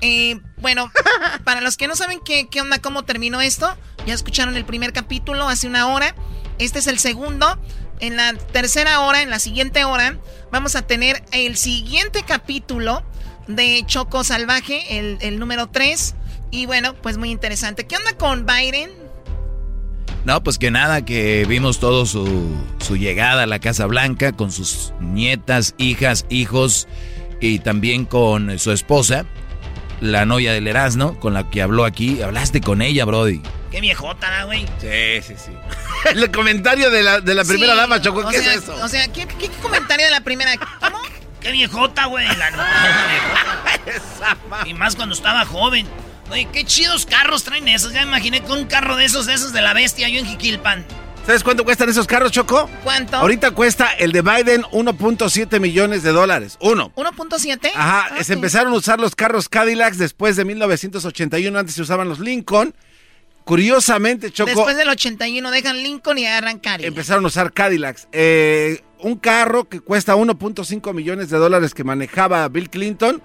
[0.00, 0.90] Eh, bueno,
[1.44, 3.76] para los que no saben qué, qué onda, cómo terminó esto,
[4.06, 6.14] ya escucharon el primer capítulo hace una hora.
[6.58, 7.58] Este es el segundo.
[8.00, 10.18] En la tercera hora, en la siguiente hora,
[10.52, 13.02] vamos a tener el siguiente capítulo
[13.48, 16.14] de Choco Salvaje, el, el número 3.
[16.50, 17.86] Y bueno, pues muy interesante.
[17.86, 18.90] ¿Qué onda con Biden?
[20.24, 24.52] No, pues que nada, que vimos todo su, su llegada a la Casa Blanca con
[24.52, 26.86] sus nietas, hijas, hijos
[27.40, 29.24] y también con su esposa,
[30.00, 32.22] la novia del Erasmo, con la que habló aquí.
[32.22, 33.42] Hablaste con ella, Brody.
[33.70, 34.66] Qué viejota, ¿no, güey.
[34.80, 35.52] Sí, sí, sí.
[36.14, 38.74] El comentario de la, de la primera Sí, dama, Choco, o ¿qué sea, es eso?
[38.82, 40.52] O sea, ¿qué, qué comentario de la primera?
[40.80, 40.98] ¿Cómo?
[41.40, 42.26] Qué viejota, güey.
[42.36, 42.68] La viejota.
[44.66, 45.86] y más cuando estaba joven.
[46.30, 47.92] Oye, qué chidos carros traen esos.
[47.92, 50.26] Ya me imaginé con un carro de esos, de esos de la bestia, yo en
[50.26, 50.84] Jiquilpan.
[51.26, 52.70] ¿Sabes cuánto cuestan esos carros, Choco?
[52.82, 53.16] ¿Cuánto?
[53.18, 56.56] Ahorita cuesta el de Biden 1.7 millones de dólares.
[56.60, 56.90] Uno.
[56.96, 57.70] ¿1.7?
[57.74, 62.08] Ajá, Ah, se empezaron a usar los carros Cadillacs después de 1981, antes se usaban
[62.08, 62.74] los Lincoln.
[63.44, 66.84] Curiosamente, Choco, Después del 81 dejan Lincoln y agarran Cari.
[66.84, 68.08] empezaron a usar Cadillacs.
[68.12, 73.22] Eh, un carro que cuesta 1.5 millones de dólares que manejaba Bill Clinton,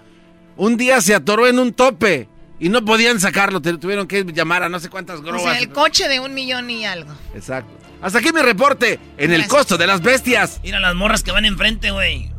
[0.55, 4.63] un día se atoró en un tope y no podían sacarlo, te- tuvieron que llamar
[4.63, 5.41] a no sé cuántas O grúas.
[5.43, 7.13] sea, el coche de un millón y algo.
[7.35, 7.71] Exacto.
[8.01, 10.59] Hasta aquí mi reporte en el costo de las bestias.
[10.63, 12.31] Mira las morras que van enfrente, güey.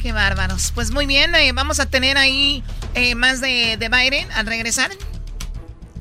[0.00, 0.70] Qué bárbaros.
[0.74, 2.62] Pues muy bien, eh, vamos a tener ahí
[2.94, 4.90] eh, más de, de Biden al regresar.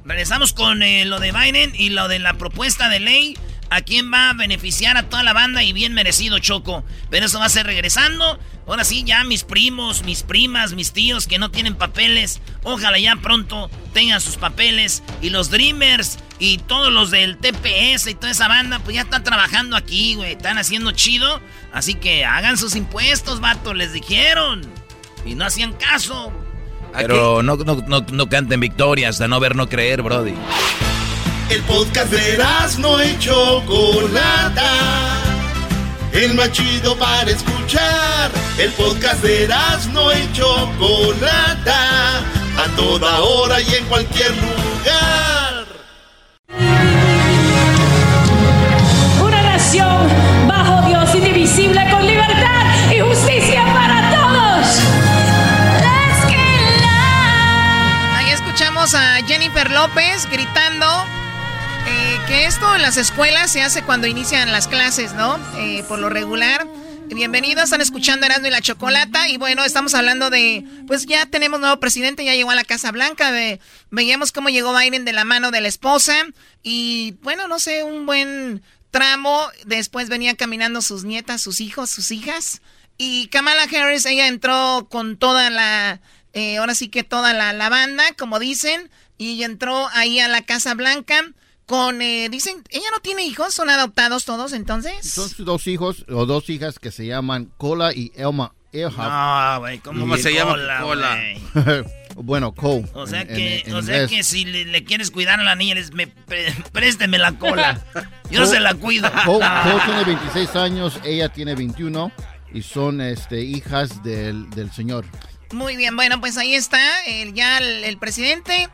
[0.05, 3.37] Regresamos con eh, lo de Biden y lo de la propuesta de ley.
[3.69, 5.63] ¿A quién va a beneficiar a toda la banda?
[5.63, 6.83] Y bien merecido, Choco.
[7.09, 8.39] Pero eso va a ser regresando.
[8.65, 12.41] Ahora sí, ya mis primos, mis primas, mis tíos que no tienen papeles.
[12.63, 15.03] Ojalá ya pronto tengan sus papeles.
[15.21, 19.23] Y los Dreamers y todos los del TPS y toda esa banda, pues ya están
[19.23, 20.33] trabajando aquí, güey.
[20.33, 21.41] Están haciendo chido.
[21.73, 23.73] Así que hagan sus impuestos, vato.
[23.73, 24.61] Les dijeron.
[25.25, 26.31] Y no hacían caso.
[26.93, 30.33] Pero no, no, no, no canten victoria hasta no ver, no creer, Brody.
[31.49, 32.37] El podcast de
[32.79, 34.69] no y Chocolata.
[36.11, 38.31] El más chido para escuchar.
[38.57, 39.47] El podcast de
[39.93, 42.19] no y Chocolata.
[42.57, 45.65] A toda hora y en cualquier lugar.
[49.21, 50.09] Una nación
[50.49, 54.81] bajo Dios indivisible con libertad y justicia para todos.
[58.17, 61.16] Ahí escuchamos a Jennifer López gritando
[61.87, 65.39] eh, que esto en las escuelas se hace cuando inician las clases, ¿no?
[65.57, 66.67] Eh, por lo regular.
[67.07, 69.29] Bienvenidos, están escuchando Erasmo y la Chocolata.
[69.29, 72.91] Y bueno, estamos hablando de, pues ya tenemos nuevo presidente, ya llegó a la Casa
[72.91, 73.31] Blanca.
[73.31, 76.13] De, veíamos cómo llegó Biden de la mano de la esposa.
[76.61, 78.61] Y bueno, no sé, un buen
[78.91, 79.47] tramo.
[79.65, 82.61] Después venían caminando sus nietas, sus hijos, sus hijas.
[82.97, 86.01] Y Kamala Harris, ella entró con toda la,
[86.33, 88.89] eh, ahora sí que toda la, la banda, como dicen.
[89.17, 91.23] Y entró ahí a la Casa Blanca
[91.67, 95.05] con, eh, dicen, ella no tiene hijos, son adoptados todos entonces.
[95.05, 98.53] Son sus dos hijos o dos hijas que se llaman Cola y Elma.
[98.73, 101.19] No, güey, ¿cómo, se llama Cola?
[102.15, 102.85] bueno, Cole.
[102.93, 106.07] O sea que, o sea que si le, quieres cuidar a la niña, les me,
[106.07, 107.81] présteme la cola.
[108.31, 109.09] Yo se la cuido.
[109.25, 109.45] Cole,
[109.85, 112.11] tiene 26 años, ella tiene 21
[112.53, 115.05] y son este, hijas del, del señor.
[115.51, 118.69] Muy bien, bueno, pues ahí está, el, ya el presidente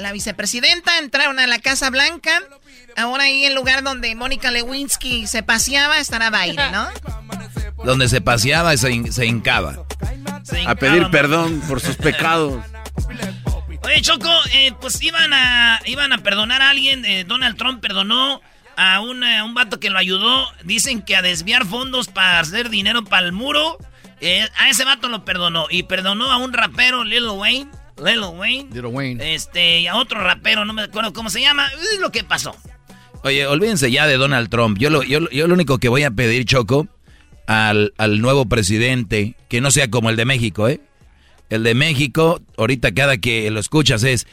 [0.00, 2.32] la vicepresidenta, entraron a la Casa Blanca.
[2.96, 6.88] Ahora ahí el lugar donde Mónica Lewinsky se paseaba estará baile, ¿no?
[7.84, 9.86] Donde se paseaba se, se hincaba.
[10.66, 12.62] a pedir perdón por sus pecados.
[13.82, 17.04] Oye, Choco, eh, pues iban a, iban a perdonar a alguien.
[17.04, 18.42] Eh, Donald Trump perdonó
[18.76, 20.46] a, un vato que lo ayudó.
[20.64, 23.78] Dicen que a desviar fondos para hacer dinero para el muro.
[24.20, 25.66] Eh, a ese vato lo perdonó.
[25.70, 27.70] Y perdonó a un rapero, Lil Wayne.
[28.00, 28.68] Lil Wayne.
[28.72, 29.34] Little Wayne.
[29.34, 31.68] Este, y a otro rapero, no me acuerdo cómo se llama.
[31.94, 32.56] Es lo que pasó.
[33.22, 34.78] Oye, olvídense ya de Donald Trump.
[34.78, 36.88] Yo lo, yo, lo único que voy a pedir, Choco,
[37.46, 40.80] al, al nuevo presidente, que no sea como el de México, ¿eh?
[41.50, 44.26] El de México, ahorita cada que lo escuchas es,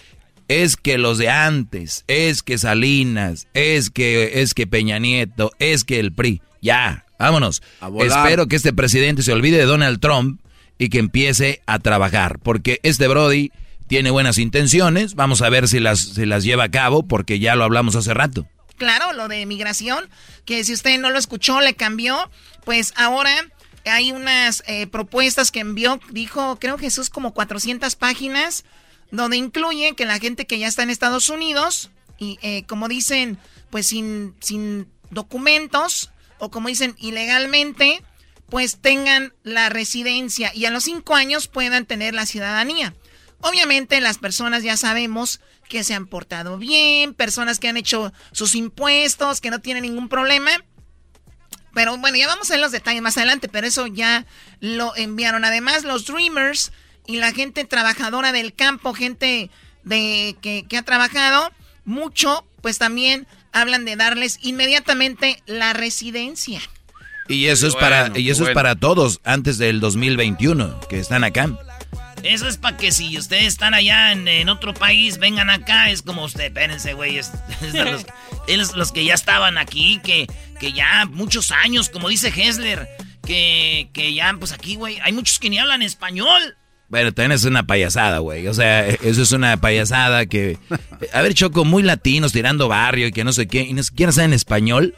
[0.47, 5.83] es que los de antes, es que Salinas, es que, es que Peña Nieto, es
[5.83, 6.41] que el PRI.
[6.61, 7.61] Ya, vámonos.
[7.99, 10.39] Espero que este presidente se olvide de Donald Trump
[10.77, 13.51] y que empiece a trabajar, porque este Brody
[13.87, 17.55] tiene buenas intenciones, vamos a ver si las, si las lleva a cabo, porque ya
[17.55, 18.47] lo hablamos hace rato.
[18.77, 20.09] Claro, lo de migración,
[20.45, 22.29] que si usted no lo escuchó, le cambió,
[22.63, 23.31] pues ahora
[23.85, 28.65] hay unas eh, propuestas que envió, dijo, creo Jesús, como 400 páginas,
[29.09, 31.89] donde incluye que la gente que ya está en Estados Unidos,
[32.19, 33.37] y eh, como dicen,
[33.69, 38.03] pues sin, sin documentos, o como dicen, ilegalmente,
[38.49, 42.93] pues tengan la residencia y a los cinco años puedan tener la ciudadanía.
[43.41, 48.55] Obviamente las personas ya sabemos que se han portado bien, personas que han hecho sus
[48.55, 50.51] impuestos, que no tienen ningún problema.
[51.73, 54.25] Pero bueno, ya vamos a ver los detalles más adelante, pero eso ya
[54.59, 55.45] lo enviaron.
[55.45, 56.71] Además, los Dreamers
[57.05, 59.51] y la gente trabajadora del campo, gente
[59.83, 61.51] de que, que ha trabajado
[61.85, 66.61] mucho, pues también hablan de darles inmediatamente la residencia.
[67.29, 71.49] Y eso es para y eso es para todos antes del 2021 que están acá.
[72.23, 75.89] Eso es para que si ustedes están allá en, otro país, vengan acá.
[75.89, 77.17] Es como usted, espérense, güey.
[77.17, 77.31] Es,
[78.47, 80.27] los, los, que ya estaban aquí, que,
[80.59, 82.89] que ya muchos años, como dice Hessler,
[83.25, 86.57] que, que ya, pues aquí, güey, hay muchos que ni hablan español.
[86.89, 88.47] Bueno, también es una payasada, güey.
[88.47, 90.57] O sea, eso es una payasada que...
[91.13, 94.11] A ver, Choco, muy latinos tirando barrio y que no sé qué, y ni siquiera
[94.11, 94.95] saben español.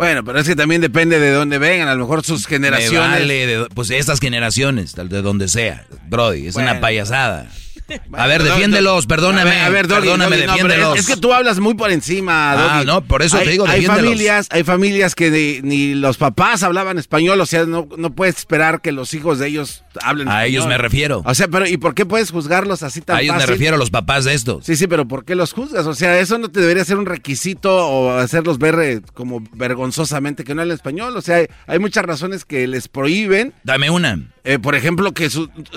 [0.00, 3.68] Bueno, pero es que también depende de dónde vengan, a lo mejor sus generaciones.
[3.74, 7.50] pues estas generaciones, de donde sea, Brody, es una payasada
[8.12, 9.60] a ver, defiéndelos, perdóname.
[9.60, 10.98] A ver, perdóname, defiéndelos.
[10.98, 14.46] es, que tú hablas muy por encima, Ah, no, por eso te digo, hay familias,
[14.50, 18.92] hay familias que ni, los papás hablaban español, o sea, no, no puedes esperar que
[18.92, 21.22] los hijos de ellos hablen A ellos me refiero.
[21.24, 23.78] O sea, pero ¿y por qué puedes juzgarlos así tan A ellos me refiero, a
[23.78, 24.64] los papás de estos.
[24.64, 25.86] Sí, sí, pero ¿por qué los juzgas?
[25.86, 30.44] O sea, eso no te debería ser un requisito o hacerlos ver eh, como vergonzosamente
[30.44, 31.16] que no hablan español.
[31.16, 33.52] O sea, hay, hay muchas razones que les prohíben.
[33.64, 34.18] Dame una.
[34.44, 35.28] Eh, por ejemplo, que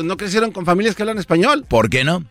[0.03, 1.65] no crecieron con familias que hablan español.
[1.67, 2.23] ¿Por qué no?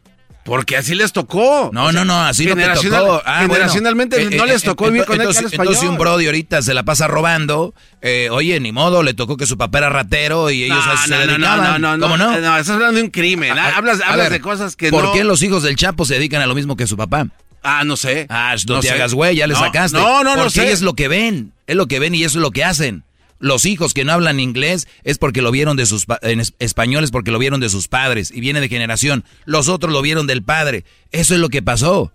[0.44, 1.70] Porque así les tocó.
[1.72, 3.22] No, no, no, así no te tocó.
[3.24, 5.74] Ah, generacionalmente no les tocó vivir con entonces, él español.
[5.74, 9.46] Entonces un brody ahorita se la pasa robando, eh, oye, ni modo, le tocó que
[9.46, 11.80] su papá era ratero y ellos no, se no, dedicaban.
[11.80, 12.58] No, no, ¿Cómo no, no?
[12.58, 13.56] estás hablando de un crimen.
[13.56, 15.10] Hablas, hablas de cosas que ¿por no...
[15.10, 17.28] ¿Por qué los hijos del Chapo se dedican a lo mismo que su papá?
[17.62, 18.26] Ah, no sé.
[18.28, 19.96] Ah, no, te hagas güey, ya le sacaste.
[19.96, 20.72] No, no, no Porque sé.
[20.72, 23.04] es lo que ven, es lo que ven y eso es lo que hacen.
[23.42, 27.10] Los hijos que no hablan inglés es porque lo vieron de sus en español es
[27.10, 29.24] porque lo vieron de sus padres y viene de generación.
[29.46, 30.84] Los otros lo vieron del padre.
[31.10, 32.12] Eso es lo que pasó.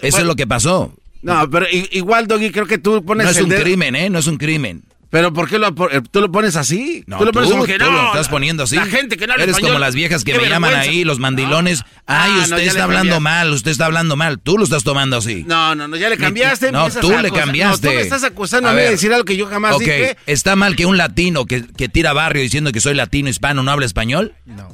[0.00, 0.92] Eso bueno, es lo que pasó.
[1.22, 3.24] No, pero igual, Doggy, creo que tú pones.
[3.24, 4.10] No es un crimen, ¿eh?
[4.10, 4.82] No es un crimen.
[5.10, 7.02] Pero ¿por qué lo, tú lo pones así?
[7.06, 7.92] No, tú lo pones tú, como que tú no.
[7.92, 8.76] lo estás poniendo así.
[8.76, 10.90] La gente que no habla Eres español, como las viejas que me llaman vergüenza.
[10.90, 11.82] ahí, los mandilones.
[12.06, 14.38] Ay, Ah, usted no, está hablando mal, usted está hablando mal.
[14.38, 15.44] Tú lo estás tomando así.
[15.46, 16.72] No, no, no, ya le cambiaste.
[16.72, 17.86] No, tú le cambiaste.
[17.86, 19.80] No, tú me estás acusando a, A mí de decir algo que yo jamás ok,
[19.80, 20.16] dije.
[20.26, 23.70] ¿está mal que un latino que, que tira barrio diciendo que soy latino hispano no
[23.70, 24.34] habla español?
[24.44, 24.68] No.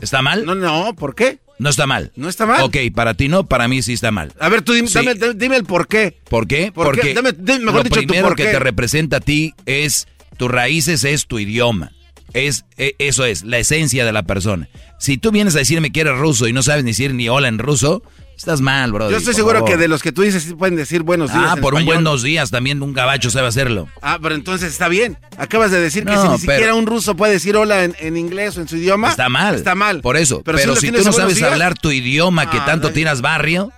[0.00, 0.44] ¿Está mal?
[0.44, 1.38] No, no, ¿por qué?
[1.58, 2.12] No está mal.
[2.14, 2.62] No está mal.
[2.62, 4.32] Ok, para ti no, para mí sí está mal.
[4.38, 4.94] A ver, tú dime, Sí.
[4.94, 6.16] dame, dame- dime el por qué.
[6.30, 6.70] ¿Por qué?
[6.70, 7.14] ¿Por Porque qué?
[7.14, 8.50] Dame- dime, mejor lo dicho, primero por que qué.
[8.52, 10.06] te representa a ti es
[10.36, 11.92] tus raíces, es tu idioma.
[12.32, 14.68] Es, e- eso es, la esencia de la persona.
[14.98, 17.46] Si tú vienes a decirme que eres ruso y no sabes ni decir ni hola
[17.48, 18.02] en ruso,
[18.36, 19.10] estás mal, bro.
[19.10, 21.44] Yo estoy seguro que de los que tú dices sí pueden decir buenos días.
[21.46, 23.88] Ah, en por un buenos días también un gabacho sabe hacerlo.
[24.02, 25.16] Ah, pero entonces está bien.
[25.36, 28.58] Acabas de decir que si ni siquiera un ruso puede decir hola en, en inglés
[28.58, 29.08] o en su idioma.
[29.10, 29.54] Está mal.
[29.54, 30.00] Está mal.
[30.00, 30.42] Por eso.
[30.44, 31.50] Pero Pero, si tú no sabes días.
[31.52, 32.94] hablar tu idioma que Ah, tanto no.
[32.94, 33.72] tiras barrio,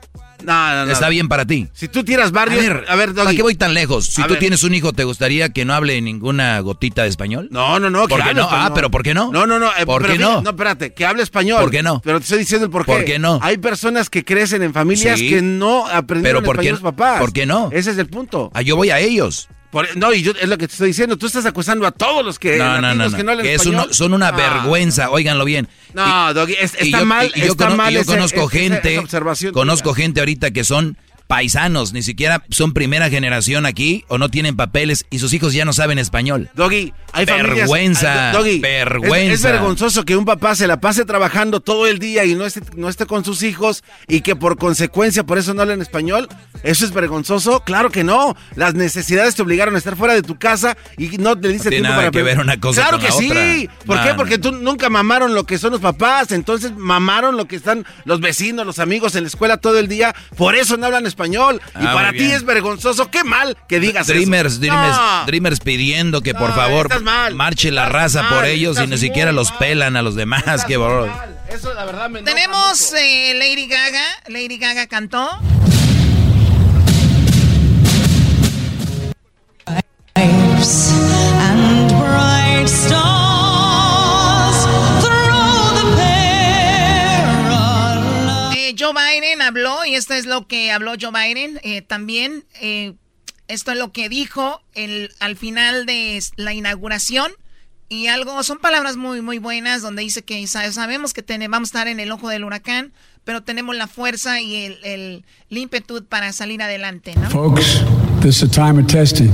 [0.45, 0.93] No, no, no.
[0.93, 1.69] está bien para ti.
[1.73, 2.59] Si tú tiras barrio.
[2.59, 4.07] A ver, a ver, ¿para qué voy tan lejos?
[4.07, 4.41] Si A tú ver.
[4.41, 7.49] tienes un hijo, ¿te gustaría que no hable ninguna gotita de español?
[7.51, 8.01] No, no, no.
[8.09, 8.49] ¿Por que qué hable no?
[8.51, 9.31] Ah, pero ¿por qué no?
[9.33, 9.71] No, no, no.
[9.79, 10.41] eh, ¿Por qué no?
[10.43, 11.61] No, espérate, que hable español.
[11.61, 12.01] ¿Por qué no?
[12.03, 12.93] Pero te estoy diciendo el por qué.
[12.93, 13.39] ¿Por qué no?
[13.43, 15.29] Hay personas que crecen en familias Sí.
[15.29, 16.91] que no aprendieron Pero ¿por qué español sus no?
[16.97, 17.21] papás.
[17.21, 17.69] ¿Por qué no?
[17.73, 18.51] Ese es el punto.
[18.55, 19.49] Ah, yo voy a ellos.
[19.71, 21.17] Por- no, y yo, es lo que te estoy diciendo.
[21.17, 23.85] Tú estás acusando a todos los que, No, no, no, que no Que español.
[23.87, 25.69] uno- son una vergüenza, óiganlo bien.
[25.95, 28.59] No, Doggy, es- Y está yo- mal, y yo está mal y yo conozco ese-
[28.59, 30.97] gente, esa conozco gente ahorita que son
[31.31, 35.65] paisanos, ni siquiera son primera generación aquí o no tienen papeles y sus hijos ya
[35.65, 36.51] no saben español.
[36.57, 37.57] Doggy, hay familias...
[37.59, 39.33] Vergüenza, Ah, Doggy, vergüenza.
[39.35, 42.63] Es, vergonzoso que un papá se la pase trabajando todo el día y no esté,
[42.75, 46.29] no esté con sus hijos y que por consecuencia por eso no hablan español.
[46.65, 47.61] ¿Eso es vergonzoso?
[47.61, 48.37] Claro que no.
[48.57, 51.71] Las necesidades te obligaron a estar fuera de tu casa y no te diste No
[51.71, 53.31] tiempo nada para que ver una cosa Claro con que la sí.
[53.69, 53.85] otra.
[53.87, 54.15] ¿Por No, qué?
[54.15, 56.33] Porque tú nunca mamaron lo que son los papás.
[56.33, 60.13] Entonces mamaron lo que están los vecinos, los amigos en la escuela todo el día.
[60.37, 61.20] Por eso no hablan español.
[61.27, 63.11] Y Ah, para ti es vergonzoso.
[63.11, 64.15] Qué mal que digas eso.
[64.15, 65.27] Dreamers, Dreamers, No.
[65.27, 66.89] Dreamers pidiendo que por No, favor
[67.35, 70.67] marche la raza mal, por ellos y ni siquiera los pelan a los demás.
[70.69, 71.07] Bro.
[71.49, 74.05] Eso la verdad me enoja Tenemos eh, Lady Gaga.
[74.29, 75.29] Lady Gaga cantó.
[80.17, 84.59] and bright stars
[85.03, 85.87] through the
[87.21, 89.30] perilous Eh, Joe Biden
[89.85, 92.45] y esto es lo que habló Joe Biden eh, también.
[92.61, 92.95] eh,
[93.49, 97.33] esto es lo que dijo el, al final de la inauguración.
[97.89, 101.69] Y algo, son palabras muy, muy buenas donde dice que sa- sabemos que tene- vamos
[101.69, 102.93] a estar en el ojo del huracán,
[103.25, 107.29] pero tenemos la fuerza y el, el, el ímpetu para salir adelante, ¿no?
[107.31, 107.83] Folks,
[108.23, 109.33] this is a time of testing.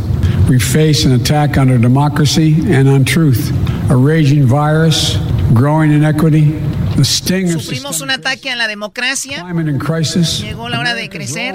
[0.49, 3.51] We face an attack on our democracy and on truth,
[3.91, 5.19] a raging virus,
[5.55, 6.53] growing inequity,
[6.97, 9.39] the sting of Sufrimos un ataque a la democracia.
[9.41, 10.41] climate and crisis.
[10.43, 11.55] Llegó la hora de crecer.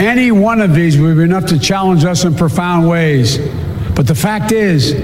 [0.00, 3.38] Any one of these would be enough to challenge us in profound ways.
[3.94, 4.94] But the fact is,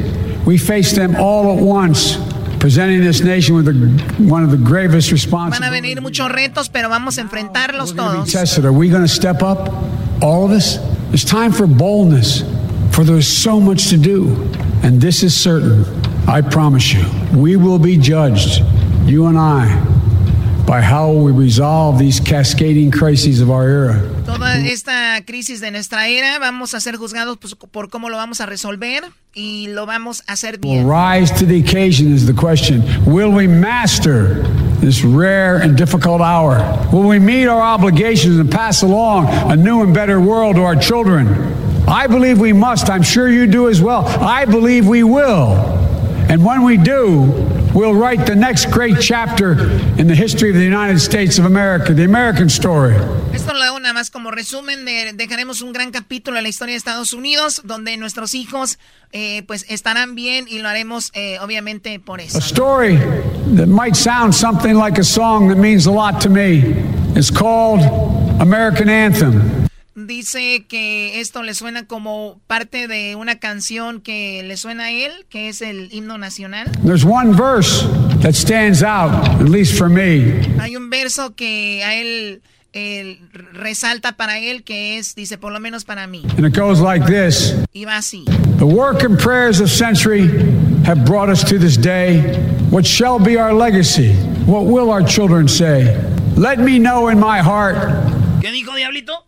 [0.46, 2.16] we face them all at once,
[2.60, 5.80] presenting this nation with the, one of the gravest Van a responsibilities.
[5.82, 8.30] venir muchos retos, pero vamos a enfrentarlos todos.
[8.30, 8.64] tested.
[8.64, 9.72] Are we going to step up?
[10.22, 10.78] All of us?
[11.12, 12.42] It's time for boldness,
[12.94, 14.28] for there's so much to do.
[14.82, 15.84] And this is certain.
[16.26, 17.04] I promise you,
[17.38, 18.64] we will be judged,
[19.04, 19.66] you and I,
[20.66, 24.10] by how we resolve these cascading crises of our era.
[24.24, 28.40] Toda esta crisis de nuestra era, vamos a ser juzgados pues, por cómo lo vamos
[28.40, 32.82] a resolver y lo vamos a hacer Will rise to the occasion is the question.
[33.04, 34.42] Will we master
[34.80, 36.58] this rare and difficult hour?
[36.90, 40.74] Will we meet our obligations and pass along a new and better world to our
[40.74, 41.28] children?
[41.86, 42.88] I believe we must.
[42.88, 44.06] I'm sure you do as well.
[44.06, 45.84] I believe we will.
[46.28, 47.20] And when we do,
[47.74, 49.52] we'll write the next great chapter
[49.98, 52.94] in the history of the United States of America, the American story.
[53.32, 56.72] Esto lo hago nada más como resumen de dejaremos un gran capítulo en la historia
[56.72, 58.78] de Estados Unidos donde nuestros hijos
[59.12, 62.38] eh, pues estarán bien y lo haremos eh, obviamente por eso.
[62.38, 62.96] A story
[63.56, 66.62] that might sound something like a song that means a lot to me.
[67.16, 67.80] It's called
[68.40, 69.63] American Anthem.
[69.94, 75.12] Dice que esto le suena como parte de una canción que le suena a él,
[75.28, 76.70] que es el himno nacional.
[76.84, 77.86] There's one verse
[78.22, 80.40] that stands out, at least for me.
[80.58, 82.42] Hay un verso que a él,
[82.72, 83.20] él
[83.52, 86.22] resalta para él que es, dice, por lo menos para mí.
[86.36, 87.54] And it goes like this.
[87.72, 88.24] Y va así.
[88.58, 90.28] The work and prayers of century
[90.84, 92.20] have brought us to this day.
[92.70, 94.14] What shall be our legacy?
[94.46, 95.96] What will our children say?
[96.36, 97.76] Let me know in my heart.
[98.40, 99.24] ¿Qué dijo Diablito?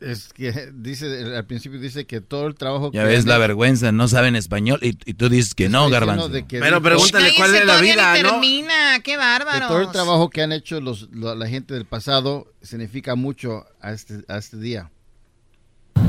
[0.00, 3.34] Es que dice, al principio dice que todo el trabajo Ya que ves han la
[3.34, 6.30] hecho- vergüenza, no saben español y, y tú dices que no, garbanzo.
[6.32, 8.30] que Pero dijo- pregúntale cuál es la vida, ¿no?
[8.30, 9.68] termina, qué que bárbaro.
[9.68, 13.92] todo el trabajo que han hecho los, la, la gente del pasado significa mucho a
[13.92, 14.90] este, a este día.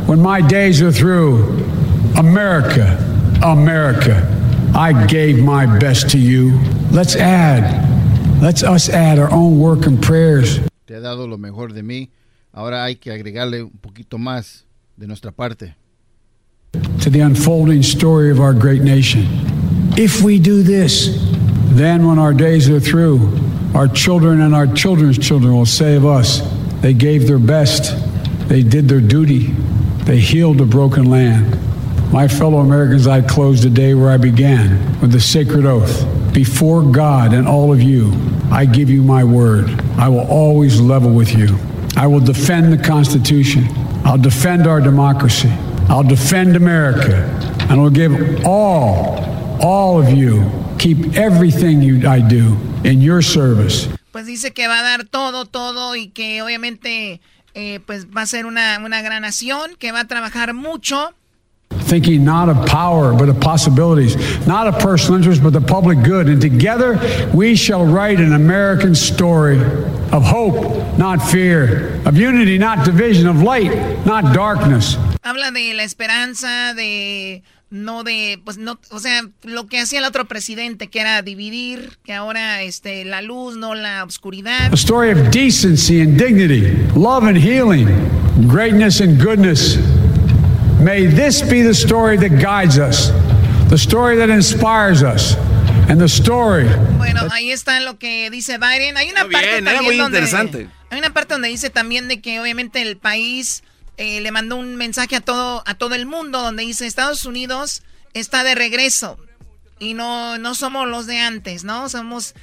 [0.08, 1.44] When my days are through,
[2.18, 2.98] America,
[3.44, 4.26] America,
[4.74, 6.52] I gave my best to you.
[6.92, 7.86] Let's add,
[8.42, 10.60] let's us add our own work and prayers.
[10.86, 12.10] Te he dado lo mejor de mí.
[12.54, 14.66] Ahora hay que agregarle un poquito más
[14.98, 15.76] de nuestra parte.
[17.02, 19.26] to the unfolding story of our great nation.
[19.98, 21.18] If we do this,
[21.72, 23.40] then when our days are through,
[23.74, 26.42] our children and our children's children will say of us,
[26.82, 27.96] they gave their best,
[28.48, 29.48] they did their duty,
[30.06, 31.58] they healed a broken land.
[32.12, 36.06] My fellow Americans, I close the day where I began with the sacred oath.
[36.34, 38.14] Before God and all of you,
[38.52, 39.70] I give you my word.
[39.98, 41.58] I will always level with you.
[41.98, 43.68] I will defend the Constitution.
[44.06, 45.52] I'll defend our democracy.
[45.90, 47.24] I'll defend America.
[47.70, 49.20] And I'll give all,
[49.62, 53.88] all of you, keep everything you, I do in your service.
[54.12, 57.22] Pues dice que va a dar todo, todo y que obviamente
[57.54, 61.14] eh, pues va a ser una, una gran nación, que va a trabajar mucho.
[61.92, 64.16] Thinking not of power, but of possibilities,
[64.48, 66.30] not of personal interest, but the public good.
[66.30, 66.98] And together
[67.34, 69.60] we shall write an American story
[70.14, 74.96] of hope, not fear, of unity, not division, of light, not darkness.
[75.22, 80.06] Habla de la esperanza, de no de, pues no, o sea, lo que hacía el
[80.06, 84.72] otro presidente, que era dividir, que ahora este, la luz, no la oscuridad.
[84.72, 87.90] A story of decency and dignity, love and healing,
[88.48, 89.78] greatness and goodness.
[90.82, 93.12] May this be the story that guides us,
[93.70, 95.36] the story that inspires us,
[95.88, 96.66] and the story.
[96.98, 98.98] Bueno, ahí está lo que dice Biden.
[98.98, 100.70] Hay una parte bien, también muy donde, interesante.
[100.90, 103.62] Hay una parte donde dice también de que obviamente el país
[103.98, 107.84] eh, le mandó un mensaje a todo, a todo el mundo donde dice Estados Unidos
[108.16, 109.20] está de regreso
[109.78, 111.90] y no, no somos los de antes, ¿no?
[111.90, 112.34] Somos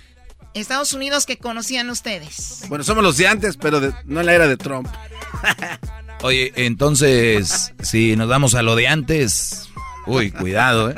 [0.55, 2.63] Estados Unidos que conocían ustedes.
[2.69, 4.87] Bueno, somos los de antes, pero de- no en la era de Trump.
[6.23, 9.69] Oye, entonces, si nos vamos a lo de antes,
[10.07, 10.95] uy, cuidado, ¿eh?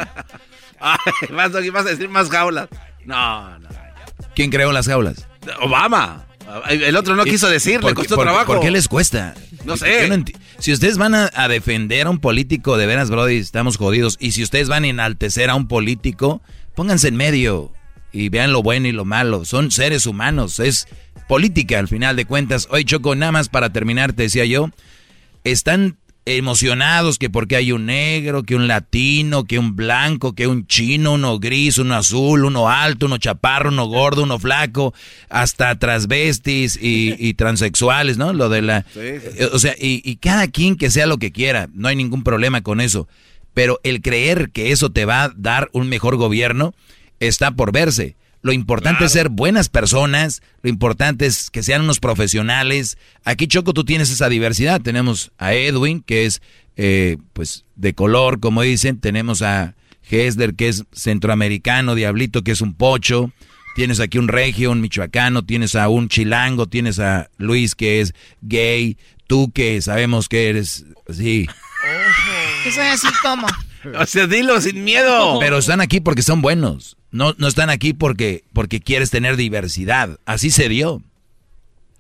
[0.81, 0.97] Ay,
[1.31, 2.69] vas, a decir más jaulas.
[3.05, 3.69] No, no.
[4.35, 5.27] ¿Quién creó las jaulas?
[5.61, 6.27] Obama.
[6.69, 8.47] El otro no quiso decir, le ¿Por qué- costó por- trabajo.
[8.55, 9.35] ¿Por qué les cuesta?
[9.65, 10.09] No sé.
[10.09, 10.25] No
[10.59, 14.17] si ustedes van a, a defender a un político, de veras, Brody, estamos jodidos.
[14.21, 16.43] Y si ustedes van a enaltecer a un político,
[16.75, 17.73] pónganse en medio
[18.13, 19.45] y vean lo bueno y lo malo.
[19.45, 20.89] Son seres humanos, es
[21.29, 22.67] política al final de cuentas.
[22.71, 24.71] Oye, Choco, nada más para terminar, te decía yo,
[25.45, 25.97] están
[26.27, 31.15] emocionados que porque hay un negro, que un latino, que un blanco, que un chino,
[31.15, 34.95] uno gris, uno azul, uno alto, uno chaparro, uno gordo, uno flaco,
[35.29, 38.33] hasta transvestis y, y transexuales, ¿no?
[38.33, 38.85] Lo de la...
[39.39, 42.23] eh, O sea, y, y cada quien que sea lo que quiera, no hay ningún
[42.23, 43.09] problema con eso.
[43.55, 46.75] Pero el creer que eso te va a dar un mejor gobierno
[47.19, 48.15] está por verse.
[48.43, 52.97] Lo importante es ser buenas personas, lo importante es que sean unos profesionales.
[53.25, 54.81] Aquí, Choco, tú tienes esa diversidad.
[54.81, 56.41] Tenemos a Edwin, que es
[56.77, 58.99] eh, pues de color, como dicen.
[58.99, 59.75] Tenemos a
[60.09, 63.31] Hesler, que es centroamericano, Diablito, que es un pocho.
[63.75, 68.15] Tienes aquí un regio, un michoacano, tienes a un chilango, tienes a Luis, que es
[68.41, 68.97] gay.
[69.27, 71.47] Tú que sabemos que eres así.
[72.65, 73.47] Que soy así como.
[73.99, 75.39] O sea, dilo sin miedo.
[75.41, 76.97] Pero están aquí porque son buenos.
[77.11, 80.19] No, no están aquí porque, porque quieres tener diversidad.
[80.27, 81.03] Así se dio.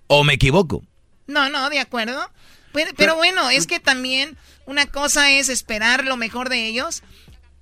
[0.06, 0.84] ¿O me equivoco?
[1.26, 2.30] No, no, de acuerdo.
[2.72, 7.02] Pero, pero bueno, es que también una cosa es esperar lo mejor de ellos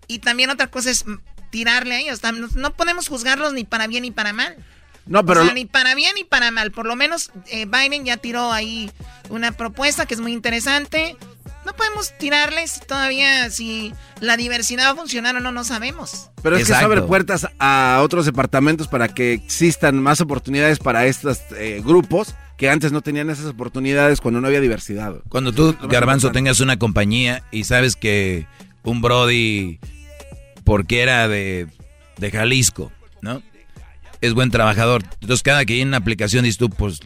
[0.07, 1.05] y también otra cosa es
[1.51, 2.21] tirarle a ellos.
[2.55, 4.57] No podemos juzgarlos ni para bien ni para mal.
[5.07, 6.71] No, pero o sea, ni para bien ni para mal.
[6.71, 8.91] Por lo menos eh, Biden ya tiró ahí
[9.31, 11.17] una propuesta que es muy interesante.
[11.69, 13.93] No podemos tirarles todavía si
[14.23, 16.31] la diversidad va a funcionar o no, no sabemos.
[16.43, 16.79] Pero es Exacto.
[16.79, 21.83] que se abre puertas a otros departamentos para que existan más oportunidades para estos eh,
[21.85, 25.17] grupos que antes no tenían esas oportunidades cuando no había diversidad.
[25.29, 28.47] Cuando tú, Garbanzo, tengas una compañía y sabes que
[28.83, 29.79] un Brody,
[30.65, 31.67] porque era de,
[32.17, 32.91] de Jalisco,
[33.21, 33.43] ¿no?
[34.23, 35.03] Es buen trabajador.
[35.21, 37.01] Entonces, cada que hay una aplicación, dices tú, pues,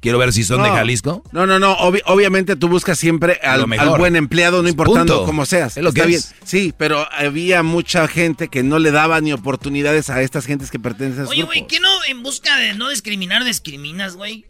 [0.00, 1.22] Quiero ver si son de Jalisco.
[1.32, 1.72] No, no, no.
[1.74, 3.66] obviamente tú buscas siempre al,
[3.98, 5.76] buen empleado, no importando cómo seas.
[5.76, 6.20] Es lo que Está bien.
[6.44, 10.78] Sí, pero había mucha gente que no le daba ni oportunidades a estas gentes que
[10.78, 14.46] pertenecen a ese Oye, güey, ¿qué no en busca de no discriminar discriminas, güey?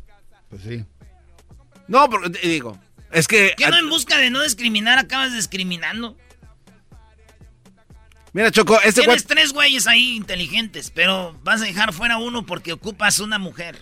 [0.50, 0.84] Pues sí.
[1.88, 2.78] No, porque digo,
[3.12, 3.54] es que...
[3.56, 6.16] ¿Qué no en busca de no discriminar acabas discriminando?
[8.32, 12.74] Mira, Choco, este Tienes tres güeyes ahí inteligentes, pero vas a dejar fuera uno porque
[12.74, 13.78] ocupas una mujer.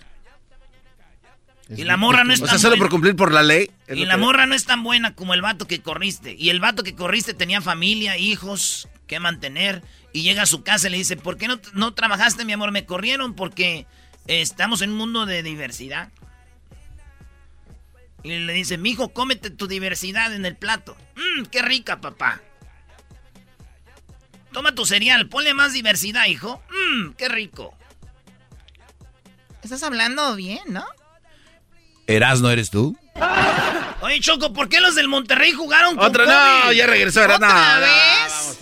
[1.69, 3.71] Y la morra no es tan O sea, solo por cumplir por la ley.
[3.87, 6.35] Y la morra no es tan buena como el vato que corriste.
[6.37, 9.81] Y el vato que corriste tenía familia, hijos que mantener.
[10.13, 12.71] Y llega a su casa y le dice, ¿por qué no, no trabajaste, mi amor?
[12.71, 13.87] Me corrieron porque
[14.27, 16.09] estamos en un mundo de diversidad.
[18.23, 20.95] Y le dice, mijo, cómete tu diversidad en el plato.
[21.15, 22.41] Mmm, qué rica, papá.
[24.51, 26.63] Toma tu cereal, ponle más diversidad, hijo.
[26.69, 27.75] Mmm, qué rico.
[29.63, 30.85] Estás hablando bien, ¿no?
[32.07, 32.95] ¿Erasno eres tú?
[34.01, 36.35] Oye, Choco, ¿por qué los del Monterrey jugaron con Otro, COVID?
[36.35, 37.21] no, ya regresó.
[37.23, 38.59] ¿Otra no, vez?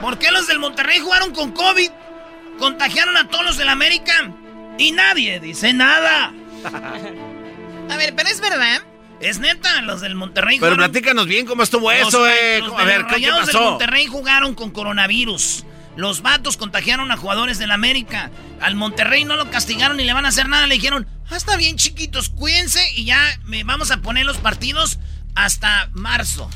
[0.00, 1.90] ¿Por qué los del Monterrey jugaron con COVID?
[2.58, 4.30] Contagiaron a todos los del América
[4.78, 6.32] y nadie dice nada.
[7.90, 8.82] a ver, pero es verdad.
[9.20, 12.60] Es neta, los del Monterrey Pero platícanos bien cómo estuvo eso, eh.
[12.60, 13.58] Los a ver, ¿qué, Rayados pasó?
[13.58, 15.64] del Monterrey jugaron con coronavirus.
[15.98, 18.30] Los vatos contagiaron a jugadores del América.
[18.60, 20.68] Al Monterrey no lo castigaron ni le van a hacer nada.
[20.68, 25.00] Le dijeron, ah, está bien, chiquitos, cuídense y ya me vamos a poner los partidos
[25.34, 26.48] hasta marzo.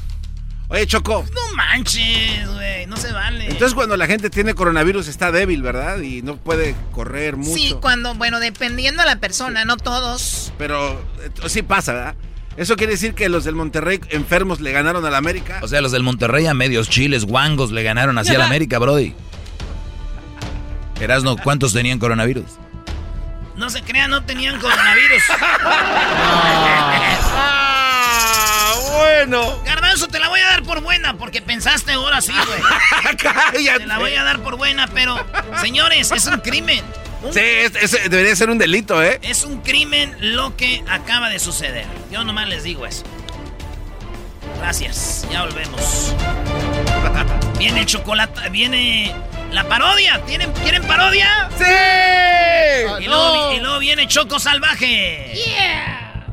[0.68, 1.26] Oye, Choco.
[1.34, 3.46] No manches, güey, no se vale.
[3.46, 6.00] Entonces cuando la gente tiene coronavirus está débil, ¿verdad?
[6.00, 7.56] Y no puede correr mucho.
[7.56, 10.52] Sí, cuando, bueno, dependiendo de la persona, no todos.
[10.56, 12.14] Pero eh, sí pasa, ¿verdad?
[12.56, 15.60] ¿Eso quiere decir que los del Monterrey enfermos le ganaron al América?
[15.62, 19.14] O sea, los del Monterrey a medios chiles, guangos, le ganaron así al América, Brody.
[21.00, 22.44] Erasno, ¿cuántos tenían coronavirus?
[23.56, 25.22] No se crean, no tenían coronavirus.
[27.34, 29.62] ah, bueno.
[29.64, 32.60] Garbanzo, te la voy a dar por buena, porque pensaste ahora sí, güey.
[33.18, 33.80] Cállate.
[33.80, 35.18] Te la voy a dar por buena, pero,
[35.60, 36.84] señores, es un crimen.
[37.30, 39.20] Sí, es, es, debería ser un delito, ¿eh?
[39.22, 41.86] Es un crimen lo que acaba de suceder.
[42.10, 43.04] Yo nomás les digo eso.
[44.58, 46.14] Gracias, ya volvemos.
[47.58, 49.14] Viene el chocolate, viene
[49.52, 50.20] la parodia.
[50.26, 51.48] ¿Tienen, ¿Quieren parodia?
[51.56, 53.04] ¡Sí!
[53.04, 55.32] Y luego, y luego viene Choco Salvaje.
[55.46, 56.26] ¡Yeah!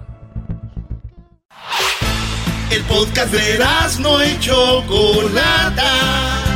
[2.72, 3.60] El podcast de
[4.00, 6.49] no y Chocolata.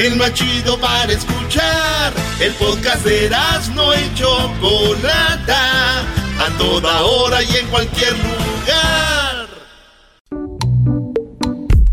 [0.00, 2.14] El más chido para escuchar.
[2.40, 3.30] El podcast de
[3.74, 6.00] no y Chocolata.
[6.38, 9.46] A toda hora y en cualquier lugar.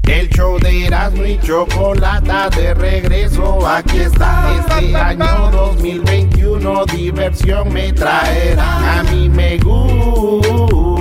[0.07, 4.55] El show de Erasmo y Chocolata de regreso, aquí está.
[4.57, 8.99] Este año 2021 diversión me traerá.
[8.99, 10.95] A mí me gusta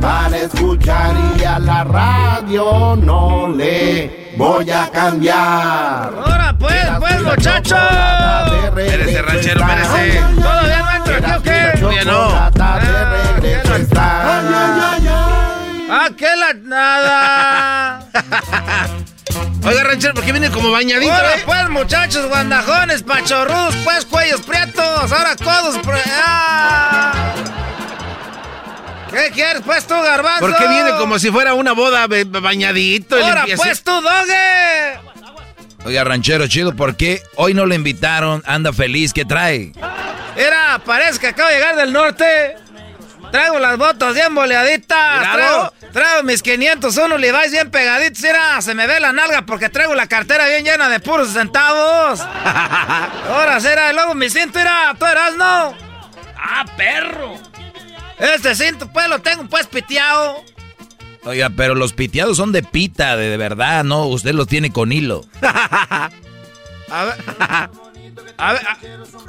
[0.00, 6.12] para escuchar y a la radio no le voy a cambiar.
[6.14, 7.78] Ahora pues, pues muchachos.
[8.64, 10.22] Espérese, ranchero, espérese.
[10.40, 11.78] ¿Todavía no entra aquí o qué?
[11.78, 12.46] Todavía no.
[12.46, 14.12] está.
[15.94, 18.06] ¡Ah, qué la nada!
[19.64, 21.12] Oiga, ranchero, ¿por qué viene como bañadito?
[21.12, 21.42] Ahora eh?
[21.44, 25.78] pues, muchachos, guandajones, pachorrudos, pues, cuellos prietos, ahora codos...
[25.78, 27.12] Pre ¡Ah!
[29.12, 30.40] ¿Qué quieres, pues, tú, garbanzo?
[30.40, 33.16] ¿Por qué viene como si fuera una boda bañadito?
[33.16, 34.98] Ahora pues, tú, dogue.
[35.84, 38.42] Oiga, ranchero chido, ¿por qué hoy no le invitaron?
[38.46, 39.72] Anda feliz, ¿qué trae?
[40.36, 42.56] Mira, parece que acabo de llegar del norte.
[43.32, 45.32] Traigo las botas bien boleaditas.
[45.32, 48.22] Traigo, traigo, mis 501 Levi's bien pegaditos.
[48.22, 52.20] Mira, se me ve la nalga porque traigo la cartera bien llena de puros centavos.
[53.30, 55.74] Ahora será, y luego mi cinto, mira, tú eras, ¿no?
[56.36, 57.40] Ah, perro.
[58.22, 60.44] Este cinto, pues, lo tengo, pues, piteado.
[61.24, 64.06] Oiga, pero los piteados son de pita, de, de verdad, ¿no?
[64.06, 65.24] Usted los tiene con hilo.
[65.42, 66.10] a
[67.04, 67.14] ver.
[68.38, 68.62] A ver,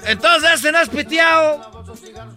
[0.05, 1.82] entonces este no es piteado.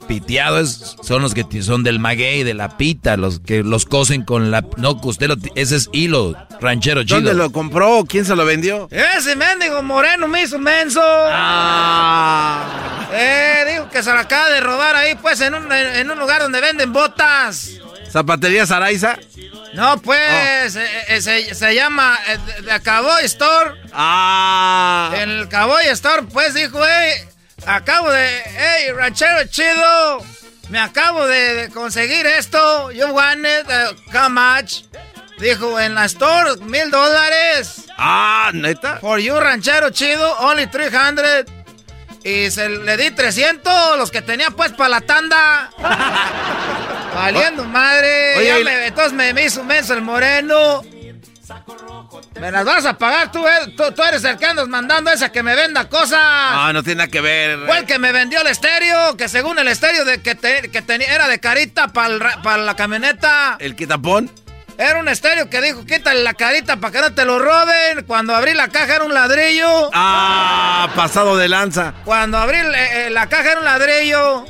[0.09, 4.23] Piteado es, son los que son del maguey, de la pita, los que los cosen
[4.23, 4.65] con la...
[4.77, 5.37] No, usted lo...
[5.55, 7.21] Ese es hilo, ranchero chido.
[7.21, 8.05] ¿Dónde lo compró?
[8.09, 8.89] ¿Quién se lo vendió?
[8.91, 11.01] Ese mendigo moreno me hizo menso.
[11.03, 13.09] Ah.
[13.13, 16.43] Eh, dijo que se la acaba de robar ahí, pues, en un, en un lugar
[16.43, 17.71] donde venden botas.
[18.11, 19.19] ¿Zapatería Saraiza?
[19.75, 20.81] No, pues, oh.
[21.09, 23.73] eh, se, se, llama eh, The Cowboy Store.
[23.93, 25.15] Ah.
[25.19, 27.29] El Cowboy Store, pues, dijo, hey,
[27.67, 30.23] acabo de, hey, ranchero chido,
[30.69, 34.85] me acabo de, conseguir esto, you want it, uh, how much?
[35.39, 37.85] Dijo, en la store, mil dólares.
[37.99, 38.99] Ah, ¿neta?
[39.01, 41.45] For you, ranchero chido, only 300.
[42.25, 45.71] Y se le di 300, los que tenía pues para la tanda.
[47.15, 48.37] Valiendo madre.
[48.37, 50.83] Oye, ya y- me, entonces me, me hizo un menso el moreno.
[52.41, 55.33] Me las vas a pagar tú, eh, tú, tú eres el que andas mandando esa
[55.33, 56.53] que me venda cosas.
[56.53, 57.59] No, no tiene nada que ver.
[57.67, 60.85] Fue el que me vendió el estéreo, que según el estéreo de que, te- que
[61.09, 63.57] era de carita para la camioneta.
[63.59, 64.31] ¿El quitapón?
[64.79, 68.05] Era un estéreo que dijo, quítale la carita para que no te lo roben.
[68.07, 69.91] Cuando abrí la caja era un ladrillo.
[69.95, 71.95] Ah, pasado de lanza.
[72.05, 74.45] Cuando abrí eh, eh, la caja era un ladrillo.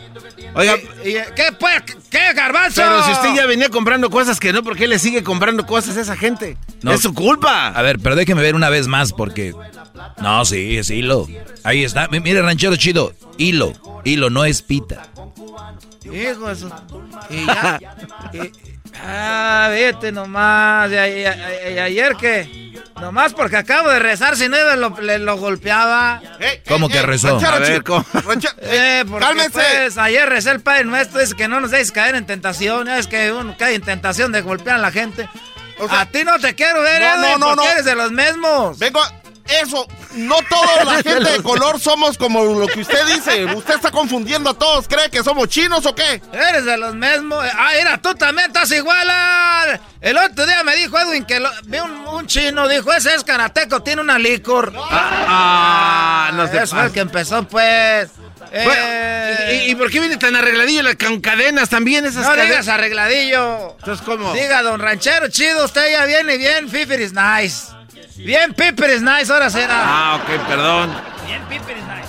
[0.54, 1.82] Oiga, ¿Y, y, qué pues?
[2.10, 2.80] ¿Qué, garbanzo?
[2.82, 5.96] pero si usted ya venía comprando cosas que no, ¿por qué le sigue comprando cosas
[5.96, 6.56] a esa gente?
[6.82, 6.92] No.
[6.92, 7.68] Es su culpa.
[7.68, 9.54] A ver, pero déjeme ver una vez más porque...
[10.20, 11.28] No, sí, es hilo.
[11.62, 12.08] Ahí está.
[12.08, 13.12] Mire, ranchero chido.
[13.38, 13.72] Hilo.
[14.04, 15.08] Hilo, no es pita.
[16.04, 16.70] Hijo de su-
[17.30, 17.78] Y ya.
[19.04, 20.90] ah, vete nomás.
[20.90, 22.66] Y, y- y- y ayer que.
[23.00, 26.22] Nomás porque acabo de rezar, si no iba, lo, le, lo golpeaba.
[26.66, 27.38] ¿Cómo que rezó?
[27.38, 28.04] A ver, ¿cómo?
[28.62, 29.50] Eh, porque Cálmese.
[29.50, 32.88] pues, ayer recé el Padre Nuestro, dice que no nos dejes caer en tentación.
[32.88, 35.28] Es que uno cae en tentación de golpear a la gente.
[35.90, 37.72] a ti no te quiero ver, No, Edwin, no, no, porque no.
[37.72, 38.78] eres de los mismos.
[38.78, 39.12] Vengo a-
[39.62, 39.86] Eso,
[40.16, 43.44] no toda la gente de color somos como lo que usted dice.
[43.46, 44.86] Usted está confundiendo a todos.
[44.88, 46.20] ¿Cree que somos chinos o qué?
[46.32, 47.44] Eres de los mismos.
[47.54, 49.06] Ah, mira, tú también estás igual.
[49.10, 49.78] ah.
[50.00, 53.24] El otro día me dijo Edwin que lo- vi un, un chino, dijo, ese es
[53.24, 54.72] karateco, tiene una licor.
[55.28, 58.10] Ah, no se Eso fue el que empezó, pues.
[58.52, 62.28] Eh, Bueno, ¿y, y por qué viene tan arregladillo la- con cadenas también esas no
[62.28, 62.48] cadenas?
[62.48, 63.76] digas arregladillo.
[63.78, 64.32] Entonces, ¿cómo?
[64.34, 67.72] Diga, don ranchero, chido, usted ya viene bien, Piper is nice.
[68.16, 69.82] Bien, Piper is nice, ahora será.
[69.84, 70.94] Ah, ok, perdón.
[71.26, 72.08] Bien, Piper is nice.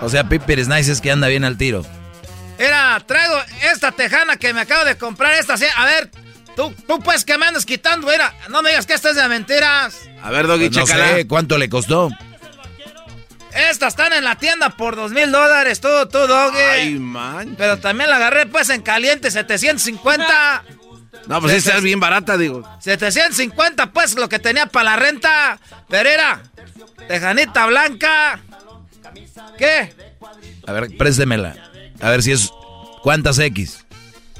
[0.00, 1.84] O sea, Piper es nice es que anda bien al tiro.
[2.58, 3.36] Mira, traigo
[3.72, 5.64] esta tejana que me acabo de comprar, esta, sí.
[5.76, 6.10] A ver,
[6.56, 9.28] tú, tú pues que me andas quitando, mira, no me digas que esta es de
[9.28, 9.96] mentiras.
[10.22, 12.10] A ver, Doggy, Pues no sé cuánto le costó.
[13.52, 16.58] Estas están en la tienda por dos mil dólares, tú, tú, doggy.
[16.58, 17.54] Ay, man.
[17.58, 20.64] Pero también la agarré pues en caliente, 750.
[21.26, 22.62] No, pues esa es bien barata, digo.
[22.80, 25.58] 750 pues lo que tenía para la renta.
[25.88, 26.42] Pero era
[27.08, 28.40] tejanita blanca.
[29.58, 29.92] ¿Qué?
[30.66, 31.54] A ver, préstemela.
[32.00, 32.50] A ver si es...
[33.02, 33.84] ¿Cuántas X?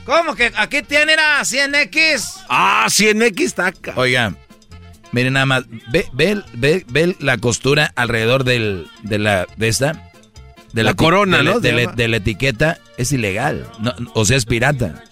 [0.04, 2.44] ¿Cómo que aquí tiene era 100X?
[2.48, 3.92] Ah, 100X taca.
[3.96, 4.34] Oiga,
[5.12, 5.64] miren nada más.
[5.90, 9.46] Ve, ve, ve, ve la costura alrededor del, de la...
[9.56, 10.10] De esta.
[10.72, 11.60] De La corona, de ¿no?
[11.60, 12.78] De, la- de la etiqueta.
[12.96, 13.66] Es ilegal.
[13.80, 15.02] No, o sea, es pirata.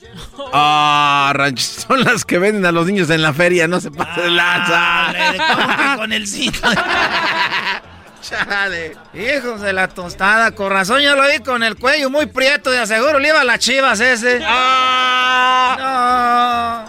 [0.53, 4.23] Ah, ranch, son las que venden a los niños en la feria, no se pase
[4.23, 5.13] de lanza.
[5.37, 6.69] ¿Cómo que con el cinto?
[8.23, 8.97] Chale.
[9.15, 12.81] Hijos de la tostada, con razón yo lo vi con el cuello muy prieto, de
[12.81, 14.41] aseguro le iba a las chivas ese.
[14.45, 15.77] Ah.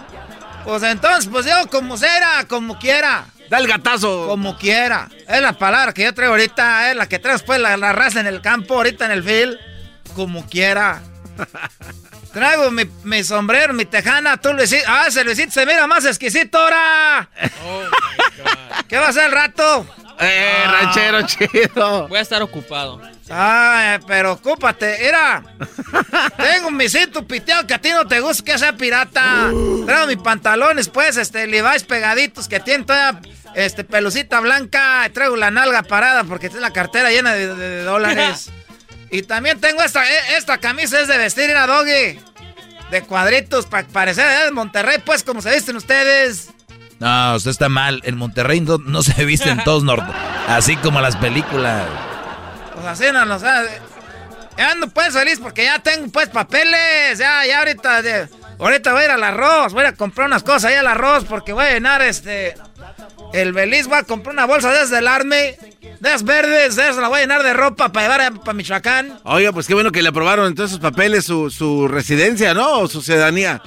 [0.00, 0.64] No.
[0.64, 3.24] Pues entonces, pues yo como será, como quiera.
[3.48, 4.28] Da el gatazo.
[4.28, 5.08] Como quiera.
[5.26, 8.20] Es la palabra que yo traigo ahorita, es la que traes pues la, la raza
[8.20, 9.58] en el campo, ahorita en el field.
[10.14, 11.02] Como quiera.
[12.32, 14.84] Traigo mi, mi sombrero, mi tejana, tú Luisito.
[14.86, 17.28] Ah, ese Luisito se mira más exquisito ahora.
[18.88, 19.86] ¿Qué va a hacer el rato?
[20.22, 22.06] Eh, ranchero chido.
[22.08, 23.00] Voy a estar ocupado.
[23.30, 25.42] Ay, pero ocúpate, mira.
[26.36, 29.50] Tengo un misito piteado que a ti no te gusta que sea pirata.
[29.86, 33.20] Traigo mis pantalones, pues, este, Levi's pegaditos que tienen toda,
[33.54, 35.08] este, pelucita blanca.
[35.12, 38.50] Traigo la nalga parada porque tiene la cartera llena de, de- de dólares.
[39.10, 42.18] Y también tengo esta, eh, esta camisa es de vestir, a doggy.
[42.90, 46.48] De cuadritos, para parecer allá de Monterrey, pues, como se visten ustedes.
[46.98, 48.00] No, usted está mal.
[48.04, 50.10] En Monterrey no, no se visten todos norte.
[50.48, 51.86] Así como las películas.
[52.74, 53.62] Pues así no, no, o sea,
[54.56, 58.28] ya ando pues feliz porque ya tengo pues papeles, ya, ya ahorita, de-
[58.58, 61.52] ahorita voy a ir al arroz, voy a comprar unas cosas ahí al arroz porque
[61.52, 62.56] voy a llenar este,
[63.32, 65.56] el Beliz, voy a comprar una bolsa de del Arme,
[66.00, 69.20] de verdes, de la voy a llenar de ropa para llevar para Michoacán.
[69.24, 72.80] Oiga, pues qué bueno que le aprobaron entonces sus papeles, su, su residencia, ¿no?
[72.80, 73.62] O su ciudadanía.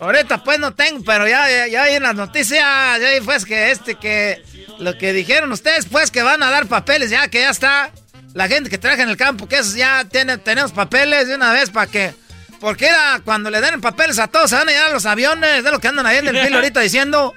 [0.00, 2.60] Ahorita pues no tengo, pero ya, ya, ya hay en las noticias,
[3.00, 4.42] ya hay pues que este, que
[4.78, 7.90] lo que dijeron ustedes pues que van a dar papeles, ya que ya está.
[8.34, 11.52] La gente que trabaja en el campo, que esos ya tiene, tenemos papeles de una
[11.52, 12.14] vez para que...
[12.60, 15.70] Porque era cuando le den papeles a todos, se van a llevar los aviones, de
[15.70, 17.34] lo que andan ahí en el filo ahorita diciendo.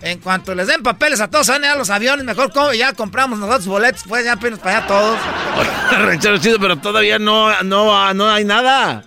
[0.00, 3.38] En cuanto les den papeles a todos, se van a los aviones, mejor ya compramos
[3.38, 5.18] nosotros boletos, pues ya pinos para allá todos.
[5.90, 9.04] ranchero chido, pero todavía no, no, no hay nada.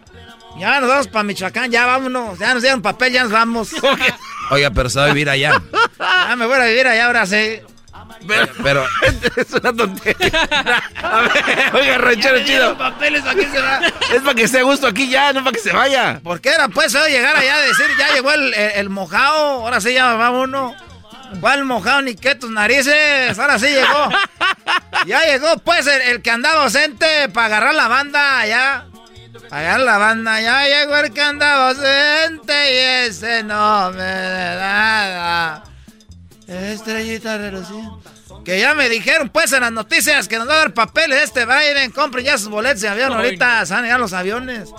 [0.59, 3.69] Ya nos vamos para Michoacán, ya vámonos, ya nos dieron papel, ya nos vamos.
[4.51, 5.61] Oiga, pero se va a vivir allá.
[6.27, 7.59] Ya me voy a vivir allá ahora sí.
[8.63, 8.85] Pero,
[9.35, 10.81] es una tontería.
[11.01, 12.59] A ver, oiga, ranchero Ya chido.
[12.59, 13.79] dieron papeles, ¿a qué se va?
[14.13, 16.19] Es para que esté a gusto aquí ya, no para que se vaya.
[16.23, 19.63] ¿Por qué era pues feo llegar allá a decir, ya llegó el, el, el mojado,
[19.63, 20.75] ahora sí ya va uno?
[21.39, 23.37] ¿Cuál mojado ni qué tus narices?
[23.39, 24.09] Ahora sí llegó.
[25.05, 28.85] ya llegó pues el, que andaba ausente para agarrar la banda allá.
[29.49, 34.55] Para agarrar la banda, ya llegó el que andaba ausente y ese no me da
[34.55, 35.63] nada.
[36.51, 38.09] Estrellita reluciente.
[38.43, 41.45] Que ya me dijeron pues en las noticias que nos va a dar papeles este
[41.45, 41.91] Biden.
[41.91, 43.13] Compren ya sus boletos de avión.
[43.13, 44.69] Ahorita van a los aviones.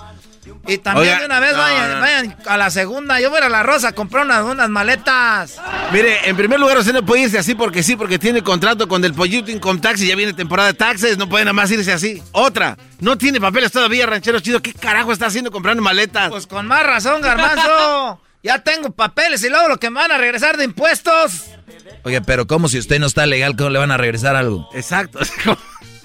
[0.67, 3.19] Y también de una vez vayan, a la segunda.
[3.19, 5.57] Yo voy a la Rosa a comprar unas, unas maletas.
[5.91, 9.03] Mire, en primer lugar, usted no puede irse así porque sí, porque tiene contrato con
[9.05, 11.17] el Pollito Income Tax y ya viene temporada de taxes.
[11.17, 12.21] No puede nada más irse así.
[12.31, 14.61] Otra, no tiene papeles todavía, ranchero chido.
[14.61, 16.29] ¿Qué carajo está haciendo comprando maletas?
[16.29, 18.19] Pues con más razón, garbanzo.
[18.43, 21.45] ya tengo papeles y luego lo que me van a regresar de impuestos.
[22.03, 24.69] Oye, pero ¿cómo si usted no está legal, cómo le van a regresar algo?
[24.73, 25.19] Exacto.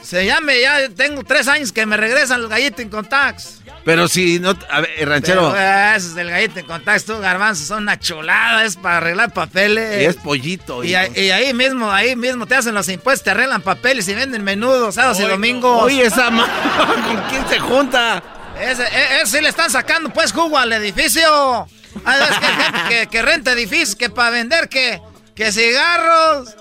[0.08, 3.60] Se llame, ya tengo tres años que me regresan los gallitos en tax.
[3.84, 5.52] Pero si no, a ver, ranchero.
[5.52, 10.00] Pero, es el gallito en contacto, tú, garbanzo, son una chulada, es para arreglar papeles.
[10.00, 10.82] Y es pollito.
[10.82, 14.94] Y, ahí mismo, ahí mismo te hacen los impuestos, te arreglan papeles y venden menudos
[14.94, 15.82] sábados y domingos.
[15.82, 16.50] Oye, esa mano,
[17.06, 18.22] ¿con quién se junta?
[18.58, 21.66] Ese, e, ese, sí le están sacando pues jugo al edificio.
[22.06, 25.02] Hay que gente que, que renta edificios, que para vender que,
[25.38, 26.56] que cigarros,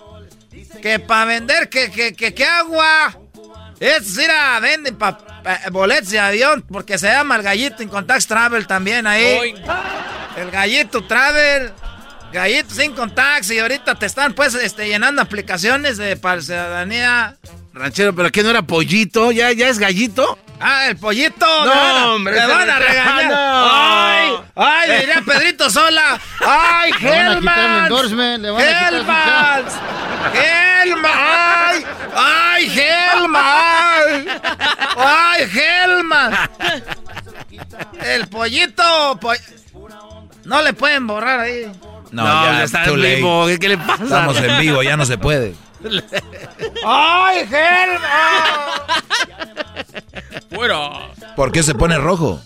[0.84, 3.18] que para vender que, que, que, que agua.
[3.80, 5.18] Es, mira, venden pa,
[5.72, 9.56] boletos de avión porque se llama el Gallito en Contact Travel también ahí.
[10.38, 11.72] El Gallito Travel.
[12.32, 17.36] Gallito sin contacts y ahorita te están pues este, llenando aplicaciones de para ciudadanía.
[17.74, 19.32] Ranchero, pero ¿qué no era pollito?
[19.32, 20.38] ¿Ya, ya es gallito?
[20.60, 21.46] Ah, el pollito.
[21.66, 22.34] No, hombre.
[22.36, 23.32] Te van a regañar.
[23.36, 26.20] Ay, ay, diría Pedrito Sola.
[26.46, 28.12] Ay, Helmans.
[28.12, 29.74] Helmans.
[30.34, 31.06] Helmans.
[31.14, 31.86] Ay,
[32.16, 34.42] ay, Helmans.
[34.98, 36.38] Ay, Helmans.
[38.04, 39.20] El pollito.
[40.46, 41.72] No le pueden borrar ahí.
[42.12, 43.46] No, ya está en vivo.
[43.60, 44.04] ¿Qué le pasa?
[44.04, 45.56] Estamos en vivo, ya no se puede.
[46.86, 48.82] ¡Ay, Helmans!
[51.36, 52.42] ¿Por qué se pone rojo?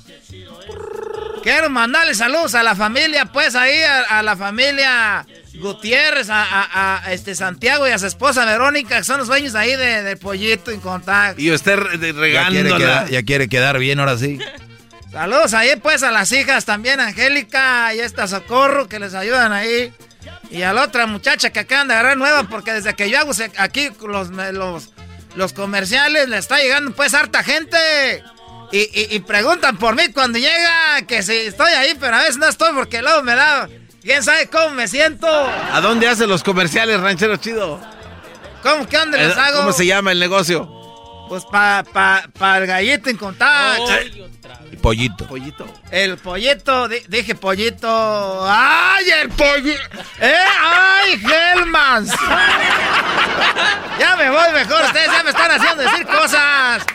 [1.44, 7.88] Quiero mandarle saludos a la familia, pues ahí, a, la familia Gutiérrez, a, este Santiago
[7.88, 11.42] y a su esposa Verónica, que son los dueños ahí de, Pollito en contacto.
[11.42, 12.78] Y usted regando.
[12.78, 14.40] Ya, ya quiere, quedar bien ahora sí.
[15.12, 19.92] Saludos ahí pues a las hijas también, Angélica y esta Socorro, que les ayudan ahí.
[20.50, 23.32] Y a la otra muchacha que acaban de agarrar nueva, porque desde que yo hago
[23.58, 24.90] aquí los, los,
[25.36, 27.78] los comerciales le está llegando pues harta gente.
[28.74, 32.74] Y, preguntan por mí cuando llega, que si estoy ahí, pero a veces no estoy
[32.74, 33.68] porque luego me da...
[34.02, 35.28] ¿Quién sabe cómo me siento?
[35.28, 37.80] ¿A dónde hacen los comerciales, ranchero chido?
[38.64, 38.88] ¿Cómo?
[38.88, 39.58] ¿Qué dónde les hago?
[39.60, 40.70] ¿Cómo se llama el negocio?
[41.30, 43.92] Pues para pa, pa el gallito en contacto.
[44.72, 45.28] El pollito.
[45.28, 45.68] Pollito.
[45.92, 48.46] El pollito, dije pollito.
[48.48, 49.82] ¡Ay, el pollito!
[50.22, 50.34] ¡Eh!
[50.62, 52.12] ¡Ay, Helmans!
[54.00, 56.86] ya me voy mejor, ustedes ya me están haciendo decir cosas.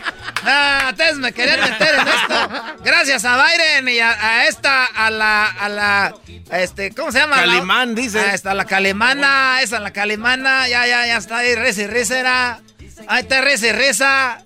[0.43, 2.49] Ah, ustedes me querían meter en esto.
[2.83, 6.15] Gracias a Byron y a, esta, a la, a la,
[6.51, 7.35] este, ¿cómo se llama?
[7.35, 8.19] Calimán, dice.
[8.19, 12.59] A esta, la calimana, esa, la calimana, ya, ya, ya está ahí, reza y risa,
[13.07, 14.37] Ahí está reza y reza.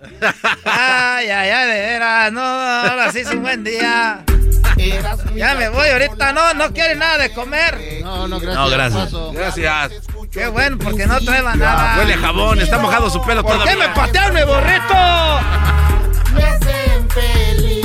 [0.66, 4.24] Ay, ay, ay, de veras, no, ahora sí es un buen día.
[5.36, 8.00] Ya me voy ahorita, no, no quiere nada de comer.
[8.02, 9.12] No, no, gracias.
[9.12, 9.58] No, gracias.
[9.58, 10.04] Gracias.
[10.32, 11.98] Qué bueno, porque no trae nada.
[11.98, 14.94] Huele a jabón, está mojado su pelo ¿Por qué me patearon mi borrito?
[16.34, 17.82] Me hacen feliz.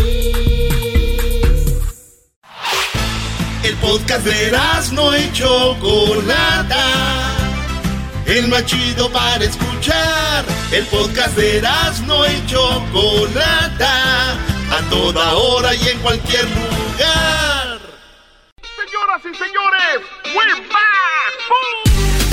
[3.64, 4.56] El podcast de
[4.92, 7.35] no y Chocolata.
[8.26, 10.44] El más chido para escuchar.
[10.72, 11.62] El podcast de
[12.06, 14.32] no y Chocolata.
[14.32, 17.78] A toda hora y en cualquier lugar.
[18.76, 20.00] Señoras y señores,
[20.34, 20.96] we're back.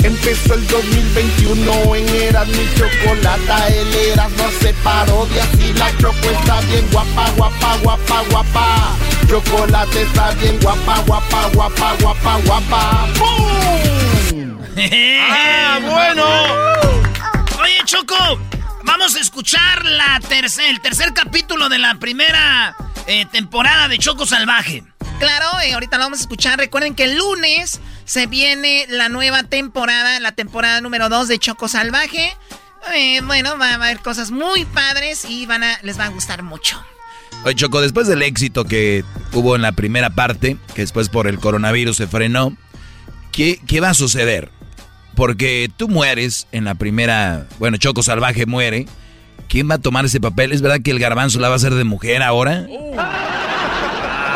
[0.04, 6.28] Empezó el 2021 en Eras mi chocolata, el Eras no se parodia y la choco
[6.28, 8.96] está bien guapa, guapa, guapa, guapa.
[9.28, 13.08] Chocolate está bien guapa, guapa, guapa, guapa, guapa.
[13.18, 14.03] ¡Bum!
[14.76, 17.62] ¡Ah, bueno!
[17.62, 18.16] Oye, Choco,
[18.82, 20.20] vamos a escuchar la
[20.68, 22.76] el tercer capítulo de la primera
[23.06, 24.82] eh, temporada de Choco Salvaje.
[25.20, 26.58] Claro, eh, ahorita lo vamos a escuchar.
[26.58, 31.68] Recuerden que el lunes se viene la nueva temporada, la temporada número 2 de Choco
[31.68, 32.36] Salvaje.
[32.96, 36.42] Eh, bueno, va a haber cosas muy padres y van a, les va a gustar
[36.42, 36.84] mucho.
[37.44, 41.38] Oye, Choco, después del éxito que hubo en la primera parte, que después por el
[41.38, 42.56] coronavirus se frenó,
[43.30, 44.50] ¿qué, qué va a suceder?
[45.14, 48.86] Porque tú mueres en la primera, bueno, Choco Salvaje muere.
[49.48, 50.52] ¿Quién va a tomar ese papel?
[50.52, 52.66] ¿Es verdad que el garbanzo la va a hacer de mujer ahora?
[52.68, 52.96] Uh.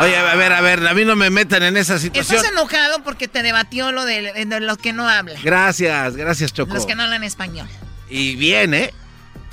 [0.01, 2.37] Oye, a ver, a ver, a mí no me metan en esa situación.
[2.37, 5.37] Estás enojado porque te debatió lo de, lo que no habla.
[5.43, 6.73] Gracias, gracias, Choco.
[6.73, 7.67] Los que no hablan español.
[8.09, 8.93] Y bien, ¿eh?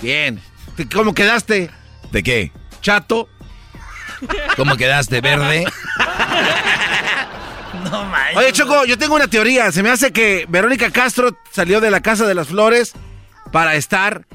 [0.00, 0.40] Bien.
[0.94, 1.70] ¿Cómo quedaste?
[2.12, 2.52] ¿De qué?
[2.80, 3.28] Chato.
[4.56, 5.64] ¿Cómo quedaste, verde?
[7.90, 8.36] no manches.
[8.36, 9.72] Oye, Choco, yo tengo una teoría.
[9.72, 12.92] Se me hace que Verónica Castro salió de la Casa de las Flores
[13.52, 14.26] para estar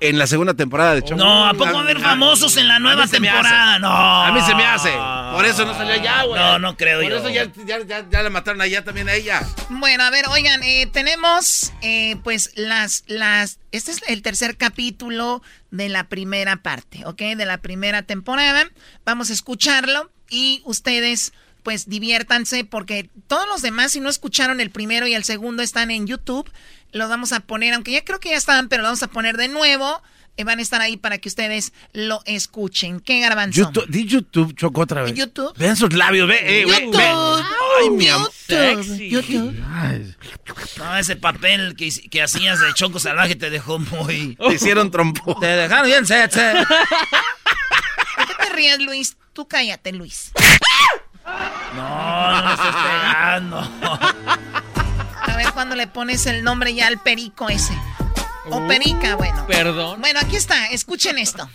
[0.00, 1.16] en la segunda temporada de Choco.
[1.16, 3.78] No, ¿a poco va a haber famosos en la nueva temporada?
[3.78, 3.88] No.
[3.88, 4.90] A mí se me hace.
[5.32, 6.40] Por eso no salió allá, güey.
[6.40, 7.08] No, no creo yo.
[7.08, 9.42] Por eso ya, ya, ya, ya, la mataron allá también a ella.
[9.68, 15.42] Bueno, a ver, oigan, eh, tenemos eh, pues las, las, este es el tercer capítulo
[15.70, 17.20] de la primera parte, ¿ok?
[17.36, 18.64] De la primera temporada.
[19.04, 24.70] Vamos a escucharlo y ustedes pues diviértanse porque todos los demás si no escucharon el
[24.70, 26.50] primero y el segundo están en YouTube
[26.92, 29.36] lo vamos a poner, aunque ya creo que ya estaban, pero lo vamos a poner
[29.36, 30.02] de nuevo.
[30.36, 33.00] y van a estar ahí para que ustedes lo escuchen.
[33.00, 33.60] ¿Qué garbanzo?
[33.60, 35.14] YouTube, di YouTube, Choco, otra vez.
[35.14, 35.52] YouTube.
[35.58, 36.96] Vean sus labios, ve, eh, YouTube.
[36.96, 37.04] ve.
[37.82, 38.30] Ay, mi amor.
[38.98, 39.54] YouTube.
[40.78, 44.36] No, ese papel que, que hacías de Choco Salvaje te dejó muy...
[44.36, 45.38] Te hicieron trompo.
[45.38, 46.52] Te dejaron bien sete.
[48.16, 49.16] ¿Por qué te ríes, Luis?
[49.34, 50.32] Tú cállate, Luis.
[51.76, 53.58] No, no me estés pegando.
[55.22, 57.74] A ver cuándo le pones el nombre ya al perico ese.
[58.50, 59.46] O perica, bueno.
[59.46, 60.00] Perdón.
[60.00, 61.48] Bueno, aquí está, escuchen esto.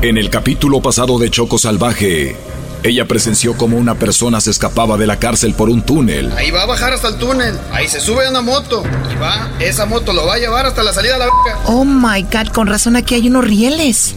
[0.00, 2.36] En el capítulo pasado de Choco Salvaje,
[2.82, 6.32] ella presenció cómo una persona se escapaba de la cárcel por un túnel.
[6.36, 7.58] Ahí va a bajar hasta el túnel.
[7.72, 8.82] Ahí se sube a una moto.
[9.12, 11.60] Y va, esa moto lo va a llevar hasta la salida de la verga.
[11.66, 14.14] Oh my god, con razón aquí hay unos rieles.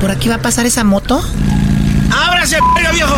[0.00, 1.22] ¿Por aquí va a pasar esa moto?
[2.12, 2.58] ¡Ábrase,
[2.92, 3.16] viejo!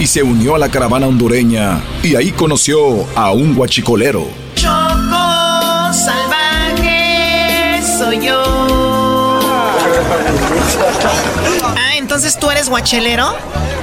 [0.00, 4.47] y se unió a la caravana hondureña y ahí conoció a un guachicolero.
[12.08, 13.36] Entonces tú eres guachelero.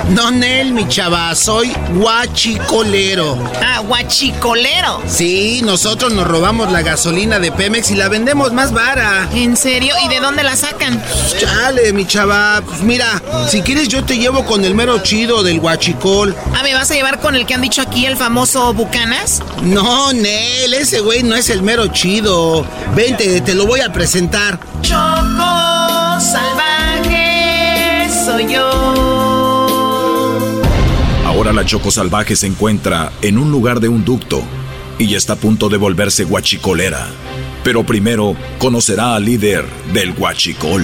[0.10, 3.38] No, Nel, mi chava, soy guachicolero.
[3.64, 5.04] Ah, guachicolero.
[5.08, 9.30] Sí, nosotros nos robamos la gasolina de Pemex y la vendemos más vara.
[9.32, 9.94] ¿En serio?
[10.04, 11.00] ¿Y de dónde la sacan?
[11.40, 15.60] Chale, mi chava, pues mira, si quieres yo te llevo con el mero chido del
[15.60, 16.36] guachicol.
[16.56, 19.44] Ah, ¿me vas a llevar con el que han dicho aquí, el famoso Bucanas?
[19.62, 22.66] No, Nel, ese güey no es el mero chido.
[22.96, 24.60] Vente, te lo voy a presentar.
[24.82, 27.25] Choco salvaje
[28.26, 28.68] soy yo.
[31.26, 34.42] Ahora la Choco Salvaje se encuentra en un lugar de un ducto
[34.98, 37.08] y está a punto de volverse guachicolera.
[37.64, 40.84] Pero primero conocerá al líder del guachicol.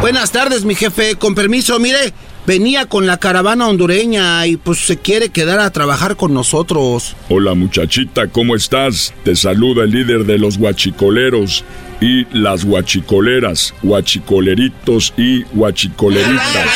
[0.00, 1.16] Buenas tardes, mi jefe.
[1.16, 2.12] Con permiso, mire,
[2.48, 7.14] venía con la caravana hondureña y pues se quiere quedar a trabajar con nosotros.
[7.28, 9.12] Hola muchachita, ¿cómo estás?
[9.22, 11.62] Te saluda el líder de los guachicoleros
[12.00, 16.68] y las guachicoleras, guachicoleritos y guachicoleritas.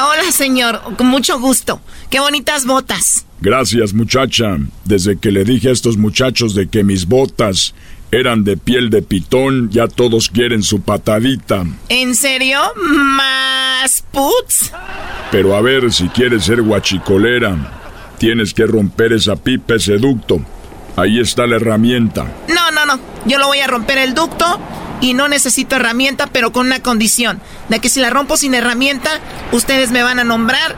[0.00, 0.80] Hola, señor.
[0.96, 1.80] Con mucho gusto.
[2.10, 3.24] Qué bonitas botas.
[3.40, 4.58] Gracias muchacha.
[4.84, 7.74] Desde que le dije a estos muchachos de que mis botas
[8.10, 11.64] eran de piel de pitón, ya todos quieren su patadita.
[11.88, 12.60] ¿En serio?
[12.76, 14.72] ¿Más puts?
[15.30, 17.56] Pero a ver, si quieres ser guachicolera,
[18.18, 20.40] tienes que romper esa pipa, ese ducto.
[20.96, 22.26] Ahí está la herramienta.
[22.48, 22.98] No, no, no.
[23.26, 24.58] Yo lo voy a romper el ducto
[25.00, 27.40] y no necesito herramienta, pero con una condición.
[27.68, 29.10] De que si la rompo sin herramienta,
[29.52, 30.74] ustedes me van a nombrar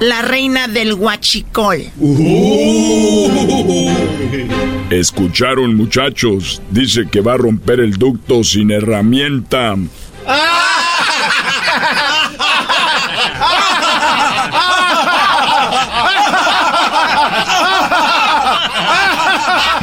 [0.00, 1.78] la reina del huachicol.
[4.90, 9.74] Escucharon muchachos, dice que va a romper el ducto sin herramienta.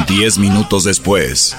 [0.07, 1.55] Diez minutos después.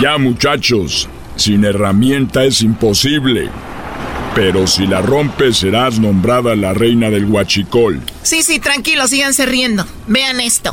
[0.00, 3.50] Ya muchachos, sin herramienta es imposible.
[4.34, 8.00] Pero si la rompes serás nombrada la reina del huachicol.
[8.22, 9.84] Sí, sí, tranquilo, síganse riendo.
[10.06, 10.72] Vean esto.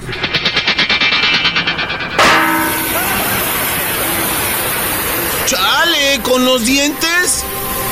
[5.45, 6.21] ¡Chale!
[6.23, 7.43] ¿Con los dientes?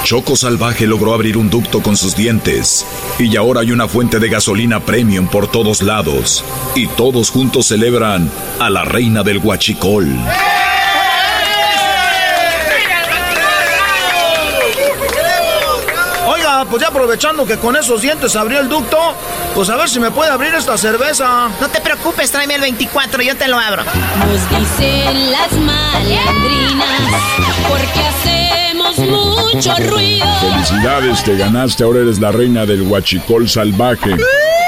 [0.03, 2.85] Choco Salvaje logró abrir un ducto con sus dientes
[3.19, 6.45] y ahora hay una fuente de gasolina premium por todos lados
[6.75, 10.05] y todos juntos celebran a la reina del huachicol.
[10.05, 10.86] Oiga,
[16.69, 18.97] pues ya aprovechando que con esos dientes abrió el ducto,
[19.55, 21.49] pues a ver si me puede abrir esta cerveza.
[21.59, 23.83] No te preocupes, tráeme el 24, yo te lo abro.
[23.83, 26.87] Nos dicen las malandrinas
[27.67, 30.25] porque hacemos mucho ruido.
[30.41, 34.15] Felicidades, te ganaste, ahora eres la reina del huachicol salvaje.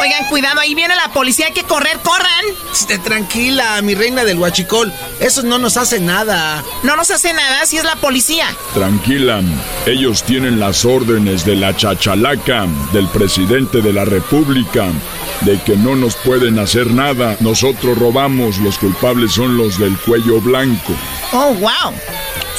[0.09, 2.45] Oigan, cuidado, ahí viene la policía, hay que correr, corran.
[2.73, 4.91] Esté tranquila, mi reina del huachicol.
[5.19, 6.63] Eso no nos hace nada.
[6.81, 8.47] No nos hace nada si es la policía.
[8.73, 9.43] Tranquila,
[9.85, 14.87] ellos tienen las órdenes de la chachalaca, del presidente de la república,
[15.41, 17.37] de que no nos pueden hacer nada.
[17.39, 20.95] Nosotros robamos, los culpables son los del cuello blanco.
[21.33, 21.93] Oh, wow.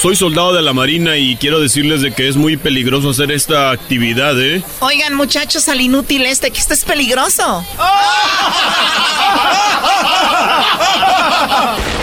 [0.01, 3.69] Soy soldado de la Marina y quiero decirles de que es muy peligroso hacer esta
[3.69, 4.63] actividad, ¿eh?
[4.79, 7.63] Oigan, muchachos, al inútil este, que esto es peligroso.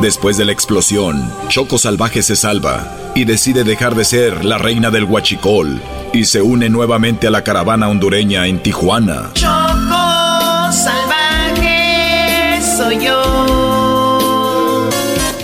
[0.00, 4.90] Después de la explosión, Choco Salvaje se salva y decide dejar de ser la reina
[4.92, 9.30] del huachicol y se une nuevamente a la caravana hondureña en Tijuana.
[9.34, 14.88] Choco salvaje soy yo.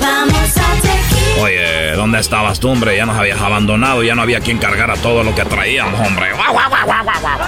[0.00, 1.42] Vamos a tequila.
[1.42, 2.96] Oye, ¿dónde estabas tú, hombre?
[2.96, 6.32] Ya nos habías abandonado, ya no había quien cargara todo lo que traíamos, hombre.
[6.32, 7.38] ¡Guau, guau, guau, guau, guau, guau!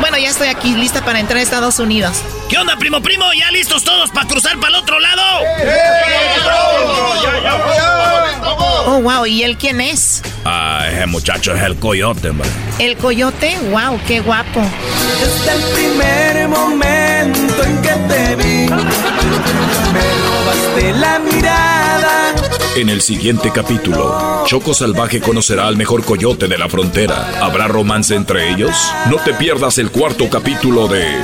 [0.00, 2.22] Bueno, ya estoy aquí lista para entrar a Estados Unidos.
[2.48, 3.24] ¿Qué onda, primo, primo?
[3.38, 5.22] ¿Ya listos todos para cruzar para el otro lado?
[8.88, 10.22] Oh, wow, ¿y él quién es?
[10.44, 12.48] Ah, ese muchacho es el coyote, hombre.
[12.78, 13.56] ¿El coyote?
[13.70, 14.60] Wow, qué guapo.
[15.20, 22.34] Desde el primer momento en que te vi, me robaste la mirada.
[22.76, 27.40] En el siguiente capítulo, Choco Salvaje conocerá al mejor coyote de la frontera.
[27.40, 28.76] ¿Habrá romance entre ellos?
[29.08, 31.16] No te pierdas el cuarto capítulo de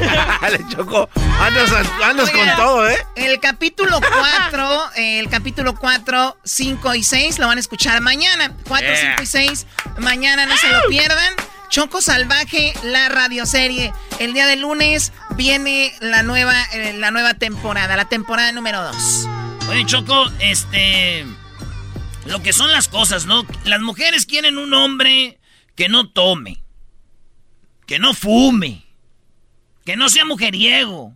[0.40, 1.08] Dale, Choco.
[1.40, 1.70] Andas,
[2.02, 2.96] andas con todo, ¿eh?
[3.16, 8.56] El capítulo 4, el capítulo 4, 5 y 6 lo van a escuchar mañana.
[8.68, 9.16] 4, Yeah.
[9.18, 9.66] 5 y 6,
[9.98, 11.34] mañana no se lo pierdan.
[11.70, 13.92] Choco Salvaje, la radioserie.
[14.20, 19.28] El día de lunes viene la nueva, eh, la nueva temporada, la temporada número 2.
[19.70, 21.26] Oye, Choco, este.
[22.26, 23.44] Lo que son las cosas, ¿no?
[23.64, 25.38] Las mujeres quieren un hombre
[25.74, 26.62] que no tome,
[27.86, 28.83] que no fume,
[29.84, 31.12] que no sea mujeriego.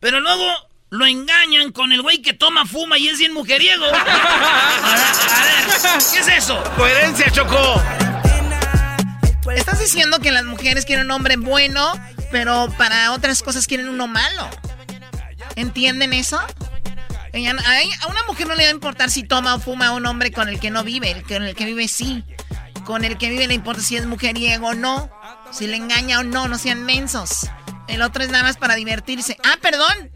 [0.00, 0.44] Pero luego
[0.90, 3.84] lo engañan con el güey que toma, fuma y es bien mujeriego.
[3.92, 6.62] A ver, a ver, ¿qué es eso?
[6.76, 7.82] Coherencia, Choco.
[9.54, 11.92] Estás diciendo que las mujeres quieren un hombre bueno,
[12.30, 14.48] pero para otras cosas quieren uno malo.
[15.56, 16.38] ¿Entienden eso?
[16.38, 20.32] A, una mujer no le va a importar si toma o fuma a un hombre
[20.32, 22.24] con el que no vive, el que- con el que vive sí.
[22.84, 25.10] Con el que vive le importa si es mujeriego o no,
[25.50, 27.48] si le engaña o no, no sean mensos.
[27.88, 29.36] El otro es nada más para divertirse.
[29.44, 30.10] Ah, perdón.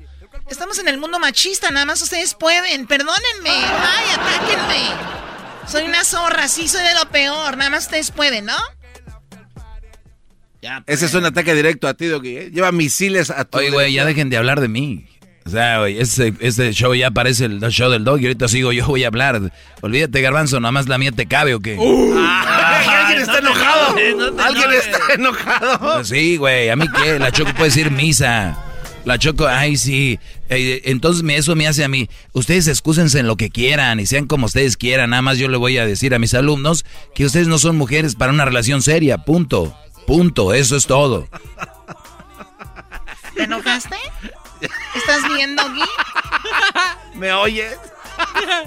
[0.48, 2.86] Estamos en el mundo machista, nada más ustedes pueden.
[2.86, 3.50] Perdónenme.
[3.50, 5.12] Ay, atáquenme.
[5.66, 7.56] Soy una zorra, sí, soy de lo peor.
[7.56, 8.56] Nada más ustedes pueden, ¿no?
[10.86, 12.36] Ese es un ataque directo a ti, Doggy.
[12.36, 12.50] ¿eh?
[12.50, 13.58] Lleva misiles a tu.
[13.58, 15.06] Oye, güey, ya dejen de hablar de mí.
[15.44, 18.72] O sea, güey, este, este show ya parece el show del dog y ahorita sigo
[18.72, 19.40] yo voy a hablar.
[19.80, 21.72] Olvídate, Garbanzo, nada más la mía te cabe o qué.
[21.78, 23.96] alguien está enojado.
[24.38, 25.94] Alguien está enojado.
[25.94, 28.56] Pues sí, güey, a mí qué, la Choco puede decir misa.
[29.04, 30.20] La Choco, ay, sí.
[30.48, 32.08] Eh, entonces me- eso me hace a mí.
[32.34, 35.10] Ustedes excúsense en lo que quieran y sean como ustedes quieran.
[35.10, 36.84] Nada más yo le voy a decir a mis alumnos
[37.16, 39.18] que ustedes no son mujeres para una relación seria.
[39.18, 39.76] Punto.
[40.06, 40.54] Punto.
[40.54, 41.26] Eso es todo.
[43.34, 43.96] ¿Te enojaste?
[44.94, 45.82] ¿Estás viendo, Gui?
[47.14, 47.76] ¿Me oyes?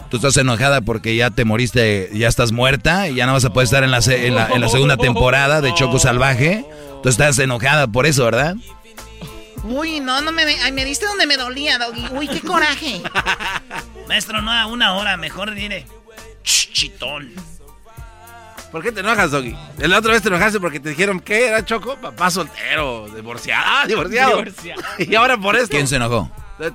[0.09, 3.51] Tú estás enojada porque ya te moriste, ya estás muerta y ya no vas a
[3.53, 6.65] poder estar en la, se- en la, en la segunda temporada de Choco Salvaje.
[7.03, 8.55] Tú estás enojada por eso, ¿verdad?
[9.63, 10.43] Uy, no, no me...
[10.43, 12.07] Ay, me diste donde me dolía, Doggy.
[12.11, 13.01] Uy, qué coraje.
[14.07, 15.85] Maestro, no a una hora, mejor dile.
[16.43, 17.33] "Ch, Chitón.
[18.75, 19.55] ¿Por qué te enojas, Doggy?
[19.77, 23.63] La otra vez te enojaste porque te dijeron que era Choco, papá soltero, divorciado.
[23.65, 24.39] Ah, divorciado.
[24.39, 24.81] Divorciado.
[24.99, 25.69] Y ahora por esto.
[25.69, 26.29] ¿Quién se enojó?
[26.59, 26.73] El-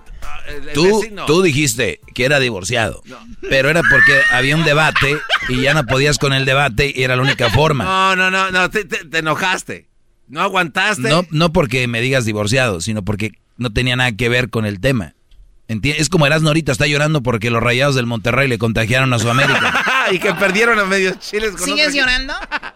[0.66, 3.02] el Tú, tú dijiste que era divorciado,
[3.50, 5.18] pero era porque había un debate
[5.50, 7.84] y ya no podías con el debate y era la única forma.
[7.84, 9.90] No, no, no, no, te, te- te enojaste.
[10.26, 11.02] No aguantaste.
[11.06, 14.80] No, no porque me digas divorciado, sino porque no tenía nada que ver con el
[14.80, 15.12] tema.
[15.68, 19.18] Enti- Es como Erasmo ahorita está llorando porque los rayados del Monterrey le contagiaron a
[19.18, 19.84] su América.
[20.10, 22.34] y que perdieron a medios chiles con ¿Sigues llorando?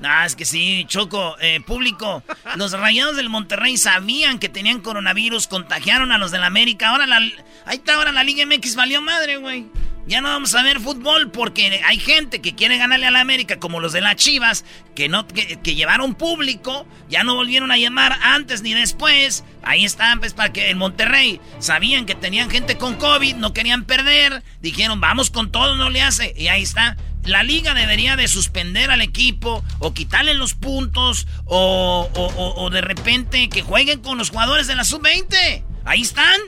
[0.00, 2.22] No, es que sí, Choco, eh, público.
[2.56, 6.88] Los rayados del Monterrey sabían que tenían coronavirus, contagiaron a los del América.
[6.88, 7.18] Ahora la,
[7.66, 9.66] ahí está ahora la Liga MX valió madre, güey.
[10.06, 13.58] ya no vamos a ver fútbol porque hay gente que quiere ganarle a la América,
[13.58, 14.64] como los de las Chivas,
[14.94, 19.44] que, no, que, llevaron público, ya no volvieron a llamar antes ni después.
[19.62, 23.84] Ahí están, pues, para que en Monterrey sabían que tenían gente con COVID, no querían
[23.84, 26.32] perder, dijeron, vamos con todo, no le hace.
[26.38, 26.96] Y ahí está.
[27.24, 33.48] La liga debería de suspender al equipo o quitarle los puntos o, o de repente
[33.48, 35.64] que jueguen con los jugadores de la sub-20.
[35.84, 36.40] Ahí están.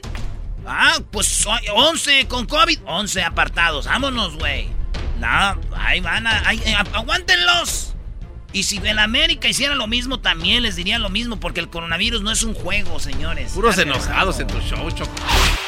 [0.66, 3.86] Ah, pues 11 con COVID, 11 apartados.
[3.86, 4.68] Vámonos, güey.
[5.18, 6.52] No, ahí van a.
[6.52, 7.91] Eh, aguántenlos.
[8.54, 12.22] Y si en América hiciera lo mismo, también les diría lo mismo, porque el coronavirus
[12.22, 13.52] no es un juego, señores.
[13.52, 15.10] Puros enojados en tu show, Choco.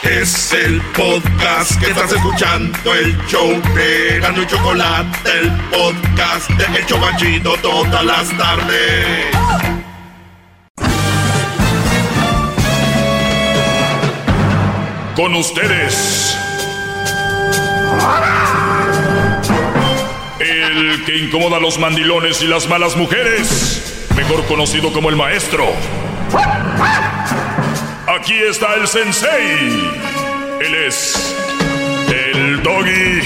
[0.02, 6.78] Es el podcast que estás escuchando, el show de Gano y Chocolate, el podcast de
[6.78, 9.34] El Chocachito todas las tardes.
[15.16, 16.36] Con ustedes.
[20.94, 24.06] El que incomoda a los mandilones y las malas mujeres.
[24.14, 25.66] Mejor conocido como el maestro.
[28.06, 29.90] Aquí está el sensei.
[30.60, 31.34] Él es
[32.06, 33.22] el doggy.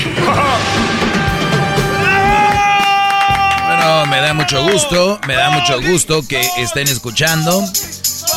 [3.66, 7.62] bueno, me da mucho gusto, me da mucho gusto que estén escuchando.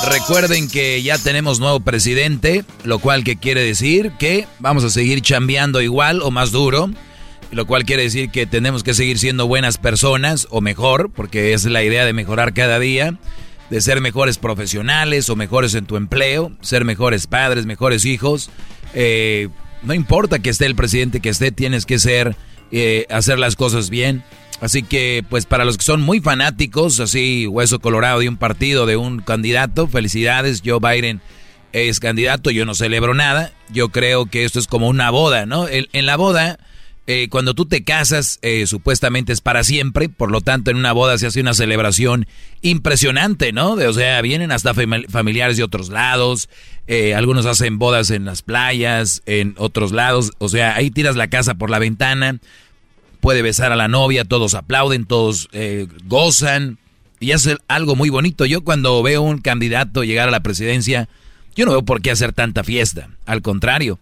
[0.09, 5.21] Recuerden que ya tenemos nuevo presidente, lo cual que quiere decir que vamos a seguir
[5.21, 6.89] chambeando igual o más duro,
[7.51, 11.65] lo cual quiere decir que tenemos que seguir siendo buenas personas o mejor, porque es
[11.65, 13.17] la idea de mejorar cada día,
[13.69, 18.49] de ser mejores profesionales o mejores en tu empleo, ser mejores padres, mejores hijos.
[18.93, 19.49] Eh,
[19.83, 22.35] no importa que esté el presidente que esté, tienes que ser,
[22.71, 24.23] eh, hacer las cosas bien.
[24.61, 28.85] Así que, pues para los que son muy fanáticos, así hueso colorado de un partido,
[28.85, 31.19] de un candidato, felicidades, Joe Biden
[31.73, 35.67] es candidato, yo no celebro nada, yo creo que esto es como una boda, ¿no?
[35.67, 36.59] En, la boda,
[37.11, 40.93] eh, cuando tú te casas, eh, supuestamente es para siempre, por lo tanto en una
[40.93, 42.27] boda se hace una celebración
[42.61, 43.73] impresionante, ¿no?
[43.73, 46.49] o sea, vienen hasta familiares de otros lados,
[46.87, 51.27] eh, algunos hacen bodas en las playas, en otros lados, o sea, ahí tiras la
[51.27, 52.39] casa por la ventana
[53.21, 56.77] puede besar a la novia, todos aplauden, todos eh, gozan
[57.19, 58.45] y hace algo muy bonito.
[58.45, 61.07] Yo cuando veo un candidato llegar a la presidencia,
[61.55, 63.09] yo no veo por qué hacer tanta fiesta.
[63.25, 63.99] Al contrario,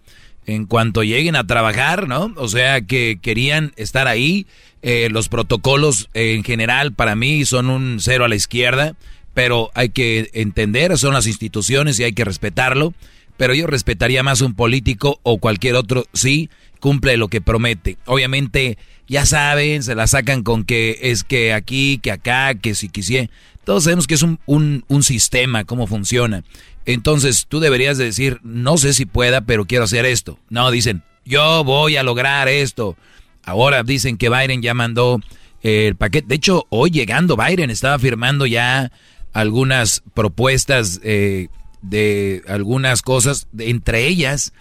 [0.49, 2.33] en cuanto lleguen a trabajar, ¿no?
[2.35, 4.45] O sea, que querían estar ahí.
[4.81, 8.95] Eh, los protocolos en general para mí son un cero a la izquierda,
[9.33, 12.93] pero hay que entender, son las instituciones y hay que respetarlo.
[13.37, 16.49] Pero yo respetaría más un político o cualquier otro, sí,
[16.79, 17.97] cumple lo que promete.
[18.05, 18.77] Obviamente
[19.07, 23.29] ya saben, se la sacan con que es que aquí, que acá, que si quisiera.
[23.63, 26.43] Todos sabemos que es un, un, sistema, cómo funciona.
[26.89, 30.39] Entonces tú deberías de decir, no sé si pueda, pero quiero hacer esto.
[30.49, 32.97] No, dicen, yo voy a lograr esto.
[33.43, 35.19] Ahora dicen que Biden ya mandó
[35.61, 36.27] el paquete.
[36.27, 38.91] De hecho, hoy llegando Biden estaba firmando ya
[39.33, 41.49] algunas propuestas eh,
[41.83, 43.47] de algunas cosas.
[43.59, 44.51] Entre ellas,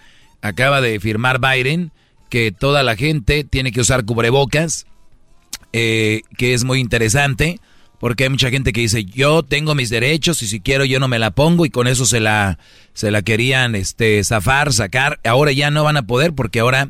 [0.43, 1.91] acaba de firmar Biden
[2.29, 4.85] que toda la gente tiene que usar cubrebocas,
[5.73, 7.59] eh, que es muy interesante,
[7.99, 11.07] porque hay mucha gente que dice, yo tengo mis derechos y si quiero yo no
[11.07, 12.59] me la pongo y con eso se la,
[12.93, 16.89] se la querían este, zafar, sacar, ahora ya no van a poder porque ahora...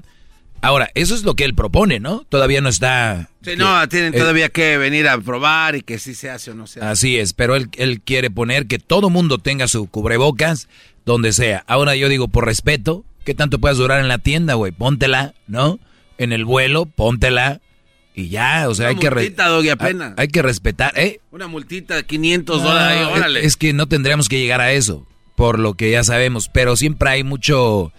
[0.62, 2.26] Ahora, eso es lo que él propone, ¿no?
[2.28, 3.30] Todavía no está...
[3.44, 6.54] Sí, no, tienen eh, todavía que venir a probar y que sí se hace o
[6.54, 6.90] no se hace.
[6.90, 10.68] Así es, pero él, él quiere poner que todo mundo tenga su cubrebocas
[11.06, 11.64] donde sea.
[11.66, 14.72] Ahora yo digo, por respeto, ¿Qué tanto puedes durar en la tienda, güey?
[14.72, 15.80] Póntela, ¿no?
[16.18, 17.62] En el vuelo, póntela.
[18.20, 19.10] Y ya, o sea, hay que...
[19.10, 20.14] Doggy, apenas.
[20.18, 21.22] Hay, que respetar, ¿eh?
[21.32, 23.46] Una multita de 500 dólares, órale.
[23.46, 26.50] Es, que no tendríamos que llegar a eso, por lo que ya sabemos.
[26.50, 27.94] Pero siempre hay mucho...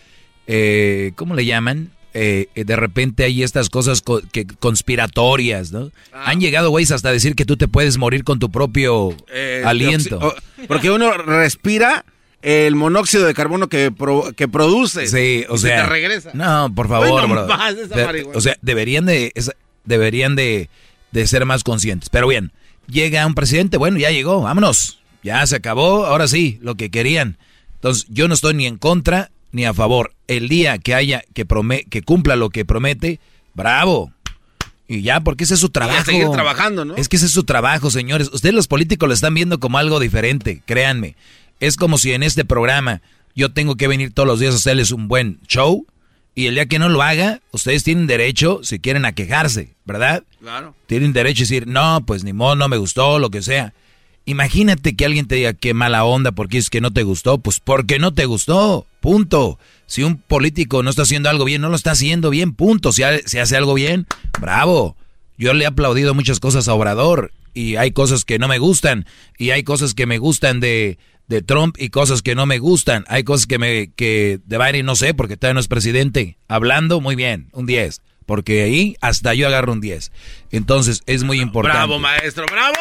[0.46, 1.92] Eh, ¿Cómo le llaman?
[2.12, 4.02] Eh, de repente hay estas cosas
[4.32, 5.90] que conspiratorias, ¿no?
[6.12, 6.30] Ah.
[6.30, 10.34] Han llegado, güeyes, hasta decir que tú te puedes morir con tu propio eh, aliento.
[10.68, 12.04] Porque uno respira
[12.42, 13.92] el monóxido de carbono que,
[14.36, 15.06] que produce.
[15.06, 15.84] Sí, o sea.
[15.84, 16.30] te regresa.
[16.34, 17.46] No, por favor, bro.
[18.34, 19.32] o sea, deberían de,
[19.84, 20.68] deberían de,
[21.12, 22.08] de ser más conscientes.
[22.08, 22.52] Pero bien,
[22.86, 24.98] llega un presidente, bueno, ya llegó, vámonos.
[25.22, 27.36] Ya se acabó, ahora sí, lo que querían.
[27.74, 30.14] Entonces, yo no estoy ni en contra ni a favor.
[30.28, 31.46] El día que haya, que,
[31.90, 33.20] que cumpla lo que promete,
[33.54, 34.12] bravo.
[34.88, 36.04] Y ya, porque ese es su trabajo.
[36.04, 36.96] seguir trabajando, ¿no?
[36.96, 38.30] Es que ese es su trabajo, señores.
[38.32, 41.16] Ustedes los políticos lo están viendo como algo diferente, créanme.
[41.60, 43.02] Es como si en este programa
[43.34, 45.86] yo tengo que venir todos los días a hacerles un buen show
[46.34, 50.22] y el día que no lo haga, ustedes tienen derecho, si quieren, a quejarse, ¿verdad?
[50.40, 50.74] Claro.
[50.86, 53.74] Tienen derecho a decir, no, pues ni modo, no me gustó, lo que sea.
[54.26, 57.58] Imagínate que alguien te diga qué mala onda porque es que no te gustó, pues
[57.58, 59.58] porque no te gustó, punto.
[59.86, 62.92] Si un político no está haciendo algo bien, no lo está haciendo bien, punto.
[62.92, 64.06] Si, hace algo bien,
[64.40, 64.96] bravo.
[65.36, 69.06] Yo le he aplaudido muchas cosas a Obrador y hay cosas que no me gustan
[69.36, 70.98] y hay cosas que me gustan de,
[71.30, 73.04] de Trump y cosas que no me gustan.
[73.06, 76.36] Hay cosas que me que de Biden no sé porque todavía no es presidente.
[76.48, 80.10] Hablando muy bien, un 10, porque ahí hasta yo agarro un 10.
[80.50, 81.86] Entonces, es muy importante.
[81.86, 82.74] Bravo, maestro, bravo.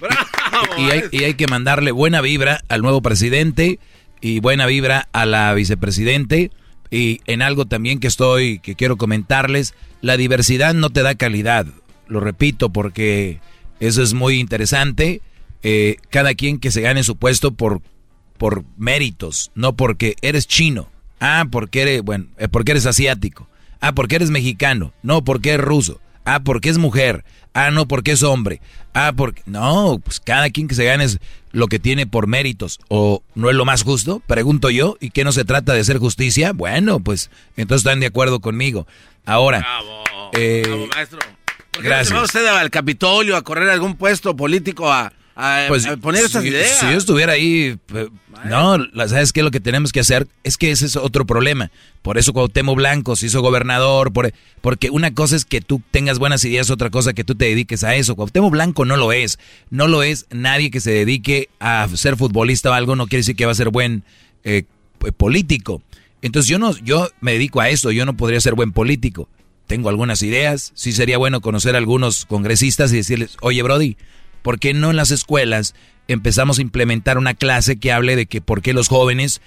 [0.00, 0.72] Bravo.
[0.76, 3.78] Y hay, y hay que mandarle buena vibra al nuevo presidente
[4.20, 6.50] y buena vibra a la vicepresidente
[6.90, 11.66] y en algo también que estoy que quiero comentarles, la diversidad no te da calidad.
[12.08, 13.38] Lo repito porque
[13.78, 15.22] eso es muy interesante.
[15.68, 17.82] Eh, cada quien que se gane su puesto por,
[18.38, 20.88] por méritos, no porque eres chino.
[21.18, 23.48] Ah, porque eres, bueno, eh, porque eres asiático.
[23.80, 24.92] Ah, porque eres mexicano.
[25.02, 26.00] No, porque eres ruso.
[26.24, 27.24] Ah, porque es mujer.
[27.52, 28.60] Ah, no, porque es hombre.
[28.94, 29.42] Ah, porque...
[29.46, 31.18] No, pues cada quien que se gane es
[31.50, 32.78] lo que tiene por méritos.
[32.86, 34.22] ¿O no es lo más justo?
[34.24, 34.96] Pregunto yo.
[35.00, 36.52] ¿Y qué no se trata de hacer justicia?
[36.52, 38.86] Bueno, pues entonces están de acuerdo conmigo.
[39.24, 39.58] Ahora...
[39.58, 41.18] Bravo, eh, maestro.
[41.72, 42.12] ¿Por qué gracias.
[42.12, 45.12] No se usted al Capitolio a correr algún puesto político a
[45.68, 46.78] pues, poner esas ideas.
[46.80, 47.78] Si yo estuviera ahí,
[48.48, 49.42] no, ¿sabes qué?
[49.42, 51.70] Lo que tenemos que hacer es que ese es otro problema.
[52.00, 54.32] Por eso Cuauhtémoc Blanco se hizo gobernador, por,
[54.62, 57.84] porque una cosa es que tú tengas buenas ideas, otra cosa que tú te dediques
[57.84, 58.16] a eso.
[58.16, 59.38] Cuauhtémoc Blanco no lo es.
[59.68, 63.36] No lo es nadie que se dedique a ser futbolista o algo, no quiere decir
[63.36, 64.04] que va a ser buen
[64.44, 64.64] eh,
[65.18, 65.82] político.
[66.22, 69.28] Entonces yo no, yo me dedico a eso, yo no podría ser buen político.
[69.66, 73.96] Tengo algunas ideas, sí sería bueno conocer a algunos congresistas y decirles, oye Brody,
[74.46, 75.74] ¿por qué no en las escuelas
[76.06, 79.40] empezamos a implementar una clase que hable de que por qué los jóvenes,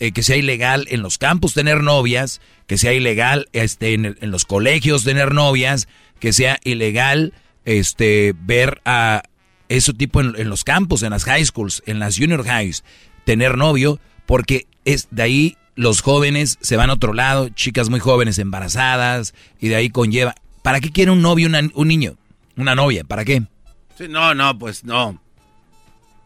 [0.00, 4.44] eh, que sea ilegal en los campos tener novias, que sea ilegal este, en, los
[4.44, 5.88] colegios tener novias,
[6.20, 7.32] que sea ilegal
[7.64, 9.22] este, ver a
[9.70, 12.84] ese tipo en, en los campos, en las high schools, en las junior highs,
[13.24, 17.98] tener novio, porque es de ahí los jóvenes se van a otro lado, chicas muy
[17.98, 20.34] jóvenes embarazadas, y de ahí conlleva.
[20.60, 22.18] ¿Para qué quiere un novio un niño?
[22.58, 23.44] Una novia, ¿para qué?
[23.96, 25.20] Sí, no, no, pues no.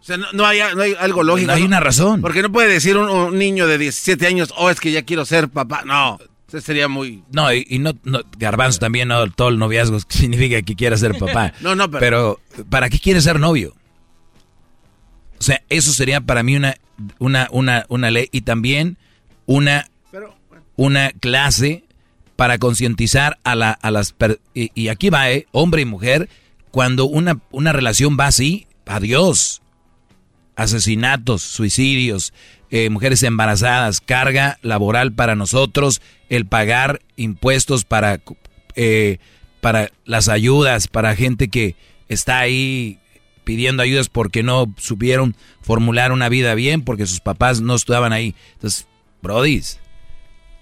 [0.00, 1.48] O sea, no, hay, algo lógico.
[1.48, 2.20] No hay una razón.
[2.20, 5.48] Porque no puede decir un, niño de 17 años, oh, es que ya quiero ser
[5.48, 5.82] papá.
[5.84, 7.24] No, eso sería muy...
[7.30, 7.92] No, y, no,
[8.38, 11.52] Garbanzo también, no, todo el noviazgo significa que quiera ser papá.
[11.60, 12.40] no, no, pero...
[12.54, 13.74] Pero, ¿para qué quiere ser novio?
[15.38, 16.76] O sea, eso sería para mí una,
[17.18, 18.96] una, una, una ley y también
[19.46, 19.88] una,
[20.76, 21.84] una clase
[22.36, 24.14] para concientizar a, la, a las...
[24.54, 25.46] Y, y aquí va, ¿eh?
[25.52, 26.28] Hombre y mujer
[26.70, 29.62] cuando una, una relación va así, adiós.
[30.56, 32.32] Asesinatos, suicidios,
[32.70, 38.20] eh, mujeres embarazadas, carga laboral para nosotros, el pagar impuestos para,
[38.74, 39.18] eh,
[39.60, 41.76] para las ayudas, para gente que
[42.08, 42.98] está ahí
[43.44, 48.34] pidiendo ayudas porque no supieron formular una vida bien, porque sus papás no estaban ahí.
[48.54, 48.86] Entonces,
[49.22, 49.80] brodis,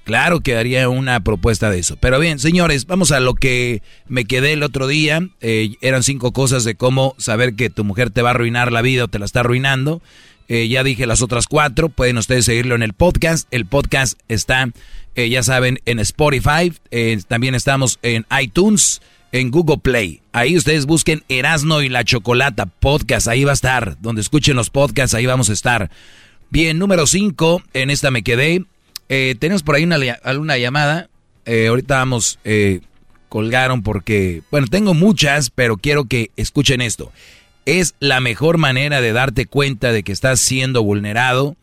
[0.06, 1.96] Claro que haría una propuesta de eso.
[1.96, 5.28] Pero bien, señores, vamos a lo que me quedé el otro día.
[5.40, 8.82] Eh, eran cinco cosas de cómo saber que tu mujer te va a arruinar la
[8.82, 10.00] vida o te la está arruinando.
[10.46, 11.88] Eh, ya dije las otras cuatro.
[11.88, 13.48] Pueden ustedes seguirlo en el podcast.
[13.50, 14.70] El podcast está,
[15.16, 16.72] eh, ya saben, en Spotify.
[17.26, 19.02] también estamos en iTunes,
[19.32, 20.20] en Google Play.
[20.30, 23.26] Ahí ustedes busquen Erasno y la Chocolata Podcast.
[23.26, 24.00] Ahí va a estar.
[24.00, 25.90] Donde escuchen los podcasts, ahí vamos a estar.
[26.48, 27.60] Bien, número cinco.
[27.74, 28.64] En esta me quedé.
[29.08, 29.98] Eh, tenemos por ahí una,
[30.38, 31.08] una llamada.
[31.44, 32.80] Eh, ahorita vamos, eh,
[33.28, 37.12] colgaron porque, bueno, tengo muchas, pero quiero que escuchen esto.
[37.64, 41.56] Es la mejor manera de darte cuenta de que estás siendo vulnerado,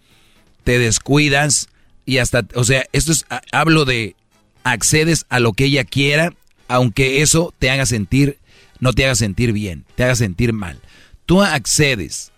[0.63, 1.69] te descuidas
[2.05, 4.15] y hasta, o sea, esto es, hablo de
[4.63, 6.33] accedes a lo que ella quiera,
[6.67, 8.37] aunque eso te haga sentir,
[8.79, 10.79] no te haga sentir bien, te haga sentir mal.
[11.25, 12.31] Tú accedes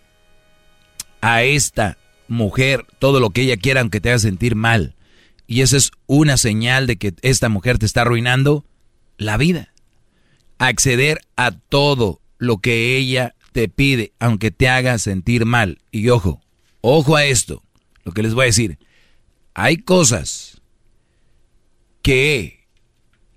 [1.20, 1.96] a esta
[2.28, 4.94] mujer todo lo que ella quiera, aunque te haga sentir mal.
[5.46, 8.64] Y esa es una señal de que esta mujer te está arruinando
[9.16, 9.72] la vida.
[10.58, 15.78] Acceder a todo lo que ella te pide, aunque te haga sentir mal.
[15.90, 16.40] Y ojo,
[16.80, 17.62] ojo a esto,
[18.04, 18.78] lo que les voy a decir.
[19.54, 20.60] Hay cosas
[22.02, 22.66] que,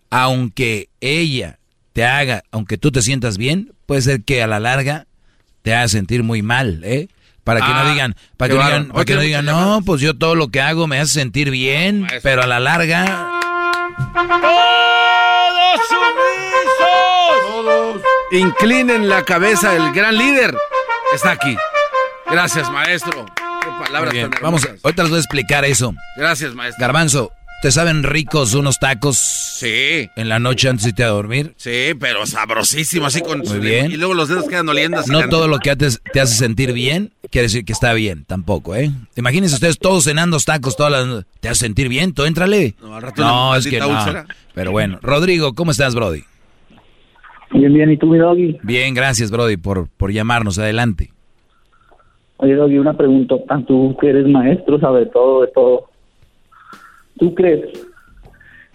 [0.10, 1.60] aunque ella
[1.94, 5.07] te haga, aunque tú te sientas bien, puede ser que a la larga
[5.61, 7.10] te haga sentir muy mal, ¿eh?
[7.43, 10.01] Para que no ah, digan, para que, no digan, para que no digan, no, pues
[10.01, 13.05] yo todo lo que hago me hace sentir bien, pero a la larga.
[14.13, 14.37] ¡Todos
[15.87, 16.77] sumisos!
[17.47, 18.01] Todos.
[18.31, 20.55] Inclinen la cabeza, el gran líder
[21.13, 21.57] está aquí.
[22.29, 23.25] Gracias, maestro.
[23.35, 25.93] Qué palabras tan Vamos, ahorita les voy a explicar eso.
[26.15, 26.81] Gracias, maestro.
[26.81, 27.31] Garbanzo,
[27.61, 29.18] ¿Te saben ricos unos tacos?
[29.18, 30.10] Sí.
[30.15, 31.53] En la noche antes de irte a dormir.
[31.57, 33.40] Sí, pero sabrosísimo, así con...
[33.40, 33.91] Muy bien.
[33.91, 34.98] Y luego los dedos quedan oliendo.
[34.99, 38.23] así No todo lo que haces- te hace sentir bien quiere decir que está bien,
[38.26, 38.91] tampoco, ¿eh?
[39.18, 41.26] Imagínense ustedes todos cenando tacos todas las...
[41.41, 42.14] ¿Te hace sentir bien?
[42.14, 42.76] ¿Tú éntrale?
[42.81, 43.90] No, al rato No, es que no.
[43.90, 44.26] úlcera.
[44.56, 46.23] Pero bueno, Rodrigo, ¿cómo estás, Brody?
[47.52, 48.57] Bien, bien, ¿y tú, mi doggy?
[48.64, 50.57] Bien, gracias, Brody, por, por llamarnos.
[50.60, 51.11] Adelante.
[52.38, 53.36] Oye, doggy, una pregunta.
[53.68, 55.88] Tú que eres maestro, sabes todo de todo.
[57.19, 57.65] ¿Tú crees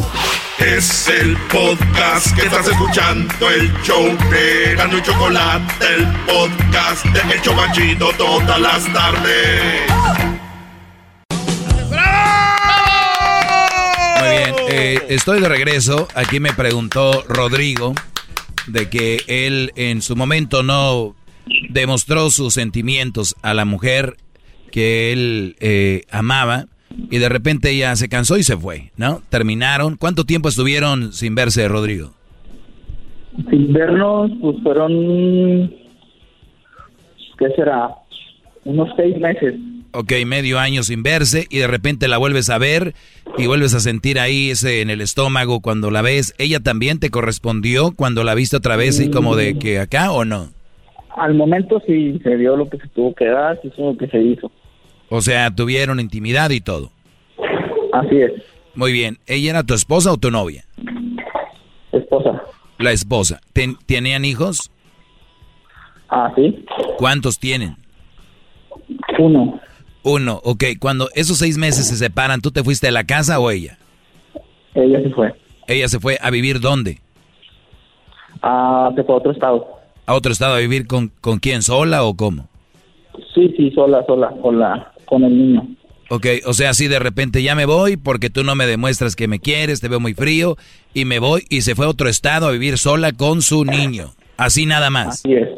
[0.59, 7.34] Es el podcast que estás escuchando, el show de Gano y Chocolate, el podcast de
[7.34, 9.90] El Chobachito todas las tardes.
[14.20, 16.06] Muy bien, eh, estoy de regreso.
[16.14, 17.94] Aquí me preguntó Rodrigo
[18.66, 21.16] de que él en su momento no
[21.70, 24.16] demostró sus sentimientos a la mujer
[24.70, 26.66] que él eh, amaba
[27.10, 29.23] y de repente ella se cansó y se fue, ¿no?
[29.28, 29.97] Terminaron.
[29.97, 32.12] ¿Cuánto tiempo estuvieron sin verse, Rodrigo?
[33.51, 34.93] Sin vernos, pues fueron,
[37.39, 37.90] ¿qué será?
[38.64, 39.55] Unos seis meses.
[39.94, 42.94] Ok, medio año sin verse y de repente la vuelves a ver
[43.36, 46.35] y vuelves a sentir ahí ese en el estómago cuando la ves.
[46.39, 50.24] ¿Ella también te correspondió cuando la viste otra vez y como de que acá o
[50.24, 50.51] no?
[51.16, 54.09] Al momento sí se dio lo que se tuvo que dar, se hizo lo que
[54.09, 54.51] se hizo.
[55.09, 56.90] O sea, tuvieron intimidad y todo.
[57.93, 58.32] Así es.
[58.74, 59.18] Muy bien.
[59.26, 60.64] ¿Ella era tu esposa o tu novia?
[61.93, 62.43] Esposa.
[62.78, 63.40] La esposa.
[63.52, 64.70] ¿Ten- ¿Tenían hijos?
[66.09, 66.64] Ah, sí.
[66.97, 67.76] ¿Cuántos tienen?
[69.18, 69.60] Uno.
[70.02, 70.40] Uno.
[70.44, 73.78] Ok, cuando esos seis meses se separan, ¿tú te fuiste de la casa o ella?
[74.74, 75.34] Ella se fue.
[75.66, 76.98] ¿Ella se fue a vivir dónde?
[78.43, 79.66] Ah, se fue a otro estado.
[80.07, 81.62] ¿A otro estado a vivir con, con quién?
[81.62, 82.49] ¿Sola o cómo?
[83.35, 85.69] Sí, sí, sola, sola, con la, con el niño.
[86.09, 89.29] Ok, o sea, así de repente ya me voy porque tú no me demuestras que
[89.29, 90.59] me quieres, te veo muy frío
[90.93, 94.12] y me voy y se fue a otro estado a vivir sola con su niño.
[94.37, 95.20] Así nada más.
[95.20, 95.49] Así es.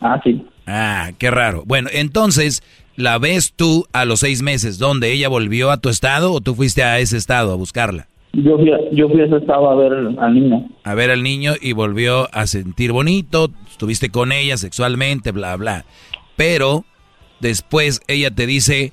[0.00, 0.42] Así.
[0.66, 1.64] Ah, qué raro.
[1.66, 2.62] Bueno, entonces,
[2.96, 6.54] ¿la ves tú a los seis meses donde ella volvió a tu estado o tú
[6.54, 8.08] fuiste a ese estado a buscarla?
[8.32, 10.68] Yo fui, a, yo fui a ese estado a ver al niño.
[10.84, 15.84] A ver al niño y volvió a sentir bonito, estuviste con ella sexualmente, bla, bla.
[16.36, 16.84] Pero
[17.40, 18.92] después ella te dice,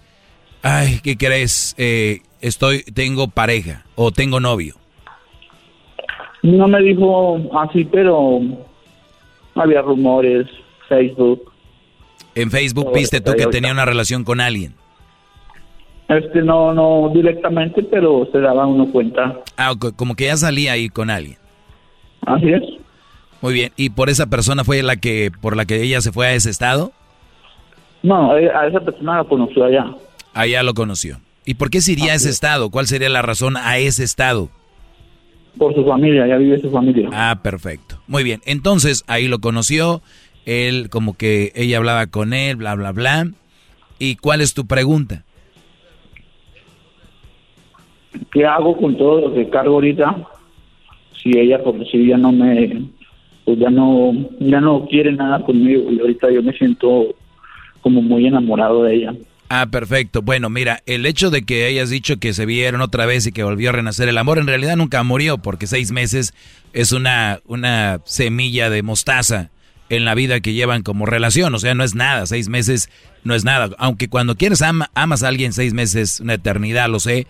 [0.64, 1.76] ay, ¿qué crees?
[1.77, 4.76] Eh, estoy, tengo pareja o tengo novio.
[6.41, 8.39] No me dijo así, pero
[9.53, 10.48] había rumores,
[10.88, 11.51] Facebook.
[12.35, 14.74] En Facebook viste tú que tenía una relación con alguien.
[16.10, 19.40] Este no, no directamente, pero se daba uno cuenta.
[19.58, 21.38] Ah, co- como que ya salía ahí con alguien.
[22.26, 22.61] Así es.
[23.42, 23.72] Muy bien.
[23.76, 26.50] ¿Y por esa persona fue la que, por la que ella se fue a ese
[26.50, 26.92] estado?
[28.03, 29.86] No, eh, a esa persona la conoció allá.
[30.34, 31.19] Allá lo conoció.
[31.45, 32.69] ¿Y por qué se iría a ese estado?
[32.69, 34.50] ¿Cuál sería la razón a ese estado?
[35.58, 37.10] Por su familia, ya vive su familia.
[37.11, 38.00] Ah, perfecto.
[38.08, 38.42] Muy bien.
[38.45, 40.02] Entonces, ahí lo conoció.
[40.45, 43.27] Él, como que ella hablaba con él, bla, bla, bla.
[44.00, 45.24] ¿Y cuál es tu pregunta?
[48.32, 50.16] ¿Qué hago con todo lo que cargo ahorita?
[51.22, 52.84] Si ella, por si ya no me,
[53.45, 57.16] pues ya no, ya no quiere nada conmigo y ahorita yo me siento
[57.82, 59.14] como muy enamorado de ella.
[59.50, 60.22] Ah, perfecto.
[60.22, 63.44] Bueno, mira, el hecho de que hayas dicho que se vieron otra vez y que
[63.44, 66.34] volvió a renacer el amor, en realidad nunca murió, porque seis meses
[66.74, 69.50] es una, una semilla de mostaza
[69.90, 71.56] en la vida que llevan como relación.
[71.56, 72.26] O sea, no es nada.
[72.26, 72.90] Seis meses
[73.24, 73.69] no es nada.
[73.77, 77.26] Aunque cuando quieres ama- amas a alguien, seis meses es una eternidad, lo sé.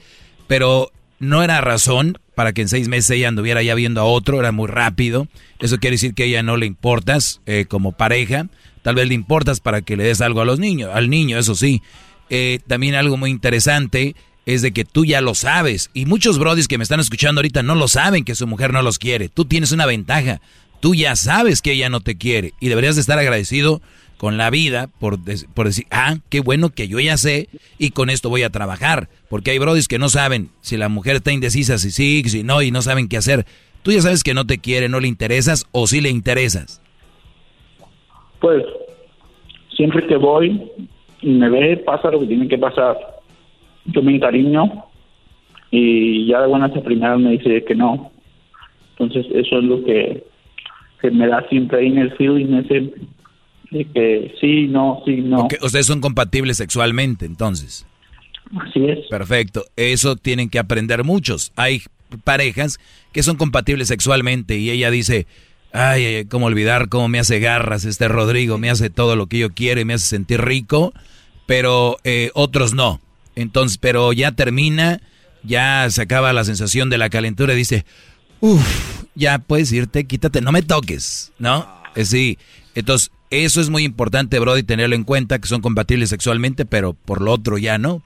[0.47, 4.39] Pero no era razón para que en seis meses ella anduviera ya viendo a otro,
[4.39, 5.27] era muy rápido.
[5.59, 8.47] Eso quiere decir que ella no le importas eh, como pareja.
[8.83, 11.55] Tal vez le importas para que le des algo a los niños, al niño, eso
[11.55, 11.81] sí.
[12.29, 15.89] Eh, también algo muy interesante es de que tú ya lo sabes.
[15.93, 18.81] Y muchos brodis que me están escuchando ahorita no lo saben que su mujer no
[18.81, 19.29] los quiere.
[19.29, 20.39] Tú tienes una ventaja.
[20.79, 22.53] Tú ya sabes que ella no te quiere.
[22.59, 23.81] Y deberías de estar agradecido
[24.17, 25.17] con la vida por,
[25.53, 29.09] por decir, ah, qué bueno que yo ya sé y con esto voy a trabajar.
[29.29, 32.61] Porque hay brodis que no saben si la mujer está indecisa, si sí, si no,
[32.61, 33.45] y no saben qué hacer.
[33.83, 36.81] Tú ya sabes que no te quiere, no le interesas o sí le interesas.
[38.39, 38.63] Pues
[39.75, 40.61] siempre que voy
[41.21, 42.97] y me ve, pasa lo que tiene que pasar.
[43.85, 44.83] Yo me encariño
[45.71, 48.11] y ya de buenas a primeras me dice que no.
[48.97, 50.23] Entonces eso es lo que,
[51.01, 52.91] que me da siempre ahí en el feeling ese
[53.71, 55.47] de que sí, no, sí, no.
[55.61, 57.85] Ustedes son compatibles sexualmente entonces.
[58.59, 59.07] Así es.
[59.09, 59.65] Perfecto.
[59.75, 61.51] Eso tienen que aprender muchos.
[61.55, 61.81] Hay
[62.23, 62.79] parejas
[63.11, 65.27] que son compatibles sexualmente y ella dice,
[65.73, 69.49] ay, cómo olvidar cómo me hace garras este Rodrigo, me hace todo lo que yo
[69.49, 70.93] quiero y me hace sentir rico,
[71.45, 73.01] pero eh, otros no.
[73.35, 75.01] Entonces, pero ya termina,
[75.43, 77.85] ya se acaba la sensación de la calentura y dice,
[78.39, 81.67] uff, ya puedes irte, quítate, no me toques, ¿no?
[81.95, 82.37] Eh, sí,
[82.75, 87.21] entonces eso es muy importante, Brody, tenerlo en cuenta, que son compatibles sexualmente, pero por
[87.21, 88.01] lo otro ya no.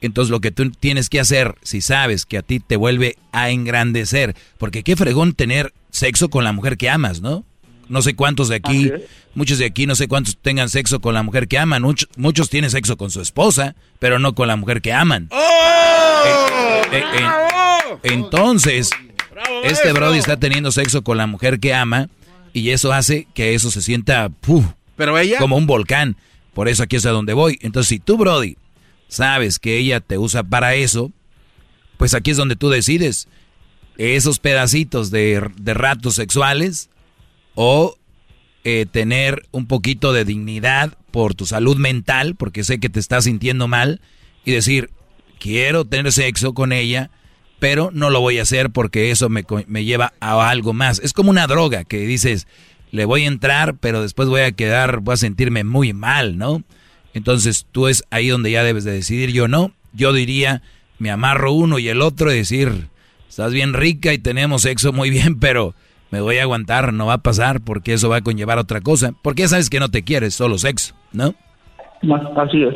[0.00, 3.50] Entonces lo que tú tienes que hacer, si sabes que a ti te vuelve a
[3.50, 7.44] engrandecer, porque qué fregón tener sexo con la mujer que amas, ¿no?
[7.88, 8.92] No sé cuántos de aquí,
[9.34, 11.82] muchos de aquí, no sé cuántos tengan sexo con la mujer que aman.
[11.82, 15.28] Muchos, muchos tienen sexo con su esposa, pero no con la mujer que aman.
[15.32, 16.22] ¡Oh!
[16.92, 18.90] Eh, eh, eh, entonces,
[19.64, 22.08] este Brody está teniendo sexo con la mujer que ama
[22.52, 24.30] y eso hace que eso se sienta
[24.96, 26.16] pero ella como un volcán.
[26.54, 27.58] Por eso aquí es a donde voy.
[27.62, 28.56] Entonces, si tú, Brody,
[29.08, 31.12] sabes que ella te usa para eso,
[31.96, 33.28] pues aquí es donde tú decides
[33.98, 36.88] esos pedacitos de, ratos sexuales
[37.54, 37.96] o
[38.64, 43.24] eh, tener un poquito de dignidad por tu salud mental, porque sé que te estás
[43.24, 44.00] sintiendo mal,
[44.44, 44.90] y decir,
[45.38, 47.10] quiero tener sexo con ella,
[47.60, 50.98] pero no lo voy a hacer porque eso me, me lleva a algo más.
[50.98, 52.48] Es como una droga que dices,
[52.90, 56.62] le voy a entrar, pero después voy a quedar, voy a sentirme muy mal, ¿no?
[57.14, 59.72] Entonces tú es ahí donde ya debes de decidir, yo no.
[59.92, 60.62] Yo diría,
[60.98, 62.88] me amarro uno y el otro y decir,
[63.28, 65.74] estás bien rica y tenemos sexo muy bien, pero
[66.10, 69.12] me voy a aguantar, no va a pasar porque eso va a conllevar otra cosa.
[69.22, 71.34] Porque ya sabes que no te quieres, solo sexo, ¿no?
[72.36, 72.74] Así es.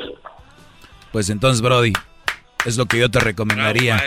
[1.10, 1.92] Pues entonces, Brody,
[2.64, 4.02] es lo que yo te recomendaría.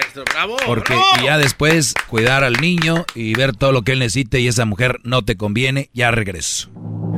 [0.66, 4.66] porque ya después cuidar al niño y ver todo lo que él necesite y esa
[4.66, 6.70] mujer no te conviene, ya regreso.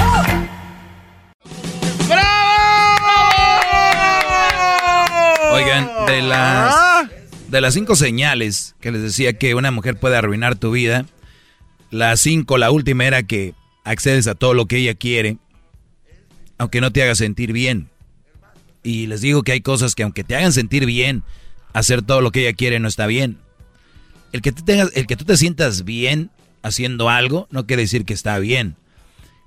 [5.51, 7.09] Oigan, de las,
[7.47, 11.05] de las cinco señales que les decía que una mujer puede arruinar tu vida,
[11.91, 15.37] la cinco, la última era que accedes a todo lo que ella quiere,
[16.57, 17.89] aunque no te haga sentir bien.
[18.85, 21.23] Y les digo que hay cosas que aunque te hagan sentir bien,
[21.73, 23.39] hacer todo lo que ella quiere no está bien.
[24.31, 26.30] El que, tengas, el que tú te sientas bien
[26.61, 28.75] haciendo algo no quiere decir que está bien.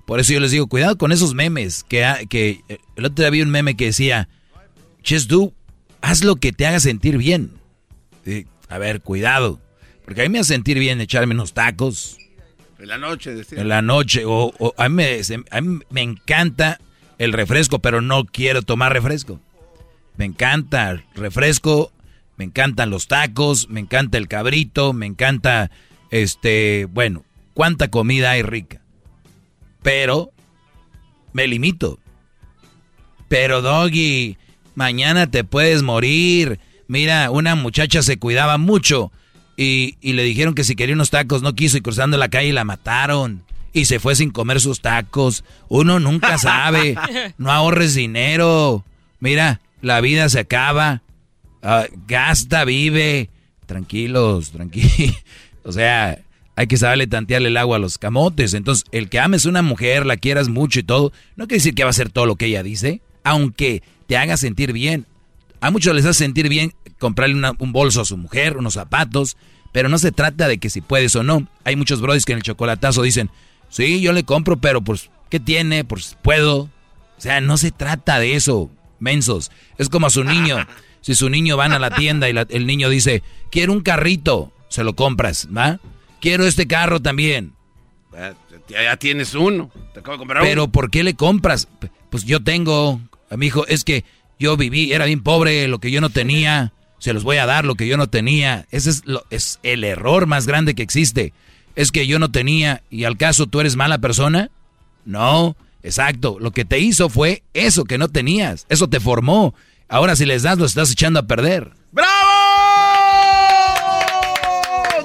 [0.05, 1.85] Por eso yo les digo, cuidado con esos memes.
[1.85, 2.59] Que, que
[2.97, 4.27] el otro día vi un meme que decía,
[5.07, 5.53] just do,
[6.01, 7.53] haz lo que te haga sentir bien.
[8.67, 9.61] a ver, cuidado.
[10.03, 12.17] Porque a mí me hace sentir bien echarme unos tacos.
[12.77, 13.61] En la noche, decía.
[13.61, 14.23] En la noche.
[14.25, 15.03] O, a, mí
[15.49, 16.77] a mí me encanta
[17.19, 19.39] el refresco, pero no quiero tomar refresco.
[20.17, 21.91] Me encanta el refresco,
[22.37, 25.69] me encantan los tacos, me encanta el cabrito, me encanta,
[26.09, 27.23] este, bueno,
[27.53, 28.81] cuánta comida hay rica.
[29.83, 30.31] Pero
[31.33, 31.99] me limito.
[33.27, 34.37] Pero Doggy,
[34.75, 36.59] mañana te puedes morir.
[36.87, 39.11] Mira, una muchacha se cuidaba mucho
[39.55, 42.53] y, y le dijeron que si quería unos tacos no quiso y cruzando la calle
[42.53, 45.43] la mataron y se fue sin comer sus tacos.
[45.67, 46.95] Uno nunca sabe.
[47.37, 48.85] No ahorres dinero.
[49.19, 51.01] Mira, la vida se acaba.
[51.61, 53.29] Ah, gasta, vive.
[53.65, 55.15] Tranquilos, tranquilos.
[55.63, 56.17] O sea,
[56.55, 58.53] hay que saberle tantearle el agua a los camotes.
[58.53, 61.83] Entonces, el que ames una mujer, la quieras mucho y todo, no quiere decir que
[61.83, 65.05] va a hacer todo lo que ella dice, aunque te haga sentir bien.
[65.61, 69.37] A muchos les hace sentir bien comprarle un bolso a su mujer, unos zapatos,
[69.71, 71.47] pero no se trata de que si puedes o no.
[71.63, 73.29] Hay muchos brodis que en el chocolatazo dicen,
[73.69, 75.83] Sí, yo le compro, pero pues, ¿qué tiene?
[75.83, 76.61] Pues puedo.
[76.61, 79.51] O sea, no se trata de eso, mensos.
[79.77, 80.57] Es como a su niño.
[81.01, 84.83] Si su niño van a la tienda y el niño dice, quiero un carrito, se
[84.83, 85.79] lo compras, ¿va?
[86.19, 87.53] Quiero este carro también.
[88.67, 89.71] Ya, tienes uno.
[89.93, 91.67] Te acabo de comprar Pero ¿por qué le compras?
[92.09, 92.99] Pues yo tengo,
[93.29, 94.03] a mi hijo, es que
[94.39, 97.65] yo viví, era bien pobre, lo que yo no tenía, se los voy a dar
[97.65, 98.67] lo que yo no tenía.
[98.71, 101.33] Ese es, lo, es el error más grande que existe.
[101.79, 104.51] Es que yo no tenía y al caso tú eres mala persona.
[105.05, 106.35] No, exacto.
[106.37, 108.65] Lo que te hizo fue eso que no tenías.
[108.67, 109.55] Eso te formó.
[109.87, 111.71] Ahora si les das lo estás echando a perder.
[111.93, 112.09] ¡Bravo!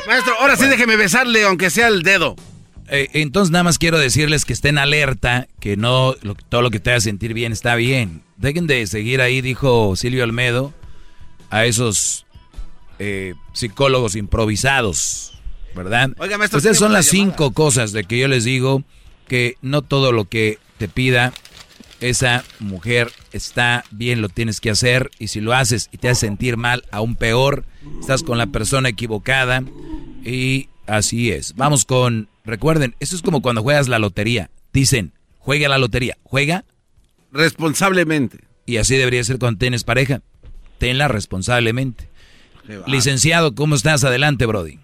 [0.07, 2.35] Maestro, ahora sí déjeme besarle aunque sea el dedo.
[2.87, 6.13] Eh, entonces nada más quiero decirles que estén alerta, que no
[6.49, 8.21] todo lo que te haga sentir bien está bien.
[8.41, 10.73] Dejen de seguir ahí, dijo Silvio Almedo,
[11.49, 12.25] a esos
[12.99, 15.31] eh, psicólogos improvisados.
[15.75, 16.11] ¿verdad?
[16.17, 18.83] Oiga, maestro, pues son las cinco cosas de que yo les digo
[19.27, 21.33] que no todo lo que te pida
[21.99, 26.27] esa mujer está bien, lo tienes que hacer y si lo haces y te hace
[26.27, 27.63] sentir mal, aún peor,
[27.99, 29.63] estás con la persona equivocada
[30.25, 31.55] y así es.
[31.55, 34.49] Vamos con, recuerden, esto es como cuando juegas la lotería.
[34.73, 36.65] Dicen, juega la lotería, juega
[37.31, 38.39] responsablemente.
[38.65, 40.21] Y así debería ser cuando tienes pareja.
[40.77, 42.09] Tenla responsablemente.
[42.87, 44.03] Licenciado, ¿cómo estás?
[44.03, 44.79] Adelante, Brody.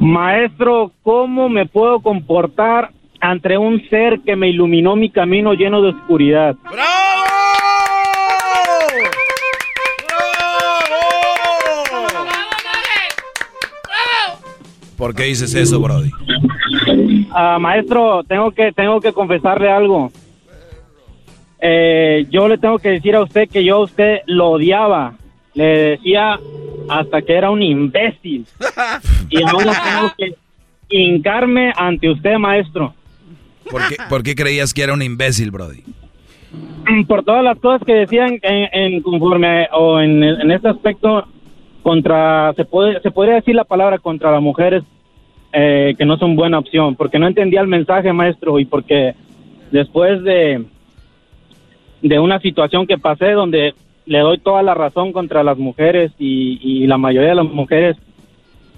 [0.00, 5.90] Maestro, ¿cómo me puedo comportar ante un ser que me iluminó mi camino lleno de
[5.90, 6.56] oscuridad?
[6.70, 7.14] ¡Bravo!
[14.96, 16.10] ¿Por qué dices eso, Brody?
[17.32, 20.12] Ah, maestro, tengo que tengo que confesarle algo.
[21.66, 25.14] Eh, yo le tengo que decir a usted que yo a usted lo odiaba.
[25.54, 26.38] Le decía
[26.90, 28.46] hasta que era un imbécil.
[29.30, 30.34] y ahora tengo que
[30.90, 32.92] hincarme ante usted, maestro.
[34.10, 35.82] ¿Por qué, creías que era un imbécil, Brody?
[37.08, 41.26] Por todas las cosas que decían en, conforme o en, este aspecto
[41.82, 44.82] contra, se puede, se podría decir la palabra contra las mujeres
[45.54, 49.14] eh, que no son buena opción, porque no entendía el mensaje, maestro, y porque
[49.70, 50.66] después de,
[52.04, 53.74] de una situación que pasé donde
[54.04, 57.96] le doy toda la razón contra las mujeres y, la mayoría de las mujeres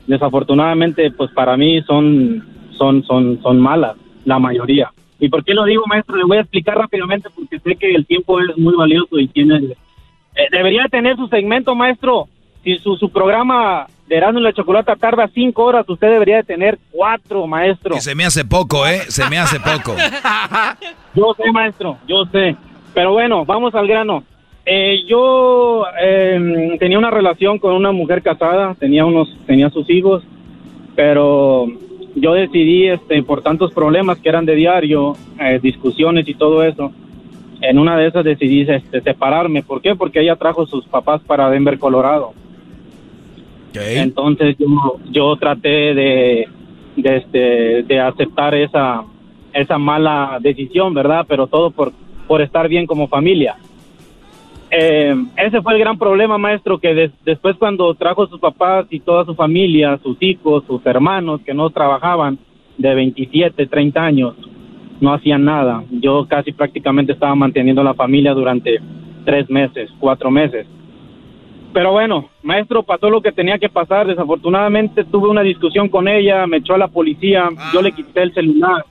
[0.06, 2.46] desafortunadamente pues para mí son
[2.78, 4.92] son son son malas la mayoría.
[5.18, 8.06] Y por qué lo digo maestro le voy a explicar rápidamente porque sé que el
[8.06, 12.28] tiempo es muy valioso y tiene eh, debería tener su segmento maestro.
[12.62, 16.44] Si su, su programa de Erasmo y la Chocolata tarda cinco horas usted debería de
[16.44, 17.96] tener cuatro maestro.
[18.00, 19.96] Se me hace poco eh se me hace poco.
[21.14, 22.56] Yo sé maestro yo sé
[22.96, 24.24] pero bueno vamos al grano
[24.68, 30.24] eh, yo em, tenía una relación con una mujer casada, tenía unos, tenía sus hijos,
[30.96, 31.68] pero
[32.16, 36.90] yo decidí, este, por tantos problemas que eran de diario, eh, discusiones y todo eso,
[37.60, 39.62] en una de esas decidí este, separarme.
[39.62, 39.94] ¿Por qué?
[39.94, 42.32] Porque ella trajo sus papás para Denver, Colorado.
[43.72, 44.66] Entonces yo,
[45.12, 46.48] yo traté de,
[46.96, 49.04] de, este, de aceptar esa,
[49.52, 51.24] esa mala decisión, ¿verdad?
[51.28, 51.92] Pero todo por,
[52.26, 53.56] por estar bien como familia.
[54.70, 59.00] Eh, ese fue el gran problema, maestro, que después cuando trajo a sus papás y
[59.00, 62.38] toda su familia, sus hijos, sus hermanos que no trabajaban
[62.76, 64.34] de 27, 30 años,
[65.00, 65.84] no hacían nada.
[65.90, 68.80] Yo casi prácticamente estaba manteniendo la familia durante
[69.24, 70.66] tres meses, cuatro meses.
[71.72, 74.06] Pero bueno, maestro, pasó lo que tenía que pasar.
[74.06, 78.32] Desafortunadamente tuve una discusión con ella, me echó a la policía, yo le quité el
[78.32, 78.84] celular.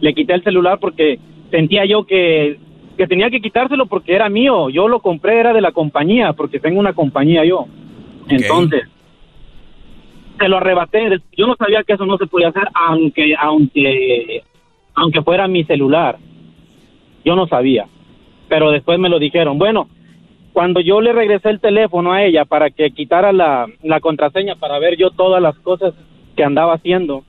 [0.00, 1.18] Le quité el celular porque
[1.50, 2.58] sentía yo que
[2.96, 4.70] que tenía que quitárselo porque era mío.
[4.70, 7.66] Yo lo compré, era de la compañía, porque tengo una compañía yo.
[8.28, 8.84] Entonces,
[10.38, 11.08] se lo arrebaté.
[11.36, 14.42] Yo no sabía que eso no se podía hacer, aunque, aunque,
[14.94, 16.18] aunque fuera mi celular.
[17.24, 17.86] Yo no sabía.
[18.48, 19.58] Pero después me lo dijeron.
[19.58, 19.88] Bueno,
[20.52, 24.78] cuando yo le regresé el teléfono a ella para que quitara la, la contraseña para
[24.78, 25.92] ver yo todas las cosas
[26.34, 27.24] que andaba haciendo,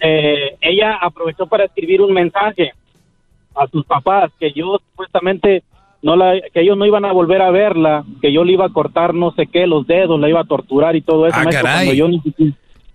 [0.00, 2.72] eh, ella aprovechó para escribir un mensaje
[3.60, 5.62] a sus papás que yo supuestamente
[6.02, 8.72] no la, que ellos no iban a volver a verla, que yo le iba a
[8.72, 11.36] cortar no sé qué, los dedos, la iba a torturar y todo eso.
[11.38, 11.96] Ah, caray.
[11.96, 12.06] Yo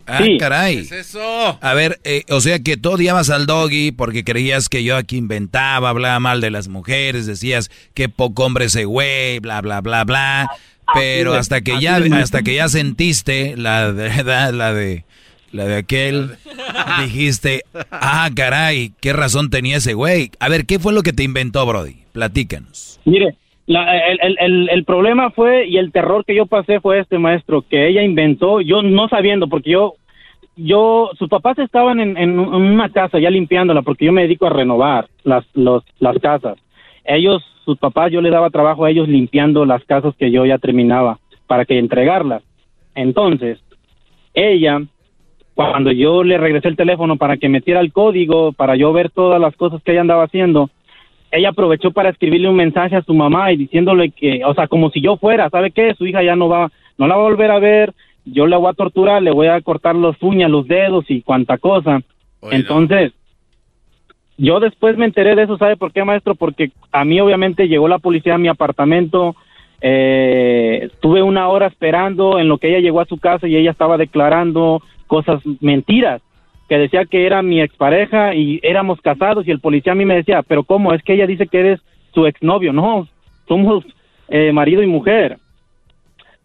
[0.05, 0.79] Ah, caray.
[0.79, 1.57] es eso?
[1.61, 5.17] A ver, eh, o sea que tú odiabas al doggy porque creías que yo aquí
[5.17, 10.03] inventaba, hablaba mal de las mujeres, decías que poco hombre ese güey, bla, bla, bla,
[10.03, 10.49] bla.
[10.93, 15.05] Pero hasta que ya, hasta que ya sentiste la de, la de
[15.53, 16.31] la de aquel,
[17.03, 20.31] dijiste, ah, caray, qué razón tenía ese güey.
[20.39, 21.95] A ver, ¿qué fue lo que te inventó, Brody?
[22.11, 22.99] Platícanos.
[23.05, 23.35] Mire,
[23.67, 27.87] el, el, el, problema fue y el terror que yo pasé fue este maestro, que
[27.87, 29.95] ella inventó, yo no sabiendo, porque yo
[30.55, 34.51] yo, sus papás estaban en, en una casa ya limpiándola porque yo me dedico a
[34.51, 36.57] renovar las, los, las casas.
[37.05, 40.57] Ellos, sus papás, yo le daba trabajo a ellos limpiando las casas que yo ya
[40.57, 42.43] terminaba para que entregarlas.
[42.95, 43.59] Entonces,
[44.33, 44.81] ella,
[45.55, 49.39] cuando yo le regresé el teléfono para que metiera el código, para yo ver todas
[49.39, 50.69] las cosas que ella andaba haciendo,
[51.31, 54.89] ella aprovechó para escribirle un mensaje a su mamá y diciéndole que, o sea, como
[54.89, 55.93] si yo fuera, ¿sabe qué?
[55.95, 57.93] Su hija ya no va, no la va a volver a ver,
[58.25, 61.57] yo la voy a torturar, le voy a cortar los uñas, los dedos y cuanta
[61.57, 62.01] cosa.
[62.51, 63.13] Entonces,
[64.37, 66.35] yo después me enteré de eso, ¿sabe por qué, maestro?
[66.35, 69.35] Porque a mí obviamente llegó la policía a mi apartamento,
[69.81, 73.71] eh, estuve una hora esperando en lo que ella llegó a su casa y ella
[73.71, 74.81] estaba declarando
[75.13, 76.23] cosas mentiras
[76.67, 80.15] que decía que era mi expareja y éramos casados y el policía a mí me
[80.15, 80.91] decía, pero ¿cómo?
[80.91, 81.79] Es que ella dice que eres
[82.15, 82.73] su exnovio.
[82.73, 83.07] No,
[83.47, 83.85] somos
[84.27, 85.37] eh, marido y mujer.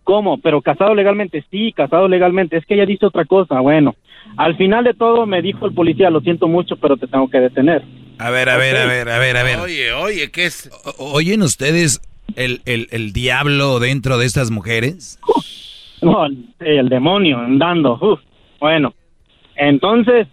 [0.05, 0.37] ¿Cómo?
[0.37, 2.59] Pero casado legalmente, sí, casado legalmente.
[2.59, 3.59] Es que ella dice otra cosa.
[3.61, 3.95] Bueno,
[4.37, 7.41] al final de todo me dijo el policía, lo siento mucho, pero te tengo que
[7.41, 7.83] detener.
[8.19, 9.61] A ver, a ver, a ver, a ver, a ver.
[9.61, 10.71] Oye, oye, ¿qué es?
[10.99, 12.03] ¿Oyen ustedes
[12.37, 15.19] el, el, el diablo dentro de estas mujeres?
[16.01, 16.27] No,
[16.61, 18.21] el demonio andando.
[18.61, 18.95] Bueno,
[19.57, 20.27] entonces,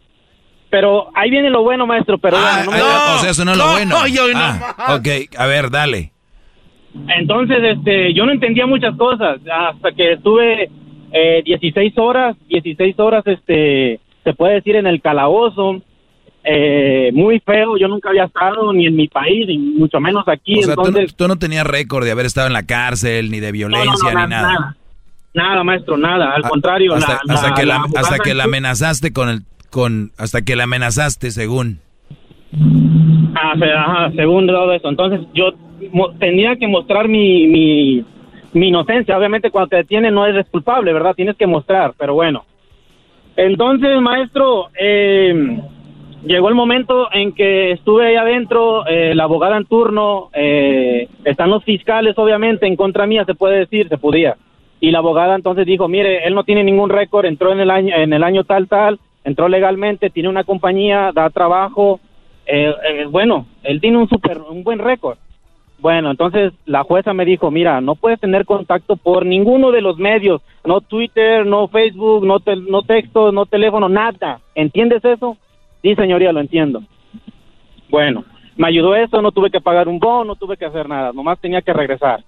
[0.70, 3.58] pero ahí viene lo bueno, maestro, pero ah, bueno, no, o sea, eso no es
[3.58, 3.95] lo bueno.
[3.98, 6.12] Ah, ok, a ver, dale.
[7.18, 10.70] Entonces, este, yo no entendía muchas cosas hasta que estuve
[11.12, 15.82] eh, 16 horas, 16 horas, este, se puede decir en el calabozo,
[16.44, 17.78] eh, muy feo.
[17.78, 20.60] Yo nunca había estado ni en mi país, ni mucho menos aquí.
[20.60, 23.52] O sea, entonces, tú, no, tenías récord de haber estado en la cárcel, ni de
[23.52, 24.28] violencia, ni nada.
[24.28, 24.78] nada.
[25.64, 26.31] Maestro, nada.
[26.33, 29.30] Al Ah, contrario, hasta, la- hasta la- que la, la hasta que la amenazaste con
[29.30, 31.80] el con hasta que la amenazaste según
[33.35, 34.88] Ah, se- ajá, según todo eso.
[34.89, 35.51] Entonces yo
[35.91, 38.05] mo- tenía que mostrar mi, mi,
[38.53, 39.17] mi inocencia.
[39.17, 41.14] Obviamente cuando te detienen no eres culpable, ¿verdad?
[41.15, 42.45] Tienes que mostrar, pero bueno.
[43.35, 45.59] Entonces, maestro, eh,
[46.25, 51.49] llegó el momento en que estuve ahí adentro, eh, la abogada en turno, eh, están
[51.49, 54.38] los fiscales, obviamente, en contra mía, se puede decir, se podía.
[54.80, 57.95] Y la abogada entonces dijo, mire, él no tiene ningún récord, entró en el año,
[57.95, 62.00] en el año tal, tal, entró legalmente, tiene una compañía, da trabajo,
[62.45, 65.18] eh, eh, bueno, él tiene un super, un buen récord.
[65.80, 69.98] Bueno, entonces la jueza me dijo, mira, no puedes tener contacto por ninguno de los
[69.98, 74.40] medios, no Twitter, no Facebook, no, tel- no texto, no teléfono, nada.
[74.56, 75.38] ¿Entiendes eso?
[75.82, 76.82] Sí, señoría, lo entiendo.
[77.90, 78.24] Bueno,
[78.56, 81.40] me ayudó eso, no tuve que pagar un bono, no tuve que hacer nada, nomás
[81.40, 82.24] tenía que regresar.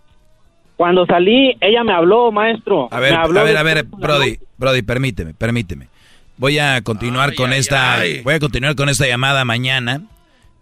[0.77, 2.87] Cuando salí, ella me habló, maestro.
[2.91, 5.89] A ver, me a ver, a ver, Brody, Brody, permíteme, permíteme.
[6.37, 10.03] Voy a continuar con esta, voy a continuar con esta llamada mañana.